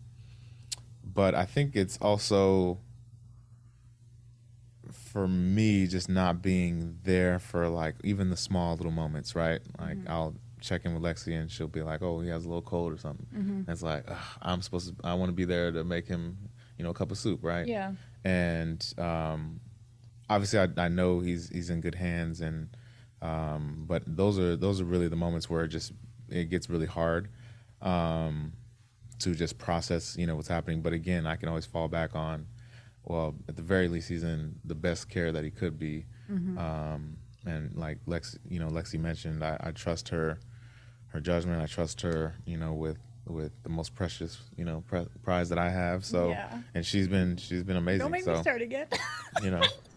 but 1.04 1.34
I 1.34 1.44
think 1.44 1.76
it's 1.76 1.96
also 1.98 2.78
for 5.12 5.28
me 5.28 5.86
just 5.86 6.08
not 6.08 6.42
being 6.42 6.98
there 7.04 7.38
for 7.38 7.68
like 7.68 7.94
even 8.04 8.30
the 8.30 8.36
small 8.36 8.76
little 8.76 8.92
moments, 8.92 9.34
right? 9.34 9.60
Like 9.78 9.98
I'll 10.10 10.34
check 10.60 10.84
in 10.84 10.94
with 10.94 11.02
Lexi 11.02 11.38
and 11.38 11.50
she'll 11.50 11.68
be 11.68 11.82
like, 11.82 12.02
"Oh, 12.02 12.20
he 12.20 12.28
has 12.28 12.44
a 12.44 12.48
little 12.48 12.62
cold 12.62 12.92
or 12.92 12.98
something." 12.98 13.26
And 13.32 13.68
it's 13.68 13.82
like 13.82 14.04
I'm 14.42 14.60
supposed 14.62 14.88
to. 14.88 15.06
I 15.06 15.14
want 15.14 15.28
to 15.30 15.34
be 15.34 15.44
there 15.44 15.70
to 15.72 15.84
make 15.84 16.06
him, 16.06 16.36
you 16.78 16.84
know, 16.84 16.90
a 16.90 16.94
cup 16.94 17.10
of 17.10 17.18
soup, 17.18 17.40
right? 17.42 17.66
Yeah. 17.66 17.92
and 18.24 18.94
um, 18.98 19.60
obviously 20.34 20.58
I, 20.58 20.68
I 20.76 20.88
know 20.88 21.20
he's 21.20 21.48
he's 21.50 21.70
in 21.70 21.80
good 21.80 21.94
hands 21.94 22.40
and 22.40 22.68
um, 23.20 23.84
but 23.86 24.02
those 24.06 24.38
are 24.38 24.56
those 24.56 24.80
are 24.80 24.84
really 24.84 25.08
the 25.08 25.16
moments 25.16 25.48
where 25.48 25.64
it 25.64 25.68
just 25.68 25.92
it 26.28 26.50
gets 26.50 26.68
really 26.68 26.86
hard 26.86 27.28
um, 27.80 28.52
to 29.20 29.34
just 29.34 29.58
process 29.58 30.16
you 30.18 30.26
know 30.26 30.36
what's 30.36 30.48
happening. 30.48 30.82
But 30.82 30.92
again 30.92 31.26
I 31.26 31.36
can 31.36 31.48
always 31.48 31.66
fall 31.66 31.88
back 31.88 32.14
on 32.14 32.46
well 33.04 33.34
at 33.48 33.56
the 33.56 33.62
very 33.62 33.88
least 33.88 34.08
he's 34.08 34.22
in 34.22 34.56
the 34.64 34.74
best 34.74 35.08
care 35.08 35.32
that 35.32 35.44
he 35.44 35.50
could 35.50 35.78
be. 35.78 36.06
Um, 36.56 37.18
and 37.44 37.74
like 37.76 37.98
Lex 38.06 38.38
you 38.48 38.58
know 38.58 38.68
Lexi 38.68 38.98
mentioned 38.98 39.44
I, 39.44 39.56
I 39.60 39.70
trust 39.72 40.08
her 40.08 40.38
her 41.08 41.20
judgment. 41.20 41.60
I 41.60 41.66
trust 41.66 42.00
her 42.02 42.34
you 42.46 42.56
know 42.56 42.72
with 42.72 42.98
with 43.26 43.52
the 43.62 43.68
most 43.68 43.94
precious 43.94 44.40
you 44.56 44.64
know 44.64 44.82
pre- 44.88 45.06
prize 45.22 45.48
that 45.50 45.58
I 45.58 45.68
have. 45.70 46.04
So 46.04 46.30
Yeah. 46.30 46.58
and 46.74 46.86
she's 46.86 47.06
been 47.06 47.36
she's 47.36 47.62
been 47.64 47.76
amazing. 47.76 48.00
Don't 48.00 48.10
make 48.12 48.24
so 48.24 48.34
me 48.34 48.40
start 48.40 48.62
again. 48.62 48.86
you 49.42 49.50
know 49.50 49.62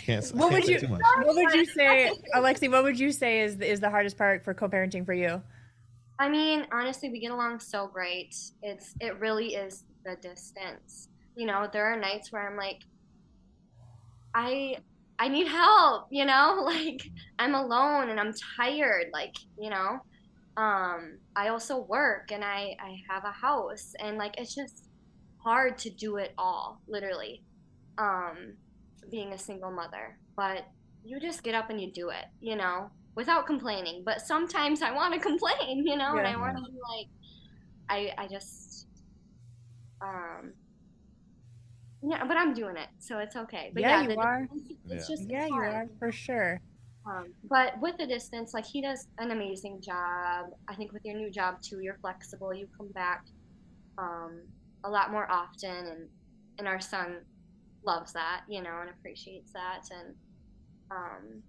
can't, 0.00 0.24
What 0.28 0.50
can't 0.50 0.52
would 0.52 0.64
say 0.64 0.72
you 0.72 0.80
too 0.80 0.88
much. 0.88 1.00
what 1.22 1.34
would 1.34 1.54
you 1.54 1.64
say, 1.64 2.10
Alexi, 2.34 2.70
what 2.70 2.82
would 2.84 2.98
you 2.98 3.12
say 3.12 3.40
is 3.40 3.60
is 3.60 3.80
the 3.80 3.90
hardest 3.90 4.16
part 4.16 4.44
for 4.44 4.54
co-parenting 4.54 5.04
for 5.04 5.14
you? 5.14 5.42
I 6.18 6.28
mean, 6.28 6.66
honestly, 6.72 7.08
we 7.08 7.18
get 7.20 7.30
along 7.32 7.60
so 7.60 7.86
great. 7.86 8.36
It's 8.62 8.94
it 9.00 9.18
really 9.18 9.54
is 9.54 9.84
the 10.04 10.16
distance. 10.16 11.08
You 11.36 11.46
know, 11.46 11.68
there 11.72 11.86
are 11.86 11.98
nights 11.98 12.30
where 12.30 12.46
I'm 12.48 12.56
like, 12.56 12.82
I 14.34 14.76
I 15.18 15.28
need 15.28 15.48
help. 15.48 16.08
You 16.10 16.26
know, 16.26 16.62
like 16.64 17.02
I'm 17.38 17.54
alone 17.54 18.10
and 18.10 18.20
I'm 18.20 18.34
tired. 18.56 19.06
Like 19.12 19.34
you 19.58 19.70
know, 19.70 20.00
um, 20.56 21.18
I 21.36 21.48
also 21.48 21.78
work 21.78 22.32
and 22.32 22.44
I 22.44 22.76
I 22.80 22.96
have 23.08 23.24
a 23.24 23.32
house 23.32 23.94
and 23.98 24.18
like 24.18 24.38
it's 24.38 24.54
just 24.54 24.88
hard 25.42 25.78
to 25.78 25.90
do 25.90 26.16
it 26.16 26.32
all, 26.36 26.80
literally. 26.86 27.42
Um, 27.96 28.54
being 29.10 29.32
a 29.32 29.38
single 29.38 29.70
mother, 29.70 30.18
but 30.36 30.64
you 31.02 31.20
just 31.20 31.42
get 31.42 31.54
up 31.54 31.70
and 31.70 31.80
you 31.80 31.92
do 31.92 32.10
it. 32.10 32.24
You 32.40 32.56
know, 32.56 32.90
without 33.16 33.46
complaining. 33.46 34.02
But 34.04 34.20
sometimes 34.20 34.82
I 34.82 34.92
want 34.92 35.14
to 35.14 35.20
complain, 35.28 35.84
you 35.86 35.96
know, 35.96 36.16
and 36.18 36.26
I 36.26 36.36
want 36.36 36.56
to 36.56 36.62
be 36.72 36.78
like, 36.96 37.08
I 38.18 38.24
I 38.24 38.28
just, 38.28 38.86
um, 40.02 40.54
yeah, 42.02 42.24
but 42.26 42.36
I'm 42.36 42.54
doing 42.54 42.76
it, 42.76 42.88
so 42.98 43.18
it's 43.18 43.36
okay. 43.36 43.70
But 43.74 43.82
Yeah, 43.82 43.90
yeah, 43.90 44.02
you 44.02 44.08
the 44.08 44.16
are. 44.16 44.46
distance, 44.48 44.78
It's 44.90 45.08
Yeah. 45.08 45.16
just 45.16 45.30
Yeah, 45.30 45.46
it's 45.46 45.50
you 45.50 45.60
are 45.62 45.86
for 45.98 46.12
sure. 46.12 46.60
Um, 47.06 47.32
but 47.44 47.74
with 47.80 47.96
the 47.98 48.06
distance, 48.06 48.52
like 48.54 48.66
he 48.66 48.82
does 48.82 49.06
an 49.18 49.30
amazing 49.30 49.80
job. 49.82 50.46
I 50.68 50.74
think 50.74 50.92
with 50.92 51.02
your 51.04 51.16
new 51.16 51.30
job 51.30 51.56
too, 51.62 51.80
you're 51.80 51.98
flexible. 52.00 52.54
You 52.54 52.68
come 52.76 52.90
back 52.92 53.20
um, 53.98 54.42
a 54.84 54.90
lot 54.90 55.10
more 55.10 55.30
often, 55.30 55.70
and 55.86 56.08
and 56.58 56.68
our 56.68 56.80
son 56.80 57.18
loves 57.84 58.12
that, 58.12 58.42
you 58.48 58.62
know, 58.62 58.78
and 58.80 58.90
appreciates 58.90 59.52
that. 59.52 59.82
And 59.90 60.14
um, 60.90 61.42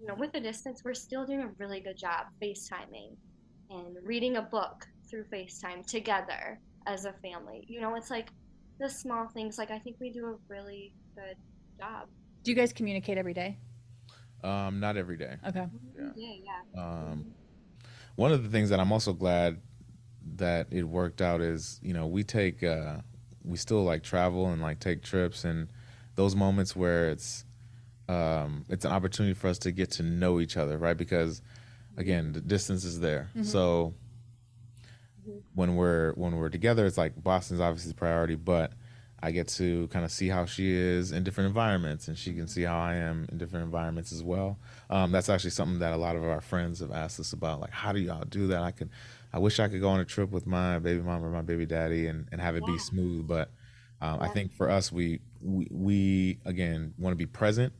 you 0.00 0.06
know, 0.06 0.14
with 0.14 0.32
the 0.32 0.40
distance, 0.40 0.82
we're 0.84 0.94
still 0.94 1.26
doing 1.26 1.42
a 1.42 1.50
really 1.58 1.80
good 1.80 1.96
job 1.96 2.26
FaceTiming 2.42 3.16
and 3.70 3.96
reading 4.02 4.36
a 4.36 4.42
book 4.42 4.86
through 5.08 5.24
FaceTime 5.24 5.86
together 5.86 6.58
as 6.86 7.04
a 7.04 7.12
family. 7.22 7.64
You 7.68 7.80
know, 7.80 7.94
it's 7.94 8.10
like 8.10 8.28
the 8.78 8.88
small 8.88 9.28
things. 9.28 9.58
Like 9.58 9.70
I 9.70 9.78
think 9.78 9.96
we 10.00 10.10
do 10.10 10.26
a 10.26 10.36
really 10.48 10.94
good 11.14 11.36
job. 11.78 12.08
Do 12.42 12.50
you 12.50 12.56
guys 12.56 12.72
communicate 12.72 13.18
every 13.18 13.34
day? 13.34 13.58
Um, 14.42 14.80
not 14.80 14.96
every 14.96 15.18
day. 15.18 15.36
Okay. 15.46 15.66
Yeah. 15.98 16.10
Yeah, 16.16 16.34
yeah. 16.44 16.82
Um, 16.82 17.34
one 18.16 18.32
of 18.32 18.42
the 18.42 18.48
things 18.48 18.70
that 18.70 18.80
I'm 18.80 18.92
also 18.92 19.12
glad 19.12 19.60
that 20.36 20.68
it 20.70 20.84
worked 20.84 21.20
out 21.20 21.42
is, 21.42 21.78
you 21.82 21.92
know, 21.92 22.06
we 22.06 22.24
take, 22.24 22.62
uh, 22.62 22.98
we 23.44 23.56
still 23.56 23.84
like 23.84 24.02
travel 24.02 24.48
and 24.48 24.60
like 24.60 24.80
take 24.80 25.02
trips 25.02 25.44
and 25.44 25.68
those 26.16 26.34
moments 26.36 26.74
where 26.76 27.10
it's, 27.10 27.44
um, 28.08 28.64
it's 28.68 28.84
an 28.84 28.92
opportunity 28.92 29.34
for 29.34 29.48
us 29.48 29.58
to 29.60 29.72
get 29.72 29.90
to 29.92 30.02
know 30.02 30.40
each 30.40 30.56
other, 30.56 30.76
right? 30.78 30.96
Because 30.96 31.42
again, 31.96 32.32
the 32.32 32.40
distance 32.40 32.84
is 32.84 33.00
there. 33.00 33.30
So 33.42 33.94
when 35.54 35.76
we're 35.76 36.12
when 36.14 36.36
we're 36.36 36.48
together, 36.48 36.86
it's 36.86 36.98
like 36.98 37.22
Boston's 37.22 37.60
obviously 37.60 37.92
the 37.92 37.96
priority, 37.98 38.34
but 38.34 38.72
I 39.22 39.32
get 39.32 39.48
to 39.48 39.86
kind 39.88 40.04
of 40.04 40.10
see 40.10 40.28
how 40.28 40.46
she 40.46 40.72
is 40.72 41.12
in 41.12 41.24
different 41.24 41.48
environments, 41.48 42.08
and 42.08 42.16
she 42.16 42.32
can 42.32 42.48
see 42.48 42.62
how 42.62 42.78
I 42.78 42.94
am 42.94 43.26
in 43.30 43.36
different 43.36 43.64
environments 43.66 44.12
as 44.12 44.22
well. 44.22 44.58
Um, 44.88 45.12
that's 45.12 45.28
actually 45.28 45.50
something 45.50 45.78
that 45.80 45.92
a 45.92 45.98
lot 45.98 46.16
of 46.16 46.24
our 46.24 46.40
friends 46.40 46.80
have 46.80 46.90
asked 46.90 47.20
us 47.20 47.34
about, 47.34 47.60
like, 47.60 47.70
how 47.70 47.92
do 47.92 48.00
y'all 48.00 48.24
do 48.24 48.46
that? 48.46 48.62
I 48.62 48.70
could, 48.70 48.88
I 49.32 49.38
wish 49.38 49.60
I 49.60 49.68
could 49.68 49.80
go 49.80 49.88
on 49.90 50.00
a 50.00 50.04
trip 50.04 50.30
with 50.30 50.46
my 50.46 50.78
baby 50.78 51.00
mom 51.00 51.24
or 51.24 51.30
my 51.30 51.42
baby 51.42 51.66
daddy 51.66 52.06
and, 52.08 52.28
and 52.32 52.40
have 52.40 52.56
it 52.56 52.64
be 52.66 52.78
smooth, 52.78 53.28
but 53.28 53.50
um, 54.00 54.18
I 54.20 54.28
think 54.28 54.52
for 54.54 54.68
us, 54.70 54.90
we 54.90 55.20
we, 55.42 55.68
we 55.70 56.38
again 56.44 56.94
want 56.98 57.12
to 57.12 57.16
be 57.16 57.26
present, 57.26 57.72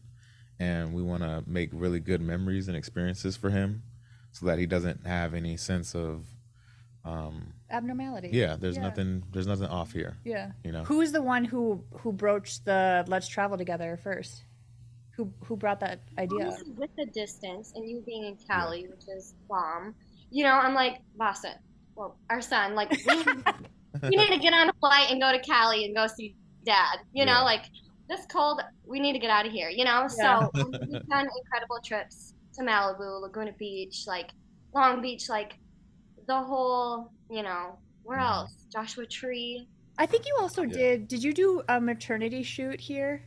and 0.58 0.92
we 0.92 1.02
want 1.02 1.22
to 1.22 1.42
make 1.46 1.70
really 1.72 1.98
good 2.00 2.20
memories 2.20 2.68
and 2.68 2.76
experiences 2.76 3.36
for 3.36 3.50
him, 3.50 3.82
so 4.32 4.46
that 4.46 4.58
he 4.58 4.66
doesn't 4.66 5.06
have 5.06 5.32
any 5.34 5.56
sense 5.56 5.94
of, 5.94 6.26
um, 7.04 7.54
Abnormality. 7.70 8.28
yeah, 8.32 8.56
there's 8.56 8.76
Yeah. 8.76 8.82
nothing, 8.82 9.22
there's 9.32 9.46
nothing 9.46 9.66
off 9.66 9.92
here, 9.92 10.18
Yeah. 10.24 10.52
you 10.62 10.72
know. 10.72 10.84
Who's 10.84 11.12
the 11.12 11.22
one 11.22 11.44
who 11.44 11.84
who 12.00 12.12
broached 12.12 12.64
the 12.66 13.04
let's 13.08 13.26
travel 13.26 13.56
together 13.56 13.96
first? 14.02 14.44
Who 15.16 15.32
who 15.44 15.56
brought 15.56 15.80
that 15.80 16.00
idea? 16.18 16.48
up? 16.48 16.58
With 16.76 16.94
the 16.96 17.06
distance 17.06 17.72
and 17.74 17.88
you 17.88 18.02
being 18.06 18.24
in 18.26 18.36
Cali, 18.46 18.86
which 18.88 19.08
is 19.08 19.34
bomb, 19.48 19.94
you 20.30 20.44
know, 20.44 20.52
I'm 20.52 20.74
like, 20.74 21.00
Boston, 21.16 21.52
well, 21.96 22.16
our 22.30 22.40
son, 22.40 22.74
like, 22.74 22.90
we 22.90 23.16
need, 23.16 23.26
we 24.02 24.08
need 24.10 24.28
to 24.30 24.38
get 24.38 24.52
on 24.52 24.68
a 24.68 24.72
flight 24.74 25.10
and 25.10 25.20
go 25.20 25.32
to 25.32 25.38
Cali 25.40 25.84
and 25.84 25.94
go 25.94 26.06
see 26.06 26.34
dad. 26.64 26.98
You 27.12 27.24
know, 27.24 27.32
Yeah. 27.32 27.42
like, 27.42 27.64
this 28.08 28.26
cold, 28.26 28.60
we 28.84 28.98
need 29.00 29.12
to 29.12 29.18
get 29.18 29.30
out 29.30 29.46
of 29.46 29.52
here, 29.52 29.68
you 29.70 29.84
know? 29.84 30.08
Yeah. 30.18 30.48
So 30.48 30.50
we've 30.54 31.08
done 31.08 31.28
incredible 31.38 31.78
trips 31.84 32.34
to 32.54 32.62
Malibu, 32.62 33.20
Laguna 33.20 33.52
Beach, 33.58 34.04
like, 34.06 34.30
Long 34.74 35.00
Beach, 35.00 35.28
like, 35.28 35.54
the 36.26 36.40
whole, 36.40 37.10
you 37.30 37.42
know, 37.42 37.78
where 38.02 38.18
Mhm. 38.18 38.26
else? 38.30 38.66
Joshua 38.72 39.06
Tree. 39.06 39.68
I 39.98 40.06
think 40.06 40.26
you 40.26 40.36
also 40.40 40.62
Yeah. 40.62 40.72
did. 40.74 41.08
Did 41.08 41.22
you 41.22 41.32
do 41.32 41.62
a 41.68 41.80
maternity 41.80 42.42
shoot 42.42 42.80
here? 42.80 43.22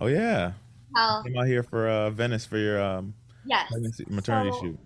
Oh 0.00 0.06
yeah, 0.06 0.52
Hell, 0.96 1.22
came 1.24 1.36
out 1.36 1.46
here 1.46 1.62
for 1.62 1.88
uh, 1.88 2.10
Venice 2.10 2.46
for 2.46 2.56
your 2.56 2.80
um, 2.82 3.14
yes. 3.44 3.70
maternity 4.08 4.52
So- 4.52 4.60
shoot. 4.62 4.78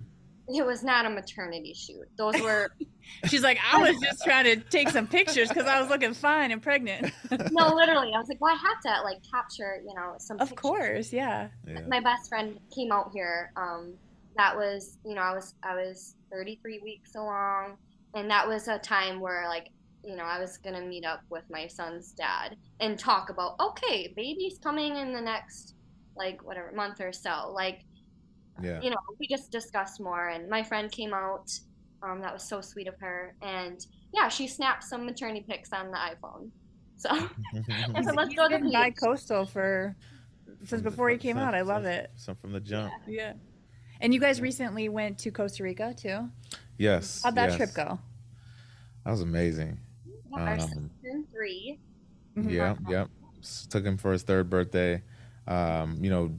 It 0.49 0.65
was 0.65 0.83
not 0.83 1.07
a 1.07 1.11
maternity 1.11 1.75
shoot. 1.75 2.07
Those 2.17 2.41
were 2.41 2.71
She's 3.27 3.43
like, 3.43 3.59
I 3.73 3.79
was 3.81 4.01
just 4.01 4.23
trying 4.25 4.45
to 4.45 4.57
take 4.57 4.89
some 4.91 5.07
pictures 5.07 5.49
because 5.49 5.67
I 5.67 5.81
was 5.81 5.89
looking 5.89 6.15
fine 6.15 6.51
and 6.51 6.63
pregnant. 6.63 7.13
no, 7.53 7.75
literally. 7.75 8.13
I 8.15 8.19
was 8.19 8.29
like, 8.29 8.41
well, 8.41 8.55
I 8.55 8.59
have 8.59 8.81
to 8.83 9.03
like 9.03 9.19
capture, 9.31 9.81
you 9.87 9.95
know, 9.95 10.15
some. 10.19 10.39
of 10.41 10.49
pictures. 10.49 10.61
course, 10.61 11.13
yeah. 11.13 11.49
Yeah. 11.67 11.81
My 11.89 12.01
best 12.01 12.29
friend 12.29 12.59
came 12.75 12.93
out 12.93 13.11
here. 13.13 13.53
Um, 13.57 13.95
that 14.37 14.57
was, 14.57 14.99
you 15.05 15.15
know, 15.15 15.23
I 15.23 15.35
was 15.35 15.55
I 15.63 15.75
was 15.75 16.17
33 16.33 16.81
weeks 16.83 17.15
along, 17.15 17.77
and 18.15 18.31
that 18.31 18.47
was 18.47 18.69
a 18.69 18.79
time 18.79 19.21
where 19.21 19.49
like, 19.49 19.71
you 20.03 20.17
know, 20.17 20.25
I 20.25 20.39
was 20.39 20.59
gonna 20.59 20.83
meet 20.83 21.05
up 21.05 21.21
with 21.31 21.45
my 21.51 21.67
son's 21.67 22.13
dad 22.13 22.57
and 22.81 22.99
talk 22.99 23.31
about, 23.31 23.57
okay, 23.61 24.13
baby's 24.17 24.59
coming 24.59 24.97
in 24.97 25.13
the 25.13 25.21
next 25.21 25.75
like 26.17 26.45
whatever 26.45 26.73
month 26.73 27.01
or 27.01 27.13
so, 27.13 27.51
like 27.53 27.85
Yeah. 28.63 28.81
you 28.81 28.91
know, 28.91 28.97
we 29.19 29.27
just 29.27 29.51
discussed 29.51 30.01
more, 30.01 30.29
and 30.29 30.49
my 30.49 30.63
friend 30.63 30.91
came 30.91 31.13
out. 31.13 31.51
Um, 32.03 32.21
that 32.21 32.33
was 32.33 32.43
so 32.43 32.61
sweet 32.61 32.87
of 32.87 32.95
her, 33.01 33.35
and 33.43 33.85
yeah, 34.13 34.29
she 34.29 34.47
snapped 34.47 34.85
some 34.85 35.07
maternity 35.07 35.45
pics 35.49 35.73
on 35.73 35.91
the 35.91 35.97
iPhone. 35.97 36.51
So 36.97 37.09
I 37.11 37.29
He's, 37.97 38.05
said, 38.07 38.15
let's 38.17 38.35
go 38.35 38.49
to 38.49 38.57
the 38.57 38.63
been 38.63 38.73
bi-coastal 38.73 39.47
for 39.47 39.97
since 40.65 40.83
before 40.83 41.09
he 41.09 41.17
came 41.17 41.37
Some- 41.37 41.49
out. 41.49 41.55
I 41.55 41.63
love 41.63 41.83
some- 41.85 41.93
it. 41.93 42.11
Some 42.17 42.37
from 42.37 42.53
the 42.53 42.61
jump. 42.61 42.93
Yeah. 43.07 43.33
And 44.01 44.13
you 44.13 44.21
guys 44.21 44.41
recently 44.41 44.89
went 44.89 45.19
to 45.21 45.31
Costa 45.31 45.63
Rica 45.63 45.95
too. 45.97 46.29
Yes. 46.79 47.23
How'd 47.25 47.35
that 47.37 47.51
yes. 47.51 47.57
trip 47.57 47.75
go? 47.75 47.99
That 49.05 49.11
was 49.11 49.23
amazing. 49.23 49.79
Yeah, 50.07 50.41
our 50.41 50.53
Um, 50.55 50.61
son 50.61 50.91
turned 51.03 51.33
three. 51.33 51.79
Yeah. 52.37 52.75
Yep, 52.75 52.79
yep. 52.89 53.11
Took 53.71 53.85
him 53.85 53.97
for 53.97 54.13
his 54.13 54.23
third 54.23 54.51
birthday. 54.51 55.03
Um, 55.47 55.99
you 56.03 56.11
know, 56.11 56.37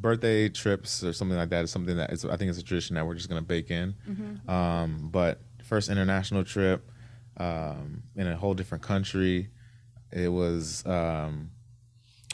birthday 0.00 0.48
trips 0.48 1.02
or 1.04 1.12
something 1.12 1.36
like 1.36 1.50
that 1.50 1.64
is 1.64 1.70
something 1.70 1.96
that 1.96 2.12
is, 2.12 2.24
I 2.24 2.36
think 2.36 2.50
it's 2.50 2.58
a 2.58 2.62
tradition 2.62 2.94
that 2.96 3.06
we're 3.06 3.14
just 3.14 3.28
gonna 3.28 3.42
bake 3.42 3.70
in. 3.70 3.94
Mhm. 4.08 4.48
Um, 4.48 5.08
but 5.12 5.40
first 5.64 5.90
international 5.90 6.44
trip 6.44 6.90
um, 7.36 8.02
in 8.16 8.26
a 8.26 8.36
whole 8.36 8.54
different 8.54 8.82
country. 8.82 9.48
It 10.10 10.28
was 10.28 10.84
um, 10.86 11.50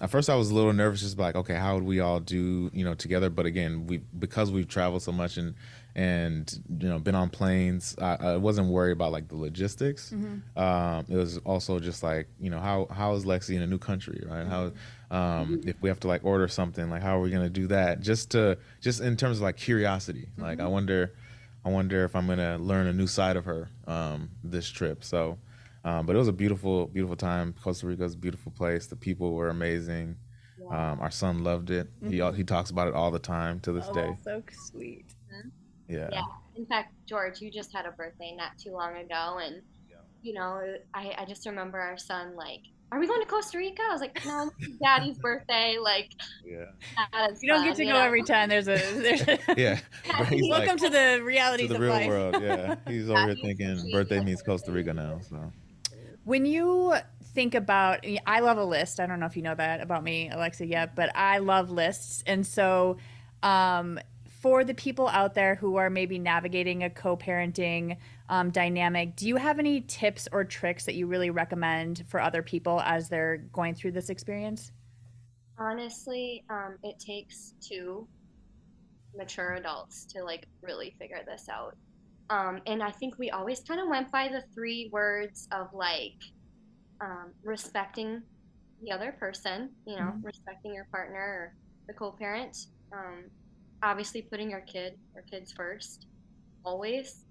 at 0.00 0.10
first 0.10 0.30
I 0.30 0.34
was 0.36 0.50
a 0.50 0.54
little 0.54 0.72
nervous, 0.72 1.00
just 1.00 1.18
like, 1.18 1.34
okay, 1.36 1.54
how 1.54 1.74
would 1.74 1.84
we 1.84 2.00
all 2.00 2.20
do, 2.20 2.70
you 2.72 2.84
know, 2.84 2.94
together? 2.94 3.30
But 3.30 3.46
again, 3.46 3.86
we 3.86 3.98
because 4.18 4.50
we've 4.50 4.68
traveled 4.68 5.02
so 5.02 5.12
much 5.12 5.36
and 5.36 5.54
and 5.96 6.52
you 6.80 6.88
know 6.88 6.98
been 6.98 7.14
on 7.14 7.30
planes, 7.30 7.94
I, 8.00 8.16
I 8.16 8.36
wasn't 8.36 8.68
worried 8.68 8.92
about 8.92 9.12
like 9.12 9.28
the 9.28 9.36
logistics. 9.36 10.12
Mhm. 10.12 10.56
Um, 10.56 11.04
it 11.08 11.16
was 11.16 11.38
also 11.38 11.78
just 11.78 12.02
like, 12.02 12.28
you 12.40 12.50
know, 12.50 12.60
how 12.60 12.86
how 12.90 13.14
is 13.14 13.24
Lexi 13.24 13.54
in 13.56 13.62
a 13.62 13.66
new 13.66 13.78
country, 13.78 14.22
right? 14.28 14.46
How 14.46 14.72
um, 15.14 15.60
if 15.64 15.80
we 15.82 15.88
have 15.88 16.00
to 16.00 16.08
like 16.08 16.24
order 16.24 16.48
something, 16.48 16.90
like 16.90 17.02
how 17.02 17.16
are 17.18 17.20
we 17.20 17.30
gonna 17.30 17.48
do 17.50 17.66
that? 17.68 18.00
Just 18.00 18.30
to 18.32 18.58
just 18.80 19.00
in 19.00 19.16
terms 19.16 19.38
of 19.38 19.42
like 19.42 19.56
curiosity, 19.56 20.28
like 20.38 20.60
I 20.60 20.66
wonder. 20.66 21.12
I 21.66 21.70
wonder 21.70 22.04
if 22.04 22.14
I'm 22.14 22.26
gonna 22.26 22.58
learn 22.58 22.86
a 22.88 22.92
new 22.92 23.06
side 23.06 23.36
of 23.38 23.46
her 23.46 23.70
um, 23.86 24.28
this 24.42 24.68
trip. 24.68 25.02
So, 25.02 25.38
um, 25.82 26.04
but 26.04 26.14
it 26.14 26.18
was 26.18 26.28
a 26.28 26.32
beautiful, 26.32 26.88
beautiful 26.88 27.16
time. 27.16 27.54
Costa 27.62 27.86
Rica's 27.86 28.12
a 28.12 28.18
beautiful 28.18 28.52
place. 28.52 28.86
The 28.86 28.96
people 28.96 29.32
were 29.32 29.48
amazing. 29.48 30.16
Um, 30.70 31.00
our 31.00 31.10
son 31.10 31.42
loved 31.42 31.70
it. 31.70 31.88
He 32.06 32.20
he 32.36 32.44
talks 32.44 32.68
about 32.68 32.88
it 32.88 32.92
all 32.94 33.10
the 33.10 33.18
time 33.18 33.60
to 33.60 33.72
this 33.72 33.86
Oh, 33.88 33.94
day. 33.94 34.14
so 34.22 34.42
sweet. 34.52 35.06
Yeah. 35.88 36.08
Yeah. 36.12 36.22
In 36.54 36.66
fact, 36.66 36.92
George, 37.06 37.40
you 37.40 37.50
just 37.50 37.72
had 37.74 37.86
a 37.86 37.92
birthday 37.92 38.34
not 38.36 38.58
too 38.58 38.72
long 38.72 38.96
ago, 38.96 39.38
and 39.42 39.62
you 40.20 40.34
know, 40.34 40.60
I 40.92 41.14
I 41.16 41.24
just 41.24 41.46
remember 41.46 41.78
our 41.78 41.96
son 41.96 42.36
like, 42.36 42.60
"Are 42.94 43.00
we 43.00 43.06
going 43.06 43.20
to 43.20 43.26
Costa 43.26 43.58
Rica?" 43.58 43.82
I 43.82 43.92
was 43.92 44.00
like, 44.00 44.24
"No, 44.24 44.50
it's 44.58 44.78
Daddy's 44.78 45.18
birthday." 45.18 45.76
Like, 45.82 46.12
Yeah. 46.44 46.66
You 47.40 47.48
don't 47.48 47.58
fun, 47.58 47.66
get 47.66 47.76
to 47.76 47.84
go 47.84 47.90
know? 47.92 48.00
every 48.00 48.22
time. 48.22 48.48
There's 48.48 48.68
a 48.68 48.76
there's 48.76 49.22
a 49.22 49.38
Yeah. 49.56 49.80
But 50.18 50.28
he's 50.28 50.42
like 50.48 50.60
welcome 50.66 50.78
to 50.78 50.88
the 50.90 51.16
to 51.18 51.22
realities 51.24 51.68
the 51.70 51.78
real 51.78 51.90
life. 51.90 52.08
world. 52.08 52.36
Yeah. 52.40 52.76
He's 52.88 53.10
over 53.10 53.26
here 53.26 53.36
thinking 53.42 53.90
birthday 53.90 54.20
means 54.22 54.42
Costa 54.42 54.70
Rica 54.70 54.94
now. 54.94 55.18
So 55.28 55.52
When 56.24 56.46
you 56.46 56.94
think 57.34 57.54
about, 57.56 58.06
I 58.26 58.40
love 58.40 58.58
a 58.58 58.64
list. 58.64 59.00
I 59.00 59.06
don't 59.06 59.18
know 59.18 59.26
if 59.26 59.36
you 59.36 59.42
know 59.42 59.56
that 59.56 59.80
about 59.80 60.04
me, 60.04 60.30
Alexi, 60.32 60.68
yet, 60.68 60.94
but 60.94 61.10
I 61.16 61.38
love 61.38 61.70
lists. 61.70 62.22
And 62.26 62.46
so, 62.46 62.98
um, 63.42 63.98
for 64.40 64.62
the 64.62 64.74
people 64.74 65.08
out 65.08 65.34
there 65.34 65.56
who 65.56 65.76
are 65.76 65.90
maybe 65.90 66.18
navigating 66.18 66.84
a 66.84 66.90
co 66.90 67.16
parenting 67.16 67.96
um, 68.28 68.50
dynamic, 68.50 69.16
do 69.16 69.28
you 69.28 69.36
have 69.36 69.58
any 69.58 69.82
tips 69.82 70.28
or 70.32 70.44
tricks 70.44 70.84
that 70.86 70.94
you 70.94 71.06
really 71.06 71.30
recommend 71.30 72.04
for 72.08 72.20
other 72.20 72.42
people 72.42 72.80
as 72.80 73.08
they're 73.08 73.38
going 73.52 73.74
through 73.74 73.92
this 73.92 74.08
experience? 74.08 74.72
Honestly, 75.58 76.44
um, 76.50 76.78
it 76.82 76.98
takes 76.98 77.54
two 77.60 78.08
mature 79.16 79.54
adults 79.54 80.04
to 80.06 80.24
like 80.24 80.46
really 80.62 80.94
figure 80.98 81.20
this 81.26 81.48
out. 81.48 81.76
Um, 82.30 82.60
and 82.66 82.82
I 82.82 82.90
think 82.90 83.18
we 83.18 83.30
always 83.30 83.60
kind 83.60 83.80
of 83.80 83.88
went 83.88 84.10
by 84.10 84.28
the 84.28 84.42
three 84.54 84.88
words 84.90 85.46
of 85.52 85.68
like 85.74 86.16
um, 87.00 87.32
respecting 87.42 88.22
the 88.82 88.90
other 88.90 89.12
person, 89.12 89.70
you 89.86 89.96
know, 89.96 90.14
respecting 90.22 90.74
your 90.74 90.86
partner 90.90 91.18
or 91.18 91.54
the 91.86 91.92
co-parent, 91.92 92.66
um, 92.92 93.24
obviously 93.82 94.22
putting 94.22 94.50
your 94.50 94.62
kid 94.62 94.94
or 95.14 95.22
kids 95.22 95.52
first, 95.52 96.06
always, 96.64 97.23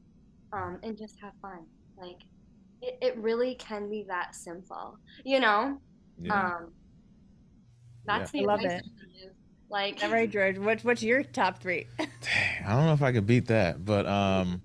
um, 0.54 0.80
and 0.84 0.98
just 0.98 1.20
have 1.22 1.34
fun. 1.42 1.66
Like, 1.98 2.22
it, 2.82 2.98
it 3.02 3.18
really 3.18 3.56
can 3.56 3.90
be 3.90 4.06
that 4.08 4.36
simple, 4.36 4.98
you 5.26 5.40
know? 5.40 5.80
Yeah. 6.22 6.56
Um, 6.58 6.72
that's 8.06 8.34
I 8.34 8.40
the 8.40 8.46
love 8.46 8.60
advice 8.60 8.74
it. 8.74 8.86
I 8.86 9.00
can 9.00 9.10
give. 9.22 9.34
Like, 9.70 10.04
All 10.04 10.12
right, 10.12 10.30
George. 10.30 10.60
What's 10.60 10.84
what's 10.84 11.02
your 11.02 11.24
top 11.24 11.60
three? 11.60 11.88
Dang, 11.98 12.66
I 12.66 12.76
don't 12.76 12.86
know 12.86 12.94
if 12.94 13.02
I 13.02 13.12
could 13.12 13.26
beat 13.26 13.48
that, 13.48 13.84
but 13.84 14.06
um, 14.06 14.62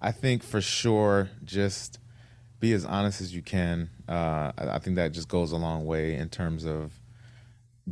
I 0.00 0.10
think 0.10 0.42
for 0.42 0.60
sure, 0.60 1.28
just 1.44 2.00
be 2.58 2.72
as 2.72 2.84
honest 2.84 3.20
as 3.20 3.34
you 3.34 3.42
can. 3.42 3.90
Uh, 4.08 4.52
I, 4.58 4.68
I 4.70 4.78
think 4.78 4.96
that 4.96 5.12
just 5.12 5.28
goes 5.28 5.52
a 5.52 5.56
long 5.56 5.86
way 5.86 6.14
in 6.16 6.28
terms 6.28 6.64
of 6.64 6.92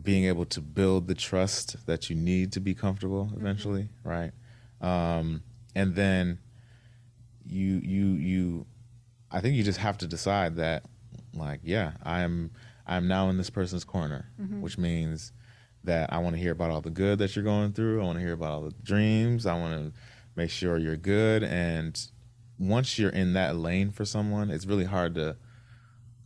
being 0.00 0.24
able 0.24 0.44
to 0.46 0.60
build 0.60 1.06
the 1.06 1.14
trust 1.14 1.86
that 1.86 2.10
you 2.10 2.16
need 2.16 2.52
to 2.52 2.60
be 2.60 2.74
comfortable 2.74 3.30
eventually, 3.36 3.88
right? 4.04 4.32
Um, 4.80 5.42
and 5.74 5.94
then 5.94 6.38
you 7.48 7.80
you 7.82 8.06
you, 8.14 8.66
I 9.30 9.40
think 9.40 9.56
you 9.56 9.62
just 9.62 9.78
have 9.78 9.98
to 9.98 10.06
decide 10.06 10.56
that, 10.56 10.84
like, 11.34 11.60
yeah, 11.62 11.92
I'm 12.02 12.50
I'm 12.86 13.08
now 13.08 13.28
in 13.28 13.36
this 13.36 13.50
person's 13.50 13.84
corner, 13.84 14.30
which 14.60 14.78
means 14.78 15.32
that 15.84 16.12
I 16.12 16.18
want 16.18 16.34
to 16.36 16.40
hear 16.42 16.52
about 16.52 16.70
all 16.70 16.80
the 16.80 16.90
good 16.90 17.18
that 17.20 17.34
you're 17.36 17.44
going 17.44 17.72
through. 17.72 18.00
I 18.00 18.04
want 18.04 18.18
to 18.18 18.24
hear 18.24 18.32
about 18.32 18.50
all 18.50 18.62
the 18.62 18.74
dreams. 18.82 19.46
I 19.46 19.54
want 19.58 19.74
to 19.92 20.00
make 20.36 20.50
sure 20.50 20.76
you're 20.78 20.96
good. 20.96 21.42
And 21.42 22.00
once 22.58 22.98
you're 22.98 23.10
in 23.10 23.34
that 23.34 23.56
lane 23.56 23.90
for 23.90 24.04
someone, 24.04 24.50
it's 24.50 24.66
really 24.66 24.84
hard 24.84 25.14
to 25.14 25.36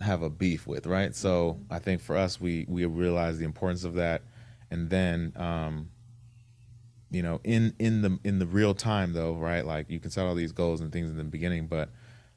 have 0.00 0.22
a 0.22 0.30
beef 0.30 0.66
with, 0.66 0.86
right? 0.86 1.14
So 1.14 1.60
I 1.70 1.78
think 1.78 2.00
for 2.00 2.16
us, 2.16 2.40
we 2.40 2.66
we 2.68 2.84
realize 2.86 3.38
the 3.38 3.44
importance 3.44 3.84
of 3.84 3.94
that, 3.94 4.22
and 4.70 4.90
then 4.90 5.32
um, 5.36 5.90
you 7.12 7.22
know, 7.22 7.40
in 7.44 7.74
in 7.78 8.02
the 8.02 8.18
in 8.24 8.38
the 8.38 8.46
real 8.46 8.74
time 8.74 9.12
though, 9.12 9.34
right? 9.34 9.64
Like 9.64 9.90
you 9.90 10.00
can 10.00 10.10
set 10.10 10.26
all 10.26 10.34
these 10.34 10.52
goals 10.52 10.80
and 10.80 10.90
things 10.90 11.10
in 11.10 11.16
the 11.16 11.24
beginning, 11.24 11.66
but 11.66 11.90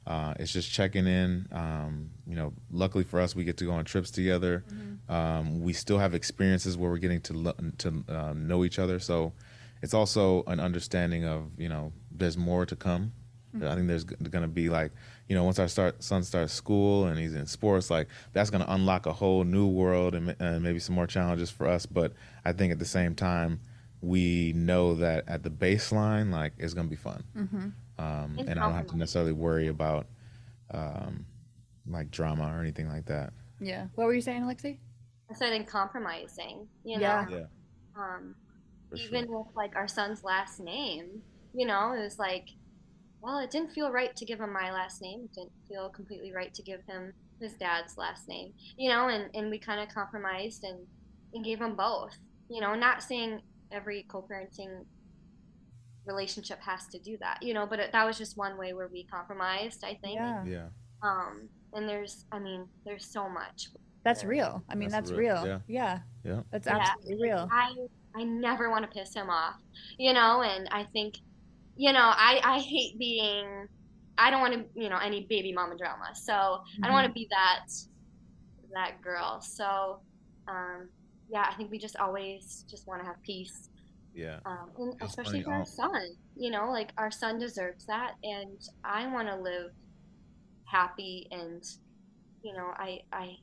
uh, 0.06 0.34
it's 0.38 0.52
just 0.52 0.70
checking 0.70 1.06
in. 1.06 1.48
Um, 1.50 2.10
you 2.26 2.36
know, 2.36 2.52
luckily 2.70 3.02
for 3.02 3.18
us, 3.20 3.34
we 3.34 3.42
get 3.42 3.56
to 3.56 3.64
go 3.64 3.72
on 3.72 3.84
trips 3.84 4.10
together. 4.10 4.64
Um, 5.08 5.60
we 5.62 5.72
still 5.72 5.98
have 5.98 6.14
experiences 6.14 6.76
where 6.76 6.90
we're 6.90 6.98
getting 6.98 7.20
to 7.22 7.32
lo- 7.32 7.54
to 7.78 8.04
uh, 8.08 8.32
know 8.34 8.64
each 8.64 8.78
other. 8.78 9.00
So 9.00 9.32
it's 9.82 9.94
also 9.94 10.44
an 10.46 10.60
understanding 10.60 11.24
of 11.24 11.50
you 11.58 11.68
know 11.68 11.92
there's 12.12 12.36
more 12.36 12.66
to 12.66 12.76
come. 12.76 13.12
I 13.62 13.74
think 13.74 13.88
there's 13.88 14.04
going 14.04 14.42
to 14.42 14.48
be 14.48 14.68
like 14.68 14.92
you 15.28 15.34
know 15.34 15.42
once 15.44 15.58
our 15.58 15.68
start 15.68 16.02
son 16.02 16.22
starts 16.22 16.52
school 16.52 17.06
and 17.06 17.18
he's 17.18 17.34
in 17.34 17.46
sports, 17.46 17.90
like 17.90 18.08
that's 18.34 18.50
going 18.50 18.62
to 18.62 18.70
unlock 18.70 19.06
a 19.06 19.12
whole 19.12 19.44
new 19.44 19.66
world 19.66 20.14
and, 20.14 20.36
and 20.38 20.62
maybe 20.62 20.78
some 20.78 20.94
more 20.94 21.06
challenges 21.06 21.50
for 21.50 21.66
us. 21.66 21.86
But 21.86 22.12
I 22.44 22.52
think 22.52 22.70
at 22.72 22.78
the 22.78 22.84
same 22.84 23.14
time, 23.14 23.60
we 24.00 24.52
know 24.54 24.94
that 24.94 25.24
at 25.26 25.42
the 25.42 25.50
baseline, 25.50 26.30
like 26.30 26.52
it's 26.58 26.74
going 26.74 26.86
to 26.86 26.90
be 26.90 26.96
fun 26.96 27.24
um, 27.98 28.36
And 28.38 28.40
and 28.48 28.60
I 28.60 28.64
don't 28.64 28.74
have 28.74 28.86
to 28.88 28.96
necessarily 28.96 29.32
worry 29.32 29.68
about 29.68 30.06
um, 30.72 31.24
like 31.86 32.10
drama 32.10 32.52
or 32.54 32.60
anything 32.60 32.88
like 32.88 33.06
that. 33.06 33.32
Yeah. 33.60 33.86
What 33.94 34.06
were 34.06 34.14
you 34.14 34.20
saying, 34.20 34.42
Alexi? 34.42 34.78
I 35.30 35.34
said 35.34 35.52
in 35.52 35.64
compromising, 35.64 36.68
you 36.84 36.98
know? 36.98 37.02
Yeah. 37.02 37.26
Yeah, 37.30 37.44
Um, 37.96 38.34
for 38.90 38.96
even 38.96 39.26
sure. 39.26 39.38
with 39.38 39.56
like 39.56 39.74
our 39.74 39.88
son's 39.88 40.22
last 40.22 40.60
name, 40.60 41.22
you 41.54 41.66
know, 41.66 41.92
it 41.92 42.02
was 42.02 42.18
like, 42.18 42.48
well, 43.22 43.38
it 43.38 43.50
didn't 43.50 43.72
feel 43.72 43.90
right 43.90 44.14
to 44.14 44.24
give 44.24 44.40
him 44.40 44.52
my 44.52 44.70
last 44.70 45.00
name. 45.00 45.22
It 45.24 45.32
didn't 45.32 45.52
feel 45.68 45.88
completely 45.88 46.32
right 46.32 46.52
to 46.54 46.62
give 46.62 46.82
him 46.86 47.12
his 47.40 47.54
dad's 47.54 47.96
last 47.96 48.28
name, 48.28 48.52
you 48.76 48.90
know, 48.90 49.08
and, 49.08 49.30
and 49.34 49.50
we 49.50 49.58
kind 49.58 49.80
of 49.80 49.92
compromised 49.94 50.64
and, 50.64 50.78
and 51.34 51.44
gave 51.44 51.60
him 51.60 51.74
both, 51.76 52.16
you 52.48 52.60
know, 52.60 52.74
not 52.74 53.02
saying 53.02 53.40
every 53.72 54.04
co 54.08 54.22
parenting 54.22 54.84
relationship 56.06 56.60
has 56.60 56.86
to 56.88 56.98
do 57.00 57.16
that, 57.20 57.38
you 57.42 57.52
know, 57.52 57.66
but 57.66 57.80
it, 57.80 57.92
that 57.92 58.06
was 58.06 58.16
just 58.16 58.36
one 58.36 58.56
way 58.56 58.72
where 58.72 58.88
we 58.88 59.04
compromised, 59.04 59.82
I 59.84 59.94
think. 60.02 60.14
Yeah. 60.14 60.44
Yeah, 60.44 60.66
Um, 61.02 61.48
and 61.72 61.88
there's, 61.88 62.24
I 62.30 62.38
mean, 62.38 62.66
there's 62.84 63.06
so 63.12 63.28
much. 63.28 63.68
That's 64.04 64.22
real. 64.22 64.62
I 64.68 64.76
mean, 64.76 64.88
That's 64.90 65.08
that's, 65.10 65.18
real, 65.18 65.42
real. 65.42 65.46
yeah. 65.46 65.58
Yeah. 65.66 65.98
yeah, 66.24 66.40
That's 66.52 66.66
Yeah. 66.68 66.78
absolutely 66.80 67.22
real. 67.28 67.48
I 67.50 67.74
I 68.18 68.22
never 68.22 68.70
want 68.70 68.84
to 68.84 68.98
piss 68.98 69.12
him 69.12 69.28
off, 69.28 69.56
you 69.98 70.12
know, 70.14 70.42
and 70.42 70.68
I 70.70 70.84
think, 70.92 71.16
you 71.76 71.92
know, 71.92 72.12
I 72.14 72.40
I 72.44 72.60
hate 72.60 72.98
being, 72.98 73.66
I 74.16 74.30
don't 74.30 74.40
want 74.40 74.54
to, 74.54 74.64
you 74.80 74.88
know, 74.88 74.96
any 74.98 75.26
baby 75.28 75.52
mama 75.52 75.76
drama. 75.76 76.14
So 76.14 76.32
I 76.32 76.86
don't 76.86 76.92
want 76.92 77.08
to 77.08 77.12
be 77.12 77.26
that 77.30 77.66
that 78.74 79.02
girl. 79.02 79.40
So, 79.40 80.00
um, 80.48 80.88
yeah, 81.28 81.46
I 81.50 81.54
think 81.56 81.70
we 81.70 81.78
just 81.78 81.96
always 81.96 82.64
just 82.70 82.86
want 82.86 83.00
to 83.02 83.06
have 83.06 83.16
peace, 83.24 83.68
yeah, 84.14 84.38
um, 84.46 84.70
and 84.78 84.92
That's 85.00 85.10
especially 85.12 85.42
funny, 85.42 85.44
for 85.44 85.52
our 85.54 85.66
son. 85.66 86.02
You 86.36 86.50
know, 86.50 86.70
like 86.70 86.92
our 86.98 87.10
son 87.10 87.38
deserves 87.38 87.84
that, 87.88 88.12
and 88.22 88.60
I 88.84 89.06
want 89.12 89.28
to 89.28 89.36
live 89.36 89.70
happy 90.66 91.26
and, 91.30 91.62
you 92.42 92.52
know, 92.52 92.72
I 92.76 92.98
I 93.12 93.34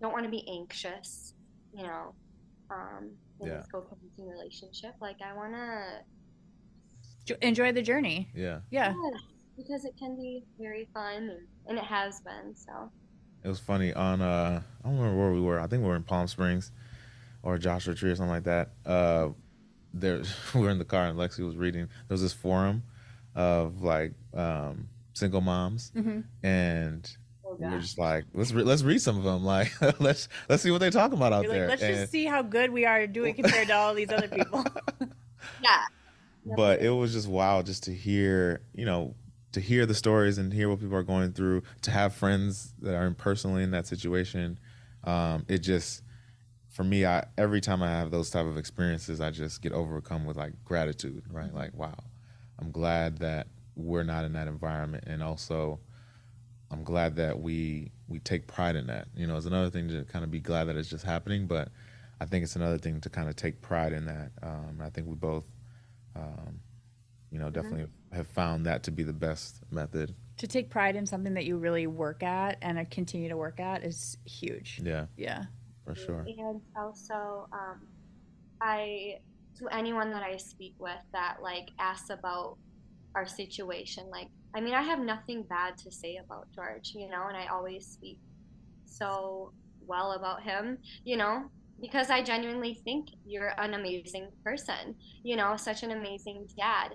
don't 0.00 0.12
want 0.12 0.24
to 0.24 0.30
be 0.30 0.46
anxious, 0.48 1.34
you 1.72 1.82
know, 1.84 2.14
um, 2.70 3.16
in 3.40 3.48
Yeah. 3.48 3.56
this 3.58 3.66
co-parenting 3.72 4.28
relationship. 4.30 4.92
Like 5.00 5.16
I 5.24 5.32
want 5.34 5.54
to, 5.54 6.02
Enjoy 7.42 7.72
the 7.72 7.82
journey. 7.82 8.30
yeah. 8.34 8.60
Yeah. 8.70 8.92
because 9.56 9.84
it 9.84 9.94
can 9.98 10.16
be 10.16 10.44
very 10.58 10.88
fun, 10.94 11.14
and, 11.30 11.48
and 11.66 11.78
it 11.78 11.84
has 11.84 12.20
been. 12.24 12.54
So 12.54 12.92
It 13.42 13.48
was 13.48 13.58
funny 13.58 13.92
on 13.94 14.20
uh, 14.20 14.62
I 14.84 14.88
don't 14.88 14.98
remember 14.98 15.18
where 15.20 15.32
we 15.32 15.40
were. 15.40 15.58
I 15.58 15.66
think 15.66 15.82
we 15.82 15.88
were 15.88 15.96
in 15.96 16.04
Palm 16.04 16.26
Springs 16.28 16.70
or 17.46 17.58
Joshua 17.58 17.94
Tree 17.94 18.10
or 18.10 18.16
something 18.16 18.30
like 18.30 18.44
that. 18.44 18.70
Uh, 18.84 19.28
there 19.94 20.20
we 20.54 20.60
were 20.60 20.70
in 20.70 20.78
the 20.78 20.84
car 20.84 21.06
and 21.06 21.18
Lexi 21.18 21.44
was 21.46 21.56
reading. 21.56 21.82
There 22.08 22.14
was 22.14 22.22
this 22.22 22.32
forum 22.32 22.82
of 23.34 23.82
like 23.82 24.12
um, 24.34 24.88
single 25.14 25.40
moms, 25.40 25.92
hmm 25.94 26.20
and 26.42 27.08
oh 27.44 27.54
we 27.58 27.64
were 27.66 27.70
gosh. 27.72 27.82
just 27.82 27.98
like, 27.98 28.24
let's 28.34 28.52
re- 28.52 28.64
let's 28.64 28.82
read 28.82 29.00
some 29.00 29.16
of 29.16 29.22
them. 29.24 29.44
Like 29.44 29.72
let's 30.00 30.28
let's 30.48 30.62
see 30.62 30.70
what 30.70 30.78
they're 30.80 30.90
talking 30.90 31.16
about 31.16 31.32
out 31.32 31.44
You're 31.44 31.52
like, 31.52 31.58
there. 31.60 31.68
let's 31.68 31.82
And- 31.82 31.94
just 31.96 32.12
see 32.12 32.24
how 32.26 32.42
good 32.42 32.70
we 32.72 32.84
are 32.84 33.06
doing 33.06 33.34
compared 33.34 33.68
to 33.68 33.74
all 33.76 33.94
these 33.94 34.10
other 34.10 34.28
people. 34.28 34.64
yeah. 35.62 35.82
but 36.56 36.80
it 36.80 36.90
was 36.90 37.12
just 37.12 37.28
wild 37.28 37.66
just 37.66 37.84
to 37.84 37.94
hear 37.94 38.60
you 38.74 38.84
know 38.84 39.14
to 39.52 39.60
hear 39.60 39.86
the 39.86 39.94
stories 39.94 40.38
and 40.38 40.52
hear 40.52 40.68
what 40.68 40.80
people 40.80 40.96
are 40.96 41.02
going 41.02 41.32
through 41.32 41.62
to 41.82 41.90
have 41.90 42.12
friends 42.14 42.74
that 42.80 42.94
are 42.94 43.06
in 43.06 43.14
personally 43.14 43.62
in 43.62 43.70
that 43.70 43.86
situation 43.86 44.58
um, 45.04 45.44
it 45.48 45.58
just 45.58 46.02
for 46.76 46.84
me 46.84 47.06
i 47.06 47.24
every 47.38 47.60
time 47.60 47.82
i 47.82 47.88
have 47.88 48.10
those 48.10 48.28
type 48.28 48.44
of 48.44 48.58
experiences 48.58 49.18
i 49.20 49.30
just 49.30 49.62
get 49.62 49.72
overcome 49.72 50.26
with 50.26 50.36
like 50.36 50.52
gratitude 50.64 51.22
right 51.30 51.54
like 51.54 51.74
wow 51.74 51.96
i'm 52.58 52.70
glad 52.70 53.16
that 53.18 53.46
we're 53.76 54.02
not 54.02 54.24
in 54.24 54.34
that 54.34 54.46
environment 54.46 55.02
and 55.06 55.22
also 55.22 55.80
i'm 56.70 56.84
glad 56.84 57.16
that 57.16 57.40
we 57.40 57.90
we 58.08 58.18
take 58.18 58.46
pride 58.46 58.76
in 58.76 58.86
that 58.86 59.08
you 59.16 59.26
know 59.26 59.36
it's 59.38 59.46
another 59.46 59.70
thing 59.70 59.88
to 59.88 60.04
kind 60.04 60.22
of 60.22 60.30
be 60.30 60.40
glad 60.40 60.64
that 60.64 60.76
it's 60.76 60.90
just 60.90 61.04
happening 61.04 61.46
but 61.46 61.70
i 62.20 62.26
think 62.26 62.44
it's 62.44 62.56
another 62.56 62.76
thing 62.76 63.00
to 63.00 63.08
kind 63.08 63.28
of 63.30 63.34
take 63.34 63.62
pride 63.62 63.94
in 63.94 64.04
that 64.04 64.30
um, 64.42 64.78
i 64.82 64.90
think 64.90 65.06
we 65.06 65.14
both 65.14 65.44
um, 66.14 66.60
you 67.30 67.38
know, 67.38 67.50
definitely 67.50 67.86
have 68.12 68.28
found 68.28 68.66
that 68.66 68.82
to 68.84 68.90
be 68.90 69.02
the 69.02 69.12
best 69.12 69.60
method. 69.70 70.14
to 70.38 70.46
take 70.46 70.70
pride 70.70 70.96
in 70.96 71.06
something 71.06 71.34
that 71.34 71.44
you 71.44 71.56
really 71.56 71.86
work 71.86 72.22
at 72.22 72.58
and 72.62 72.78
uh, 72.78 72.84
continue 72.90 73.28
to 73.28 73.36
work 73.36 73.58
at 73.60 73.84
is 73.84 74.16
huge. 74.24 74.80
Yeah, 74.82 75.06
Yeah. 75.16 75.44
For 75.86 75.94
sure. 75.94 76.26
And 76.26 76.60
also, 76.76 77.48
um, 77.52 77.86
I 78.60 79.18
to 79.58 79.68
anyone 79.68 80.10
that 80.10 80.22
I 80.22 80.36
speak 80.36 80.74
with 80.78 81.00
that 81.12 81.38
like 81.42 81.70
asks 81.78 82.10
about 82.10 82.58
our 83.14 83.26
situation, 83.26 84.10
like 84.10 84.28
I 84.54 84.60
mean, 84.60 84.74
I 84.74 84.82
have 84.82 85.00
nothing 85.00 85.44
bad 85.44 85.76
to 85.78 85.90
say 85.90 86.18
about 86.22 86.48
George, 86.54 86.92
you 86.94 87.08
know, 87.08 87.26
and 87.28 87.36
I 87.36 87.46
always 87.46 87.86
speak 87.86 88.18
so 88.84 89.52
well 89.86 90.12
about 90.12 90.42
him, 90.42 90.78
you 91.04 91.16
know, 91.16 91.44
because 91.80 92.10
I 92.10 92.22
genuinely 92.22 92.80
think 92.84 93.08
you're 93.26 93.52
an 93.58 93.74
amazing 93.74 94.30
person, 94.42 94.94
you 95.22 95.36
know, 95.36 95.56
such 95.56 95.82
an 95.82 95.90
amazing 95.92 96.48
dad. 96.58 96.94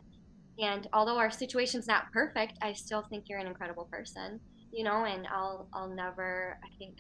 And 0.60 0.88
although 0.94 1.18
our 1.18 1.32
situation's 1.32 1.88
not 1.88 2.12
perfect, 2.12 2.58
I 2.62 2.74
still 2.74 3.06
think 3.10 3.26
you're 3.28 3.40
an 3.40 3.48
incredible 3.48 3.88
person, 3.92 4.40
you 4.72 4.84
know, 4.84 5.06
and 5.06 5.28
I'll 5.28 5.68
I'll 5.74 5.90
never 5.90 6.60
I 6.64 6.68
think 6.78 6.98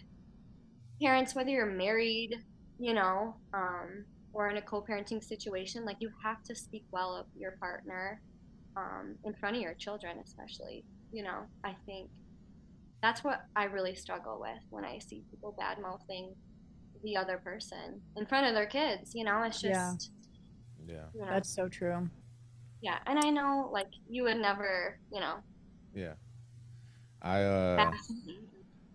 parents 1.02 1.34
whether 1.36 1.50
you're 1.50 1.66
married, 1.66 2.36
you 2.80 2.94
know, 2.94 3.36
um 3.54 4.06
or 4.34 4.50
in 4.50 4.58
a 4.58 4.62
co-parenting 4.62 5.22
situation, 5.24 5.84
like 5.86 5.98
you 6.00 6.10
have 6.24 6.42
to 6.44 6.56
speak 6.56 6.86
well 6.92 7.16
of 7.16 7.26
your 7.36 7.54
partner 7.60 8.22
um 8.78 9.16
in 9.26 9.34
front 9.34 9.56
of 9.56 9.62
your 9.62 9.74
children 9.76 10.18
especially, 10.24 10.86
you 11.12 11.24
know. 11.24 11.40
I 11.64 11.76
think 11.86 12.10
that's 13.02 13.24
what 13.24 13.42
I 13.56 13.64
really 13.66 13.96
struggle 13.96 14.40
with 14.40 14.62
when 14.70 14.86
I 14.86 15.00
see 15.00 15.24
people 15.32 15.56
bad 15.58 15.80
mouthing 15.82 16.36
the 17.04 17.18
other 17.18 17.38
person 17.40 18.02
in 18.16 18.26
front 18.28 18.46
of 18.48 18.54
their 18.54 18.68
kids, 18.68 19.12
you 19.16 19.24
know, 19.24 19.44
it's 19.44 19.60
just 19.62 20.12
Yeah. 20.88 20.94
Yeah, 20.96 21.06
you 21.14 21.22
know, 21.22 21.32
That's 21.32 21.54
so 21.54 21.68
true. 21.68 22.10
yeah. 22.82 22.98
And 23.06 23.20
I 23.20 23.30
know 23.30 23.70
like 23.72 23.90
you 24.10 24.24
would 24.24 24.38
never, 24.38 25.00
you 25.12 25.20
know, 25.20 25.36
yeah. 25.94 26.14
I 27.22 27.44
uh, 27.44 27.76
back- 27.78 27.94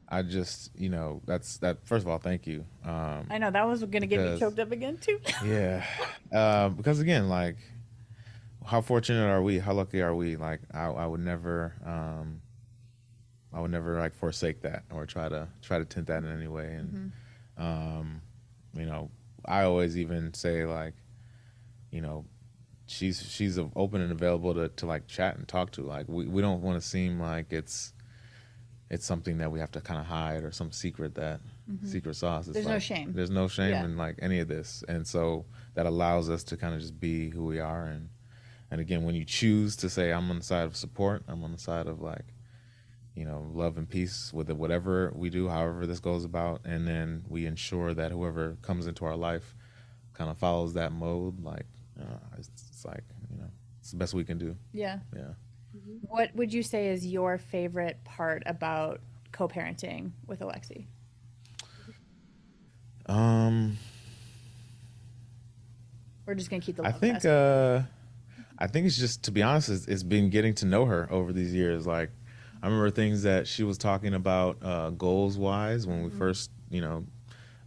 I 0.09 0.23
just, 0.23 0.71
you 0.77 0.89
know, 0.89 1.21
that's 1.27 1.59
that. 1.59 1.79
First 1.85 2.05
of 2.05 2.09
all, 2.09 2.19
thank 2.19 2.47
you. 2.47 2.65
Um, 2.85 3.27
I 3.29 3.39
know 3.39 3.51
that 3.51 3.67
was 3.67 3.81
going 3.81 4.03
to 4.03 4.07
get 4.07 4.21
me 4.21 4.39
choked 4.39 4.59
up 4.59 4.71
again 4.71 4.99
too. 4.99 5.19
yeah, 5.45 5.85
uh, 6.33 6.69
because 6.69 7.01
again, 7.01 7.29
like, 7.29 7.57
how 8.65 8.81
fortunate 8.81 9.27
are 9.29 9.43
we? 9.43 9.59
How 9.59 9.73
lucky 9.73 10.03
are 10.03 10.15
we? 10.15 10.37
Like, 10.37 10.61
I, 10.73 10.87
I 10.87 11.07
would 11.07 11.21
never, 11.21 11.75
um, 11.85 12.41
I 13.53 13.61
would 13.61 13.71
never 13.73 13.99
like 13.99 14.15
forsake 14.15 14.63
that 14.63 14.85
or 14.93 15.07
try 15.07 15.29
to 15.29 15.49
try 15.63 15.79
to 15.79 15.85
tint 15.85 16.07
that 16.07 16.23
in 16.23 16.31
any 16.31 16.49
way. 16.49 16.75
And, 16.75 17.13
um, 17.59 18.23
you 18.75 18.87
know, 18.87 19.11
I 19.45 19.65
always 19.65 19.99
even 19.99 20.35
say 20.35 20.67
like, 20.67 20.95
you 21.91 22.01
know, 22.01 22.27
she's 22.87 23.23
she's 23.29 23.59
open 23.59 24.01
and 24.01 24.13
available 24.13 24.55
to, 24.55 24.69
to 24.69 24.87
like 24.87 25.09
chat 25.09 25.37
and 25.37 25.49
talk 25.49 25.73
to. 25.73 25.83
Like, 25.83 26.07
we, 26.09 26.27
we 26.27 26.43
don't 26.43 26.63
want 26.63 26.81
to 26.81 26.87
seem 26.87 27.19
like 27.19 27.53
it's 27.53 27.93
it's 28.89 29.05
something 29.05 29.39
that 29.39 29.51
we 29.51 29.59
have 29.59 29.73
to 29.73 29.81
kind 29.81 29.99
of 30.01 30.07
hide 30.07 30.45
or 30.45 30.53
some 30.53 30.71
secret 30.71 31.15
that 31.17 31.41
secret 31.85 32.15
sauce. 32.15 32.47
It's 32.47 32.55
There's 32.55 32.67
no 32.67 32.79
shame. 32.79 33.13
There's 33.13 33.31
no 33.31 33.49
shame 33.49 33.71
Yeah. 33.71 33.85
in 33.85 33.97
like 33.97 34.17
any 34.21 34.39
of 34.41 34.49
this, 34.49 34.85
and 34.89 35.07
so 35.07 35.45
that 35.75 35.87
allows 35.87 36.31
us 36.31 36.45
to 36.45 36.57
kind 36.57 36.75
of 36.75 36.81
just 36.81 36.99
be 37.01 37.31
who 37.31 37.45
we 37.47 37.59
are. 37.59 37.85
And 37.87 38.09
and 38.71 38.81
again, 38.81 39.05
when 39.05 39.15
you 39.15 39.25
choose 39.25 39.77
to 39.77 39.89
say 39.91 40.13
I'm 40.13 40.31
on 40.31 40.39
the 40.39 40.45
side 40.45 40.65
of 40.65 40.77
support, 40.77 41.25
I'm 41.29 41.43
on 41.45 41.53
the 41.53 41.59
side 41.59 41.87
of 41.89 42.01
like 42.01 42.27
you 43.15 43.25
know 43.25 43.51
love 43.53 43.77
and 43.79 43.89
peace 43.89 44.33
with 44.33 44.51
it, 44.51 44.57
whatever 44.57 45.13
we 45.17 45.31
do, 45.31 45.49
however 45.49 45.87
this 45.87 46.01
goes 46.01 46.25
about, 46.25 46.61
and 46.65 46.87
then 46.87 47.25
we 47.29 47.47
ensure 47.47 47.93
that 47.95 48.13
whoever 48.13 48.57
comes 48.63 48.87
into 48.87 49.05
our 49.05 49.17
life 49.17 49.57
kind 50.15 50.31
of 50.31 50.39
follows 50.39 50.75
that 50.75 50.93
mode. 50.93 51.41
Like 51.43 51.67
uh, 52.01 52.19
it's, 52.39 52.51
it's 52.71 52.85
like 52.85 53.03
you 53.33 53.39
know 53.39 53.51
it's 53.81 53.91
the 53.91 53.97
best 53.97 54.15
we 54.15 54.25
can 54.25 54.39
do. 54.39 54.55
yeah. 54.73 55.01
Yeah. 55.15 55.33
What 56.03 56.35
would 56.35 56.53
you 56.53 56.63
say 56.63 56.89
is 56.89 57.07
your 57.07 57.39
favorite 57.39 58.03
part 58.05 58.43
about 58.47 59.01
co-parenting 59.33 60.13
with 60.27 60.41
Alexi? 60.41 60.87
Um. 63.07 63.77
We're 66.25 66.35
just 66.35 66.51
going 66.51 66.61
to 66.61 66.67
keep 66.67 66.77
the 66.77 66.85
I 66.85 66.91
think 66.91 67.25
uh 67.25 67.83
I 68.59 68.67
think 68.67 68.87
it's 68.87 68.97
just 68.97 69.23
to 69.25 69.31
be 69.31 69.43
honest, 69.43 69.69
it's, 69.69 69.87
it's 69.87 70.03
been 70.03 70.31
getting 70.31 70.55
to 70.55 70.67
know 70.67 70.87
her 70.87 71.07
over 71.13 71.33
these 71.33 71.55
years. 71.55 71.87
Like 71.87 72.11
I 72.63 72.67
remember 72.67 72.91
things 72.91 73.23
that 73.23 73.47
she 73.47 73.63
was 73.63 73.79
talking 73.79 74.15
about 74.15 74.57
uh, 74.63 74.91
goals 74.91 75.39
wise 75.39 75.87
when 75.87 76.03
we 76.03 76.11
first, 76.11 76.51
you 76.71 76.81
know, 76.81 77.05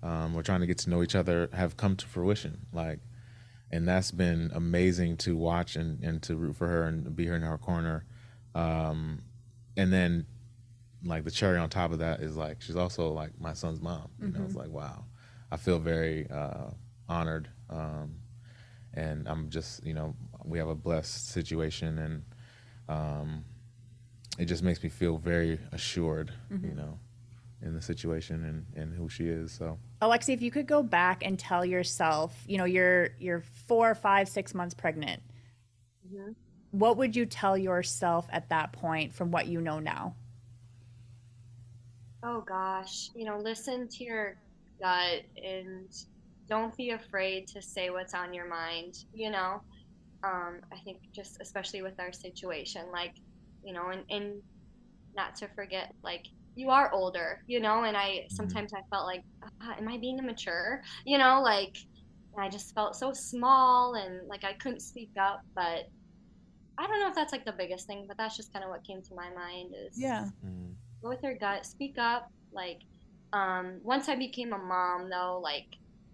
um, 0.01 0.33
were 0.33 0.43
trying 0.43 0.61
to 0.61 0.67
get 0.67 0.79
to 0.79 0.89
know 0.89 1.03
each 1.03 1.15
other 1.15 1.49
have 1.53 1.77
come 1.77 1.95
to 1.97 2.05
fruition. 2.05 2.65
Like, 2.73 2.99
and 3.71 3.87
that's 3.87 4.11
been 4.11 4.51
amazing 4.53 5.17
to 5.17 5.37
watch 5.37 5.75
and, 5.75 6.03
and 6.03 6.21
to 6.23 6.35
root 6.35 6.55
for 6.55 6.67
her 6.67 6.83
and 6.83 7.15
be 7.15 7.27
her 7.27 7.35
in 7.35 7.43
her 7.43 7.57
corner. 7.57 8.03
Um, 8.55 9.21
and 9.77 9.91
then 9.91 10.25
like 11.03 11.23
the 11.23 11.31
cherry 11.31 11.57
on 11.57 11.69
top 11.69 11.91
of 11.91 11.99
that 11.99 12.19
is 12.21 12.35
like 12.35 12.61
she's 12.61 12.75
also 12.75 13.11
like 13.11 13.39
my 13.39 13.53
son's 13.53 13.81
mom. 13.81 14.09
You 14.19 14.27
know, 14.29 14.45
it's 14.45 14.55
like 14.55 14.69
wow, 14.69 15.05
I 15.51 15.57
feel 15.57 15.79
very 15.79 16.29
uh, 16.29 16.71
honored. 17.07 17.49
Um, 17.69 18.15
and 18.93 19.27
I'm 19.27 19.49
just 19.49 19.85
you 19.85 19.93
know 19.93 20.15
we 20.43 20.57
have 20.57 20.67
a 20.67 20.75
blessed 20.75 21.29
situation 21.29 21.99
and 21.99 22.23
um, 22.89 23.45
it 24.37 24.45
just 24.45 24.63
makes 24.63 24.81
me 24.81 24.89
feel 24.89 25.17
very 25.17 25.59
assured 25.71 26.31
you 26.69 26.73
know 26.75 26.97
in 27.61 27.73
the 27.73 27.81
situation 27.81 28.43
and, 28.45 28.65
and 28.81 28.93
who 28.93 29.07
she 29.09 29.27
is 29.27 29.51
so 29.51 29.77
Alexi, 30.01 30.33
if 30.33 30.41
you 30.41 30.49
could 30.49 30.65
go 30.65 30.81
back 30.81 31.23
and 31.25 31.37
tell 31.37 31.65
yourself, 31.65 32.41
you 32.47 32.57
know, 32.57 32.63
you're 32.63 33.09
you're 33.19 33.41
four, 33.67 33.93
five, 33.93 34.29
six 34.29 34.53
months 34.55 34.73
pregnant. 34.73 35.21
Mhm. 36.09 36.35
What 36.71 36.97
would 36.97 37.15
you 37.15 37.25
tell 37.25 37.57
yourself 37.57 38.27
at 38.31 38.49
that 38.49 38.71
point 38.71 39.13
from 39.13 39.31
what 39.31 39.47
you 39.47 39.61
know 39.61 39.79
now? 39.79 40.15
Oh 42.23 42.41
gosh, 42.41 43.09
you 43.15 43.25
know, 43.25 43.37
listen 43.39 43.87
to 43.89 44.03
your 44.03 44.35
gut 44.81 45.23
and 45.41 45.89
don't 46.47 46.75
be 46.75 46.91
afraid 46.91 47.47
to 47.49 47.61
say 47.61 47.89
what's 47.89 48.13
on 48.13 48.33
your 48.33 48.47
mind, 48.47 48.95
you 49.13 49.29
know. 49.31 49.61
Um, 50.23 50.61
I 50.73 50.77
think 50.83 50.99
just 51.15 51.37
especially 51.41 51.81
with 51.81 51.99
our 51.99 52.11
situation, 52.11 52.91
like, 52.91 53.13
you 53.63 53.73
know, 53.73 53.89
and, 53.89 54.03
and 54.09 54.41
not 55.15 55.35
to 55.37 55.47
forget, 55.55 55.93
like, 56.03 56.25
you 56.55 56.69
are 56.71 56.91
older, 56.93 57.39
you 57.47 57.59
know, 57.61 57.83
and 57.83 57.95
I 57.95 58.25
sometimes 58.29 58.73
I 58.73 58.81
felt 58.91 59.05
like, 59.05 59.23
ah, 59.61 59.75
am 59.77 59.87
I 59.87 59.97
being 59.97 60.19
immature? 60.19 60.81
You 61.05 61.17
know, 61.17 61.41
like, 61.41 61.77
I 62.37 62.49
just 62.49 62.73
felt 62.75 62.95
so 62.95 63.13
small 63.13 63.95
and 63.95 64.27
like 64.27 64.43
I 64.43 64.53
couldn't 64.53 64.81
speak 64.81 65.11
up, 65.19 65.41
but 65.55 65.85
I 66.79 66.87
don't 66.87 66.99
know 67.01 67.09
if 67.09 67.15
that's 67.15 67.33
like 67.33 67.45
the 67.45 67.51
biggest 67.51 67.85
thing, 67.87 68.05
but 68.07 68.17
that's 68.17 68.37
just 68.37 68.53
kind 68.53 68.63
of 68.63 68.71
what 68.71 68.85
came 68.85 69.01
to 69.01 69.15
my 69.15 69.29
mind 69.35 69.73
is 69.75 69.95
Yeah. 69.97 70.29
mm, 70.45 70.73
go 71.03 71.09
with 71.09 71.23
your 71.23 71.35
gut 71.37 71.65
speak 71.65 71.97
up 71.97 72.27
like 72.51 72.79
um 73.33 73.79
once 73.83 74.09
i 74.09 74.15
became 74.15 74.53
a 74.53 74.57
mom 74.57 75.09
though 75.09 75.39
like 75.43 75.67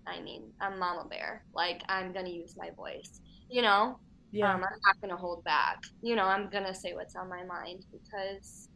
i 0.08 0.20
mean 0.22 0.52
i'm 0.62 0.78
mama 0.80 1.06
bear 1.10 1.44
like 1.54 1.82
i'm 1.90 2.12
gonna 2.14 2.30
use 2.30 2.54
my 2.58 2.70
voice 2.76 3.22
you 3.50 3.62
know 3.62 3.98
Yeah. 4.32 4.48
um, 4.54 4.56
i'm 4.56 4.80
not 4.86 5.02
gonna 5.02 5.16
hold 5.16 5.44
back 5.44 5.78
you 6.02 6.16
know 6.16 6.26
i'm 6.26 6.50
gonna 6.50 6.74
say 6.76 6.94
what's 6.94 7.16
on 7.16 7.30
my 7.30 7.44
mind 7.46 7.86
because 7.92 8.68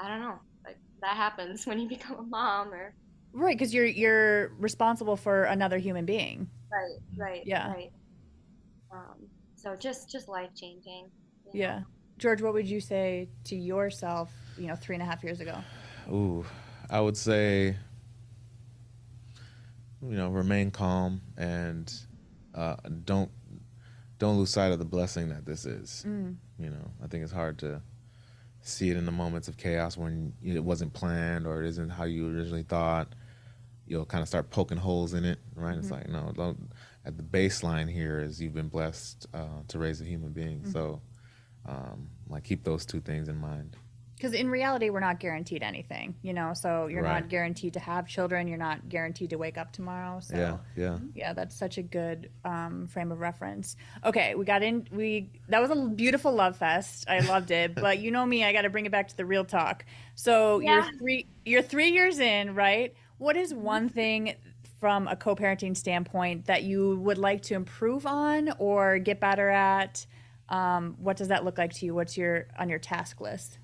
i 0.00 0.08
don't 0.08 0.20
know 0.20 0.38
like 0.66 0.78
that 1.00 1.16
happens 1.16 1.64
when 1.66 1.78
you 1.78 1.88
become 1.88 2.18
a 2.18 2.22
mom 2.22 2.72
or 2.72 2.94
right, 3.32 3.56
because 3.56 3.72
you're 3.72 3.86
you're 3.86 4.48
responsible 4.58 5.16
for 5.16 5.44
another 5.44 5.78
human 5.78 6.04
being. 6.06 6.48
right 6.72 6.98
right 7.18 7.42
Yeah. 7.46 7.72
right 7.72 7.92
um 8.92 9.28
so 9.54 9.76
just 9.76 10.10
just 10.10 10.28
life 10.28 10.50
changing 10.56 11.10
Yeah. 11.52 11.82
George, 12.18 12.40
what 12.42 12.52
would 12.54 12.66
you 12.66 12.80
say 12.80 13.28
to 13.44 13.56
yourself, 13.56 14.32
you 14.58 14.66
know, 14.68 14.74
three 14.76 14.94
and 14.96 15.02
a 15.02 15.06
half 15.06 15.22
years 15.24 15.40
ago? 15.40 15.56
ooh 16.12 16.44
i 16.88 17.00
would 17.00 17.16
say 17.16 17.74
you 20.02 20.16
know 20.16 20.28
remain 20.30 20.70
calm 20.70 21.20
and 21.36 21.92
uh, 22.54 22.76
don't 23.04 23.30
don't 24.18 24.38
lose 24.38 24.50
sight 24.50 24.70
of 24.72 24.78
the 24.78 24.84
blessing 24.84 25.28
that 25.28 25.44
this 25.44 25.66
is 25.66 26.04
Mm. 26.06 26.36
you 26.58 26.70
know 26.70 26.90
i 27.02 27.08
think 27.08 27.24
it's 27.24 27.32
hard 27.32 27.58
to 27.58 27.82
see 28.60 28.88
it 28.90 28.96
in 28.96 29.04
the 29.04 29.10
moments 29.12 29.48
of 29.48 29.56
chaos 29.56 29.96
when 29.96 30.32
it 30.44 30.62
wasn't 30.62 30.92
planned 30.92 31.46
or 31.46 31.62
it 31.64 31.68
isn't 31.68 31.90
how 31.90 32.04
you 32.04 32.28
originally 32.34 32.62
thought 32.62 33.08
you'll 33.86 34.04
kind 34.06 34.22
of 34.22 34.28
start 34.28 34.50
poking 34.50 34.78
holes 34.78 35.12
in 35.12 35.24
it 35.24 35.38
right 35.56 35.76
it's 35.76 35.90
like 35.90 36.08
no 36.08 36.32
don't 36.36 36.70
at 37.04 37.16
the 37.16 37.22
baseline 37.22 37.90
here 37.90 38.20
is 38.20 38.40
you've 38.40 38.54
been 38.54 38.68
blessed 38.68 39.26
uh, 39.34 39.60
to 39.68 39.78
raise 39.78 40.00
a 40.00 40.04
human 40.04 40.30
being 40.32 40.64
so 40.70 41.00
um, 41.66 42.08
like 42.28 42.44
keep 42.44 42.64
those 42.64 42.86
two 42.86 43.00
things 43.00 43.28
in 43.28 43.36
mind 43.36 43.76
Because 44.16 44.32
in 44.32 44.48
reality, 44.48 44.88
we're 44.88 45.00
not 45.00 45.20
guaranteed 45.20 45.62
anything, 45.62 46.16
you 46.22 46.32
know. 46.32 46.54
So 46.54 46.86
you're 46.86 47.02
Right. 47.02 47.20
not 47.20 47.28
guaranteed 47.28 47.74
to 47.74 47.80
have 47.80 48.06
children. 48.08 48.48
You're 48.48 48.56
not 48.58 48.88
guaranteed 48.88 49.30
to 49.30 49.36
wake 49.36 49.58
up 49.58 49.72
tomorrow. 49.72 50.20
So 50.20 50.36
yeah 50.36 50.58
yeah 50.74 50.98
Yeah, 51.14 51.34
that's 51.34 51.54
such 51.54 51.76
a 51.78 51.82
good 51.82 52.30
um, 52.44 52.86
frame 52.88 53.12
of 53.12 53.20
reference. 53.20 53.76
Okay, 54.04 54.34
we 54.34 54.44
got 54.46 54.62
in. 54.62 54.86
We 54.90 55.32
that 55.48 55.60
was 55.60 55.70
a 55.70 55.76
beautiful 55.90 56.32
love 56.32 56.56
fest. 56.56 57.04
I 57.08 57.20
loved 57.20 57.50
it, 57.50 57.74
but 57.78 57.98
you 57.98 58.10
know 58.10 58.24
me, 58.24 58.42
I 58.44 58.52
got 58.54 58.62
to 58.62 58.70
bring 58.70 58.86
it 58.86 58.92
back 58.92 59.08
to 59.08 59.16
the 59.16 59.26
real 59.26 59.44
talk. 59.44 59.84
So 60.14 60.60
Yeah. 60.60 60.72
you're 60.74 60.84
three. 60.98 61.26
You're 61.44 61.62
three 61.62 61.90
years 61.90 62.18
in, 62.18 62.54
right? 62.54 62.94
What 63.18 63.36
is 63.36 63.52
one 63.54 63.88
thing 63.88 64.34
from 64.80 65.08
a 65.08 65.16
co-parenting 65.16 65.76
standpoint 65.76 66.46
that 66.46 66.62
you 66.64 66.96
would 67.00 67.18
like 67.18 67.42
to 67.42 67.54
improve 67.54 68.06
on 68.06 68.50
or 68.58 68.98
get 68.98 69.20
better 69.20 69.48
at? 69.50 70.06
Um, 70.48 70.96
what 70.98 71.16
does 71.16 71.28
that 71.28 71.44
look 71.44 71.58
like 71.58 71.72
to 71.74 71.86
you? 71.86 71.94
What's 71.94 72.16
your 72.16 72.46
on 72.58 72.68
your 72.68 72.78
task 72.78 73.20
list? 73.20 73.58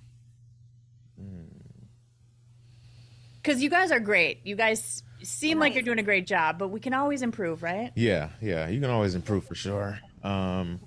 Because 3.43 3.62
you 3.62 3.70
guys 3.70 3.91
are 3.91 4.01
great. 4.01 4.41
You 4.45 4.55
guys 4.57 5.03
seem 5.22 5.59
like 5.59 5.74
you're 5.74 5.83
doing 5.83 5.99
a 5.99 6.03
great 6.05 6.26
job, 6.26 6.59
but 6.59 6.68
we 6.68 6.78
can 6.80 6.95
always 6.95 7.22
improve, 7.22 7.62
right? 7.62 7.91
yeah 7.95 8.30
yeah 8.41 8.68
you 8.68 8.80
can 8.80 8.89
always 8.91 9.14
improve 9.14 9.45
for 9.45 9.55
sure 9.55 9.99
um, 10.22 10.80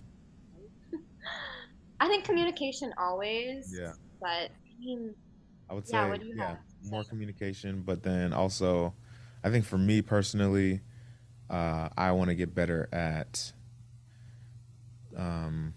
i 2.00 2.08
think 2.08 2.24
communication 2.26 2.92
always 2.98 3.72
Yeah. 3.78 3.94
but 4.20 4.28
i 4.50 4.80
mean 4.80 5.14
I 5.70 5.74
would 5.76 5.88
say 5.88 5.98
Yeah, 5.98 6.08
what 6.08 6.20
do 6.22 6.26
you 6.28 6.36
yeah, 6.36 6.48
have? 6.48 6.58
more 6.90 7.04
communication, 7.04 7.82
but 7.86 8.04
then 8.04 8.34
also, 8.34 8.94
I 9.44 9.50
think 9.50 9.66
for 9.66 9.78
me 9.80 10.02
personally, 10.04 10.82
uh, 11.50 11.90
I 11.98 12.12
want 12.12 12.30
to 12.30 12.36
get 12.36 12.54
better 12.54 12.88
at 12.92 13.52
um, 15.18 15.74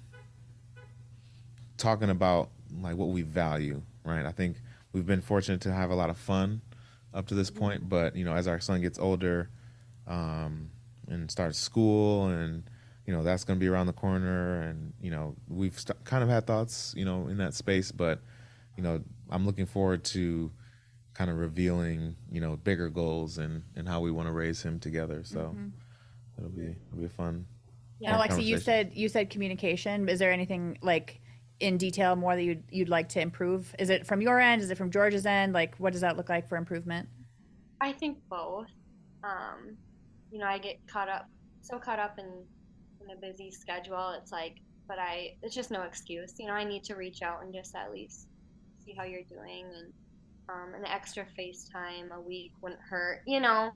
talking 1.78 2.10
about 2.10 2.50
like 2.82 2.96
what 2.96 3.08
we 3.08 3.22
value. 3.22 3.80
Right, 4.04 4.24
I 4.24 4.32
think 4.32 4.56
we've 4.92 5.06
been 5.06 5.20
fortunate 5.22 5.60
to 5.62 5.72
have 5.72 5.90
a 5.90 5.94
lot 5.94 6.10
of 6.10 6.16
fun 6.18 6.60
up 7.14 7.26
to 7.28 7.34
this 7.34 7.50
point, 7.50 7.88
but 7.88 8.14
you 8.16 8.24
know, 8.24 8.34
as 8.34 8.46
our 8.46 8.60
son 8.60 8.80
gets 8.80 8.98
older 8.98 9.50
um, 10.06 10.70
and 11.08 11.30
starts 11.30 11.58
school 11.58 12.28
and 12.28 12.64
you 13.06 13.14
know 13.14 13.22
that's 13.22 13.44
going 13.44 13.58
to 13.58 13.60
be 13.60 13.68
around 13.68 13.86
the 13.86 13.92
corner 13.92 14.60
and 14.60 14.92
you 15.00 15.10
know 15.10 15.34
we've 15.48 15.78
st- 15.78 16.02
kind 16.04 16.22
of 16.22 16.28
had 16.28 16.46
thoughts 16.46 16.92
you 16.96 17.06
know 17.06 17.26
in 17.28 17.38
that 17.38 17.54
space 17.54 17.90
but 17.90 18.20
you 18.76 18.82
know 18.82 19.02
i'm 19.30 19.46
looking 19.46 19.64
forward 19.64 20.04
to 20.04 20.50
kind 21.14 21.30
of 21.30 21.38
revealing 21.38 22.14
you 22.30 22.38
know 22.38 22.56
bigger 22.56 22.90
goals 22.90 23.38
and 23.38 23.62
and 23.76 23.88
how 23.88 24.00
we 24.00 24.10
want 24.10 24.28
to 24.28 24.32
raise 24.32 24.62
him 24.62 24.78
together 24.78 25.22
so 25.24 25.56
it'll 26.36 26.50
be 26.50 26.66
it'll 26.66 27.00
be 27.00 27.08
fun 27.08 27.46
Yeah. 27.98 28.16
Alexi, 28.18 28.44
you 28.44 28.58
said 28.58 28.92
you 28.94 29.08
said 29.08 29.30
communication. 29.30 30.06
Is 30.08 30.18
there 30.18 30.30
anything 30.30 30.78
like 30.82 31.20
in 31.60 31.76
detail 31.76 32.14
more 32.16 32.36
that 32.36 32.42
you'd 32.42 32.62
you'd 32.70 32.88
like 32.88 33.08
to 33.10 33.20
improve? 33.20 33.74
Is 33.78 33.90
it 33.90 34.06
from 34.06 34.20
your 34.20 34.38
end? 34.40 34.62
Is 34.62 34.70
it 34.70 34.76
from 34.78 34.90
George's 34.90 35.26
end? 35.26 35.52
Like, 35.52 35.74
what 35.76 35.92
does 35.92 36.02
that 36.02 36.16
look 36.16 36.28
like 36.28 36.48
for 36.48 36.56
improvement? 36.56 37.08
I 37.80 37.92
think 37.92 38.18
both. 38.28 38.66
Um, 39.24 39.76
you 40.30 40.38
know, 40.38 40.46
I 40.46 40.58
get 40.58 40.78
caught 40.86 41.08
up, 41.08 41.26
so 41.62 41.78
caught 41.78 41.98
up 41.98 42.18
in 42.18 42.26
in 43.04 43.10
a 43.16 43.20
busy 43.20 43.50
schedule. 43.50 44.10
It's 44.20 44.32
like, 44.32 44.56
but 44.86 44.98
I, 44.98 45.36
it's 45.42 45.54
just 45.54 45.70
no 45.70 45.82
excuse. 45.82 46.34
You 46.38 46.46
know, 46.46 46.52
I 46.54 46.64
need 46.64 46.84
to 46.84 46.94
reach 46.94 47.22
out 47.22 47.42
and 47.42 47.52
just 47.52 47.74
at 47.74 47.90
least 47.92 48.28
see 48.84 48.94
how 48.96 49.04
you're 49.04 49.22
doing, 49.22 49.66
and 49.76 49.92
um, 50.48 50.74
an 50.74 50.86
extra 50.86 51.26
FaceTime 51.38 52.10
a 52.12 52.20
week 52.20 52.52
wouldn't 52.60 52.80
hurt. 52.80 53.22
You 53.26 53.40
know, 53.40 53.70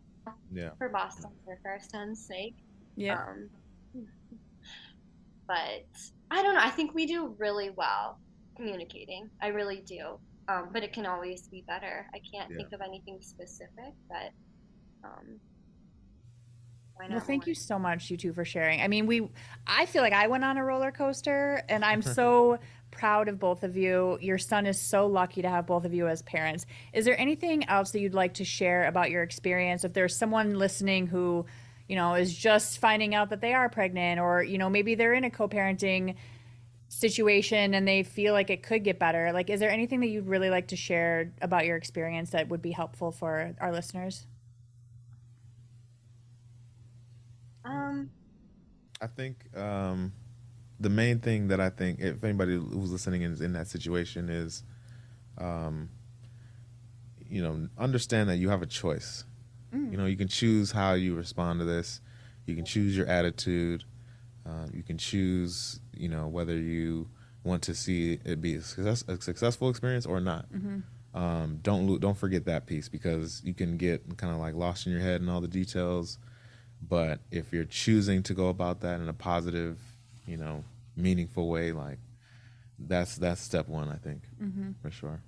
Yeah. 0.53 0.71
for 0.79 0.89
Boston 0.89 1.31
for 1.45 1.59
our 1.71 1.81
son's 1.81 2.25
sake. 2.25 2.55
Yeah. 2.97 3.23
Um, 3.23 3.49
but 5.47 5.85
I 6.31 6.43
don't 6.43 6.55
know. 6.55 6.61
I 6.63 6.71
think 6.71 6.95
we 6.95 7.07
do 7.07 7.35
really 7.39 7.71
well 7.71 8.19
communicating. 8.57 9.29
I 9.41 9.49
really 9.49 9.83
do. 9.87 10.19
Um, 10.49 10.71
but 10.73 10.83
it 10.83 10.93
can 10.93 11.07
always 11.07 11.49
be 11.49 11.65
better. 11.69 12.07
I 12.15 12.21
can't 12.35 12.51
Yeah. 12.51 12.57
think 12.57 12.73
of 12.73 12.81
anything 12.81 13.21
specific, 13.21 13.95
but 14.09 14.33
um, 15.05 15.41
why 16.95 17.07
not? 17.07 17.17
Well, 17.17 17.25
thank 17.25 17.47
you 17.47 17.55
so 17.55 17.79
much, 17.79 18.11
you 18.11 18.17
two, 18.17 18.33
for 18.33 18.45
sharing. 18.45 18.81
I 18.81 18.89
mean, 18.89 19.07
we, 19.07 19.29
I 19.67 19.87
feel 19.87 20.03
like 20.03 20.13
I 20.13 20.27
went 20.27 20.45
on 20.45 20.57
a 20.59 20.65
roller 20.65 20.91
coaster, 20.91 21.63
and 21.69 21.85
I'm 21.85 22.03
so 22.21 22.59
proud 22.91 23.29
of 23.29 23.39
both 23.39 23.63
of 23.63 23.77
you. 23.77 24.19
Your 24.21 24.39
son 24.39 24.67
is 24.67 24.79
so 24.81 25.07
lucky 25.07 25.43
to 25.43 25.49
have 25.49 25.67
both 25.67 25.85
of 25.85 25.95
you 25.95 26.09
as 26.09 26.23
parents. 26.23 26.67
Is 26.93 27.05
there 27.05 27.19
anything 27.19 27.69
else 27.69 27.91
that 27.93 28.01
you'd 28.01 28.15
like 28.15 28.35
to 28.35 28.45
share 28.45 28.87
about 28.87 29.11
your 29.11 29.23
experience? 29.23 29.85
If 29.85 29.93
there's 29.93 30.15
someone 30.17 30.55
listening 30.59 31.07
who, 31.07 31.47
you 31.89 31.97
know, 31.97 32.15
is 32.15 32.35
just 32.35 32.79
finding 32.79 33.15
out 33.15 33.31
that 33.31 33.41
they 33.41 33.55
are 33.55 33.69
pregnant, 33.69 34.21
or 34.21 34.43
you 34.43 34.59
know, 34.59 34.71
maybe 34.71 34.95
they're 34.95 35.15
in 35.15 35.25
a 35.25 35.31
co-parenting 35.31 36.17
situation 36.89 37.73
and 37.73 37.89
they 37.89 38.03
feel 38.03 38.35
like 38.35 38.51
it 38.51 38.63
could 38.63 38.85
get 38.85 38.99
better. 38.99 39.33
Like, 39.33 39.49
is 39.49 39.61
there 39.61 39.71
anything 39.71 40.01
that 40.01 40.09
you'd 40.09 40.29
really 40.29 40.51
like 40.51 40.69
to 40.69 40.77
share 40.77 41.33
about 41.41 41.65
your 41.65 41.77
experience 41.77 42.31
that 42.31 42.49
would 42.49 42.61
be 42.61 42.73
helpful 42.73 43.11
for 43.11 43.55
our 43.61 43.73
listeners? 43.73 44.27
Um, 47.65 48.11
I 49.01 49.07
think 49.07 49.57
um, 49.57 50.13
the 50.81 50.91
main 50.91 51.19
thing 51.21 51.49
that 51.49 51.61
I 51.61 51.71
think, 51.71 52.01
if 52.01 52.23
anybody 52.23 52.57
who's 52.57 52.93
listening 52.93 53.23
is 53.23 53.41
in 53.41 53.53
that 53.55 53.69
situation, 53.69 54.29
is, 54.29 54.63
um, 55.39 55.89
you 57.29 57.43
know, 57.43 57.69
understand 57.79 58.29
that 58.29 58.37
you 58.37 58.51
have 58.51 58.63
a 58.63 58.67
choice. 58.67 59.25
You 59.73 59.97
know, 59.97 60.07
you 60.07 60.17
can 60.17 60.29
choose 60.29 60.71
how 60.73 60.93
you 60.95 61.15
respond 61.15 61.61
to 61.61 61.65
this. 61.65 62.01
You 62.47 62.55
can 62.55 62.65
choose 62.65 62.97
your 62.97 63.07
attitude. 63.07 63.85
Um, 64.45 64.71
you 64.75 64.83
can 64.83 64.99
choose, 64.99 65.81
you 65.97 66.09
know, 66.09 66.29
whether 66.29 66.57
you 66.57 67.09
want 67.45 67.63
to 67.63 67.75
see 67.75 68.19
it 68.25 68.41
be 68.41 68.57
a, 68.57 68.63
success, 68.63 69.05
a 69.09 69.21
successful 69.21 69.71
experience 69.71 70.05
or 70.07 70.21
not. 70.21 70.47
Um, 71.15 71.59
don't 71.63 71.87
lo- 71.87 71.99
don't 71.99 72.17
forget 72.17 72.47
that 72.47 72.67
piece 72.67 72.89
because 72.89 73.43
you 73.45 73.53
can 73.55 73.77
get 73.77 74.17
kind 74.17 74.33
of 74.33 74.41
like 74.41 74.55
lost 74.55 74.87
in 74.87 74.93
your 74.93 75.03
head 75.03 75.21
and 75.21 75.29
all 75.31 75.41
the 75.41 75.49
details. 75.49 76.19
But 76.87 77.21
if 77.31 77.53
you're 77.53 77.65
choosing 77.65 78.23
to 78.25 78.35
go 78.35 78.49
about 78.49 78.81
that 78.81 79.01
in 79.01 79.09
a 79.09 79.13
positive, 79.13 79.79
you 80.27 80.37
know, 80.37 80.65
meaningful 80.97 81.49
way, 81.49 81.73
like 81.73 81.99
that's 82.79 83.17
that's 83.17 83.41
step 83.41 83.69
one, 83.69 83.89
I 83.89 83.97
think, 83.97 84.23
for 84.83 84.91
sure. 84.91 85.21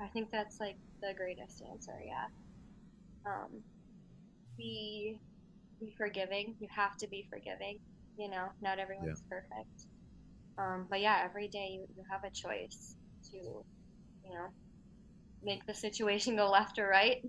I 0.00 0.06
think 0.08 0.30
that's 0.30 0.58
like 0.60 0.76
the 1.00 1.12
greatest 1.14 1.62
answer. 1.70 1.92
Yeah. 2.04 2.26
Um, 3.26 3.62
be 4.56 5.18
be 5.80 5.94
forgiving. 5.96 6.54
You 6.60 6.68
have 6.74 6.96
to 6.98 7.08
be 7.08 7.26
forgiving. 7.30 7.78
You 8.16 8.30
know, 8.30 8.46
not 8.60 8.78
everyone's 8.78 9.22
perfect. 9.28 9.86
Um, 10.58 10.86
but 10.88 11.00
yeah, 11.00 11.22
every 11.24 11.48
day 11.48 11.70
you, 11.72 11.86
you 11.96 12.04
have 12.10 12.24
a 12.24 12.30
choice 12.30 12.94
to, 13.30 13.36
you 13.36 14.30
know, 14.30 14.48
make 15.42 15.64
the 15.66 15.74
situation 15.74 16.36
go 16.42 16.50
left 16.50 16.78
or 16.78 16.88
right. 16.88 17.22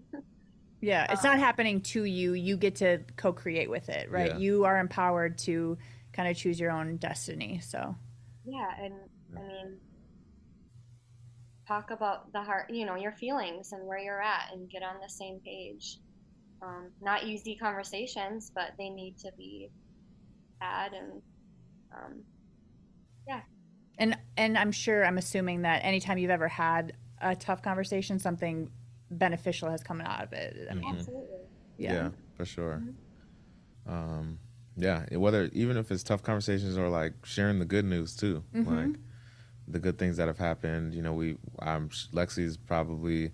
Yeah, 0.82 1.07
it's 1.09 1.24
not 1.24 1.39
happening 1.39 1.80
to 1.82 2.03
you. 2.03 2.34
You 2.34 2.57
get 2.57 2.76
to 2.76 2.99
co-create 3.15 3.69
with 3.69 3.88
it, 3.88 4.11
right? 4.11 4.32
Yeah. 4.32 4.38
You 4.38 4.65
are 4.65 4.80
empowered 4.80 5.38
to 5.39 5.78
kind 6.11 6.28
of 6.30 6.36
choose 6.36 6.59
your 6.59 6.71
own 6.71 6.97
destiny. 6.97 7.61
So, 7.63 7.95
Yeah, 8.45 8.69
and 8.78 8.93
I 9.38 9.39
mean, 9.39 9.78
talk 11.65 11.91
about 11.91 12.34
the 12.34 12.41
heart, 12.41 12.69
you 12.69 12.86
know, 12.86 12.95
your 12.95 13.13
feelings 13.13 13.71
and 13.71 13.88
where 13.88 13.97
you're 13.97 14.21
at, 14.21 14.49
and 14.51 14.69
get 14.69 14.84
on 14.84 14.95
the 15.01 15.09
same 15.09 15.39
page. 15.45 15.99
Um, 16.64 16.91
not 17.01 17.24
easy 17.24 17.55
conversations, 17.55 18.51
but 18.53 18.72
they 18.78 18.89
need 18.89 19.18
to 19.20 19.32
be 19.38 19.70
had, 20.61 20.93
and 20.93 21.22
um, 21.93 22.24
and 23.97 24.18
and 24.38 24.57
I'm 24.57 24.72
sure 24.72 25.05
I'm 25.05 25.18
assuming 25.18 25.61
that 25.64 25.84
anytime 25.84 26.18
you've 26.18 26.32
ever 26.32 26.47
had 26.47 26.93
a 27.22 27.36
tough 27.36 27.61
conversation, 27.61 28.20
something 28.20 28.70
beneficial 29.11 29.70
has 29.70 29.84
come 29.84 30.01
out 30.01 30.24
of 30.24 30.34
it. 30.34 30.68
I 30.70 30.74
mean, 30.74 30.95
absolutely. 30.95 31.38
yeah. 31.78 32.09
for 32.36 32.45
sure. 32.45 32.82
Um, 33.88 34.39
yeah, 34.76 35.05
whether 35.16 35.49
even 35.53 35.78
if 35.78 35.91
it's 35.91 36.03
tough 36.03 36.24
conversations 36.24 36.78
or 36.78 36.89
like 36.89 37.14
sharing 37.24 37.59
the 37.59 37.66
good 37.66 37.86
news 37.86 38.16
too, 38.16 38.43
like 38.53 38.95
the 39.68 39.80
good 39.80 39.97
things 39.97 40.18
that 40.18 40.28
have 40.28 40.39
happened. 40.39 40.93
You 40.93 41.03
know, 41.03 41.14
we 41.14 41.38
I'm 41.59 41.89
Lexi's 41.89 42.57
probably 42.57 43.32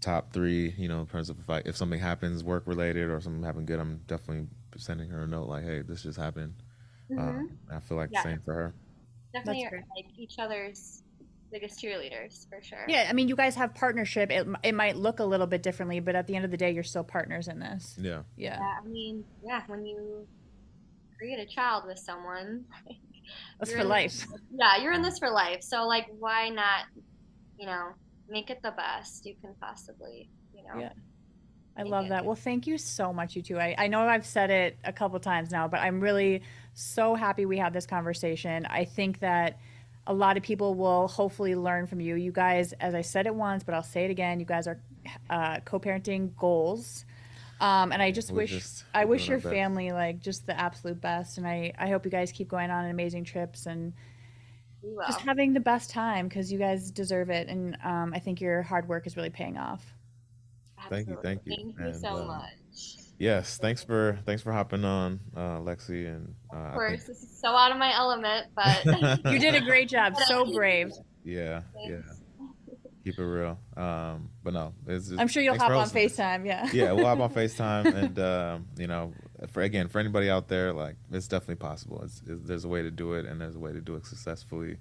top 0.00 0.32
three. 0.32 0.74
You 0.78 0.88
know, 0.88 1.00
in 1.00 1.06
terms 1.06 1.30
of 1.30 1.38
if 1.38 1.48
I, 1.50 1.62
if 1.64 1.76
something 1.76 2.00
happens 2.00 2.42
work 2.44 2.64
related 2.66 3.08
or 3.10 3.20
something 3.20 3.42
happened 3.42 3.66
good, 3.66 3.78
I'm 3.80 4.00
definitely 4.06 4.46
sending 4.76 5.08
her 5.10 5.22
a 5.22 5.26
note 5.26 5.48
like, 5.48 5.64
hey, 5.64 5.82
this 5.82 6.02
just 6.02 6.18
happened. 6.18 6.54
Um, 7.16 7.58
I 7.72 7.80
feel 7.80 7.96
like 7.96 8.10
Yeah. 8.12 8.22
the 8.22 8.28
same 8.30 8.40
for 8.44 8.54
her. 8.54 8.74
Definitely 9.32 9.64
are, 9.66 9.82
like 9.96 10.06
each 10.16 10.34
other's 10.38 11.02
biggest 11.50 11.82
cheerleaders 11.82 12.46
for 12.50 12.60
sure. 12.62 12.84
Yeah, 12.88 13.06
I 13.08 13.12
mean, 13.14 13.28
you 13.28 13.36
guys 13.36 13.54
have 13.54 13.74
partnership. 13.74 14.30
It, 14.30 14.46
it 14.62 14.74
might 14.74 14.96
look 14.96 15.18
a 15.20 15.24
little 15.24 15.46
bit 15.46 15.62
differently, 15.62 16.00
but 16.00 16.14
at 16.14 16.26
the 16.26 16.36
end 16.36 16.44
of 16.44 16.50
the 16.50 16.56
day, 16.58 16.70
you're 16.70 16.84
still 16.84 17.04
partners 17.04 17.48
in 17.48 17.58
this. 17.58 17.94
Yeah, 17.98 18.22
Yeah, 18.36 18.58
Yeah, 18.60 18.74
I 18.82 18.86
mean, 18.86 19.24
yeah, 19.42 19.62
when 19.66 19.86
you 19.86 20.26
create 21.16 21.38
a 21.38 21.46
child 21.46 21.84
with 21.86 21.98
someone, 21.98 22.64
that's 23.58 23.72
for 23.72 23.78
in 23.78 23.88
life. 23.88 24.12
this- 24.12 24.26
yeah, 24.54 24.82
you're 24.82 24.92
in 24.92 25.02
this 25.02 25.18
for 25.18 25.30
life. 25.30 25.62
So 25.62 25.86
like, 25.86 26.06
why 26.18 26.50
not, 26.50 26.84
you 27.58 27.66
know, 27.66 27.92
make 28.28 28.50
it 28.50 28.60
the 28.62 28.72
best 28.72 29.24
you 29.26 29.34
can 29.40 29.54
possibly, 29.60 30.28
you 30.54 30.62
know. 30.62 30.80
Yeah. 30.80 30.92
I 31.76 31.82
love 31.84 32.08
that. 32.08 32.24
Well, 32.24 32.34
thank 32.34 32.66
you 32.66 32.76
so 32.76 33.12
much, 33.12 33.36
you 33.36 33.42
two. 33.42 33.58
I, 33.58 33.74
I 33.78 33.86
know 33.86 34.00
I've 34.00 34.26
said 34.26 34.50
it 34.50 34.76
a 34.84 34.92
couple 34.92 35.18
times 35.20 35.52
now, 35.52 35.68
but 35.68 35.78
I'm 35.78 36.00
really 36.00 36.42
so 36.74 37.14
happy 37.14 37.46
we 37.46 37.56
had 37.56 37.72
this 37.72 37.86
conversation. 37.86 38.66
I 38.66 38.84
think 38.84 39.20
that 39.20 39.60
a 40.06 40.12
lot 40.12 40.36
of 40.36 40.42
people 40.42 40.74
will 40.74 41.06
hopefully 41.06 41.54
learn 41.54 41.86
from 41.86 42.00
you. 42.00 42.16
You 42.16 42.32
guys, 42.32 42.72
as 42.80 42.94
I 42.94 43.02
said 43.02 43.26
it 43.26 43.34
once, 43.34 43.62
but 43.62 43.74
I'll 43.74 43.82
say 43.84 44.04
it 44.04 44.10
again, 44.10 44.40
you 44.40 44.46
guys 44.46 44.66
are 44.66 44.80
uh, 45.30 45.60
co 45.64 45.78
parenting 45.78 46.34
goals. 46.36 47.04
Um, 47.60 47.92
and 47.92 48.00
I 48.02 48.10
just 48.10 48.30
We're 48.30 48.38
wish 48.38 48.50
just 48.50 48.84
I 48.94 49.04
wish 49.04 49.28
your 49.28 49.38
best. 49.38 49.52
family 49.52 49.92
like 49.92 50.20
just 50.20 50.46
the 50.46 50.58
absolute 50.58 51.00
best, 51.00 51.38
and 51.38 51.46
I 51.46 51.72
I 51.78 51.88
hope 51.88 52.04
you 52.04 52.10
guys 52.10 52.32
keep 52.32 52.48
going 52.48 52.70
on 52.70 52.86
amazing 52.86 53.24
trips 53.24 53.66
and 53.66 53.92
We 53.92 53.92
will. 53.92 53.92
Just 55.06 55.20
having 55.20 55.52
the 55.52 55.60
best 55.60 55.90
time 55.90 56.28
because 56.28 56.52
you 56.52 56.58
guys 56.58 56.90
deserve 56.90 57.30
it, 57.30 57.48
and 57.48 57.76
um, 57.84 58.12
I 58.14 58.18
think 58.18 58.40
your 58.40 58.62
hard 58.62 58.88
work 58.88 59.06
is 59.06 59.16
really 59.16 59.30
paying 59.30 59.56
off. 59.56 59.84
Thank 60.88 61.08
you, 61.08 61.18
thank 61.22 61.42
you. 61.44 61.56
Thank 61.56 61.78
you 61.78 62.00
so 62.00 62.08
uh, 62.08 62.24
much. 62.24 62.96
yes. 63.18 63.58
Thanks 63.58 63.82
for 63.82 64.18
thanks 64.24 64.42
for 64.42 64.52
hopping 64.52 64.84
on, 64.84 65.20
uh, 65.36 65.58
Lexi, 65.58 66.06
and 66.06 66.34
uh, 66.52 66.56
Of 66.56 66.74
course, 66.74 67.04
think- 67.04 67.06
this 67.18 67.22
is 67.22 67.40
so 67.40 67.48
out 67.48 67.72
of 67.72 67.78
my 67.78 67.94
element, 67.94 68.46
but 68.54 68.84
You 69.32 69.38
did 69.38 69.54
a 69.54 69.60
great 69.60 69.88
job. 69.88 70.16
So 70.26 70.44
brave. 70.52 70.92
yeah, 71.24 71.62
yeah. 71.86 71.98
Keep 73.04 73.18
it 73.18 73.24
real. 73.24 73.58
Um, 73.76 74.28
but 74.42 74.52
no, 74.52 74.74
it's, 74.86 75.10
it's, 75.10 75.20
I'm 75.20 75.28
sure 75.28 75.42
you'll 75.42 75.58
hop 75.58 75.70
on. 75.70 75.88
FaceTime. 75.88 76.46
Yeah. 76.46 76.68
yeah, 76.72 76.92
we'll 76.92 77.06
hop 77.06 77.20
on 77.20 77.30
FaceTime, 77.34 77.94
and 77.94 78.18
um, 78.18 78.66
you 78.76 78.86
know, 78.86 79.12
for 79.46 79.62
again, 79.62 79.88
for 79.88 79.98
anybody 79.98 80.28
out 80.28 80.48
there, 80.48 80.72
like 80.72 80.96
it's 81.12 81.28
definitely 81.28 81.56
possible. 81.56 82.02
It's, 82.02 82.20
it's, 82.26 82.42
there's 82.44 82.64
a 82.64 82.68
way 82.68 82.82
to 82.82 82.90
do 82.90 83.12
it, 83.12 83.24
and 83.26 83.40
there's 83.40 83.56
a 83.56 83.58
way 83.60 83.72
to 83.72 83.80
do 83.80 83.94
it 83.96 84.04
successfully. 84.06 84.78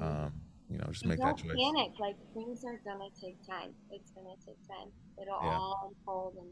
Um, 0.00 0.32
you 0.70 0.78
know, 0.78 0.86
just 0.90 1.02
And 1.02 1.10
make 1.10 1.18
don't 1.18 1.36
that 1.36 1.42
choice. 1.42 1.56
panic. 1.56 1.92
Like 1.98 2.16
things 2.34 2.64
are 2.64 2.80
gonna 2.84 3.08
take 3.20 3.36
time. 3.46 3.70
It's 3.90 4.10
gonna 4.12 4.34
take 4.44 4.56
time. 4.66 4.88
It'll 5.20 5.38
Yeah. 5.42 5.56
all 5.58 5.90
unfold 5.90 6.34
and 6.38 6.48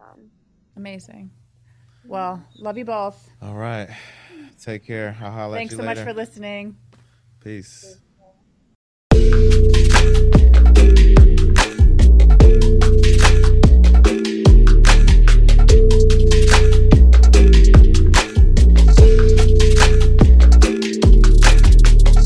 um, 0.00 0.30
Amazing. 0.76 1.30
Well, 2.04 2.42
love 2.58 2.78
you 2.78 2.84
both. 2.84 3.28
All 3.42 3.54
right, 3.54 3.88
take 4.62 4.86
care. 4.86 5.16
I'll 5.20 5.30
holler 5.32 5.56
Thanks 5.56 5.72
at 5.72 5.76
so 5.78 5.82
you 5.82 5.86
much 5.88 5.98
for 5.98 6.12
listening. 6.12 6.76
Peace. 7.40 7.98
Thanks. 9.12 10.95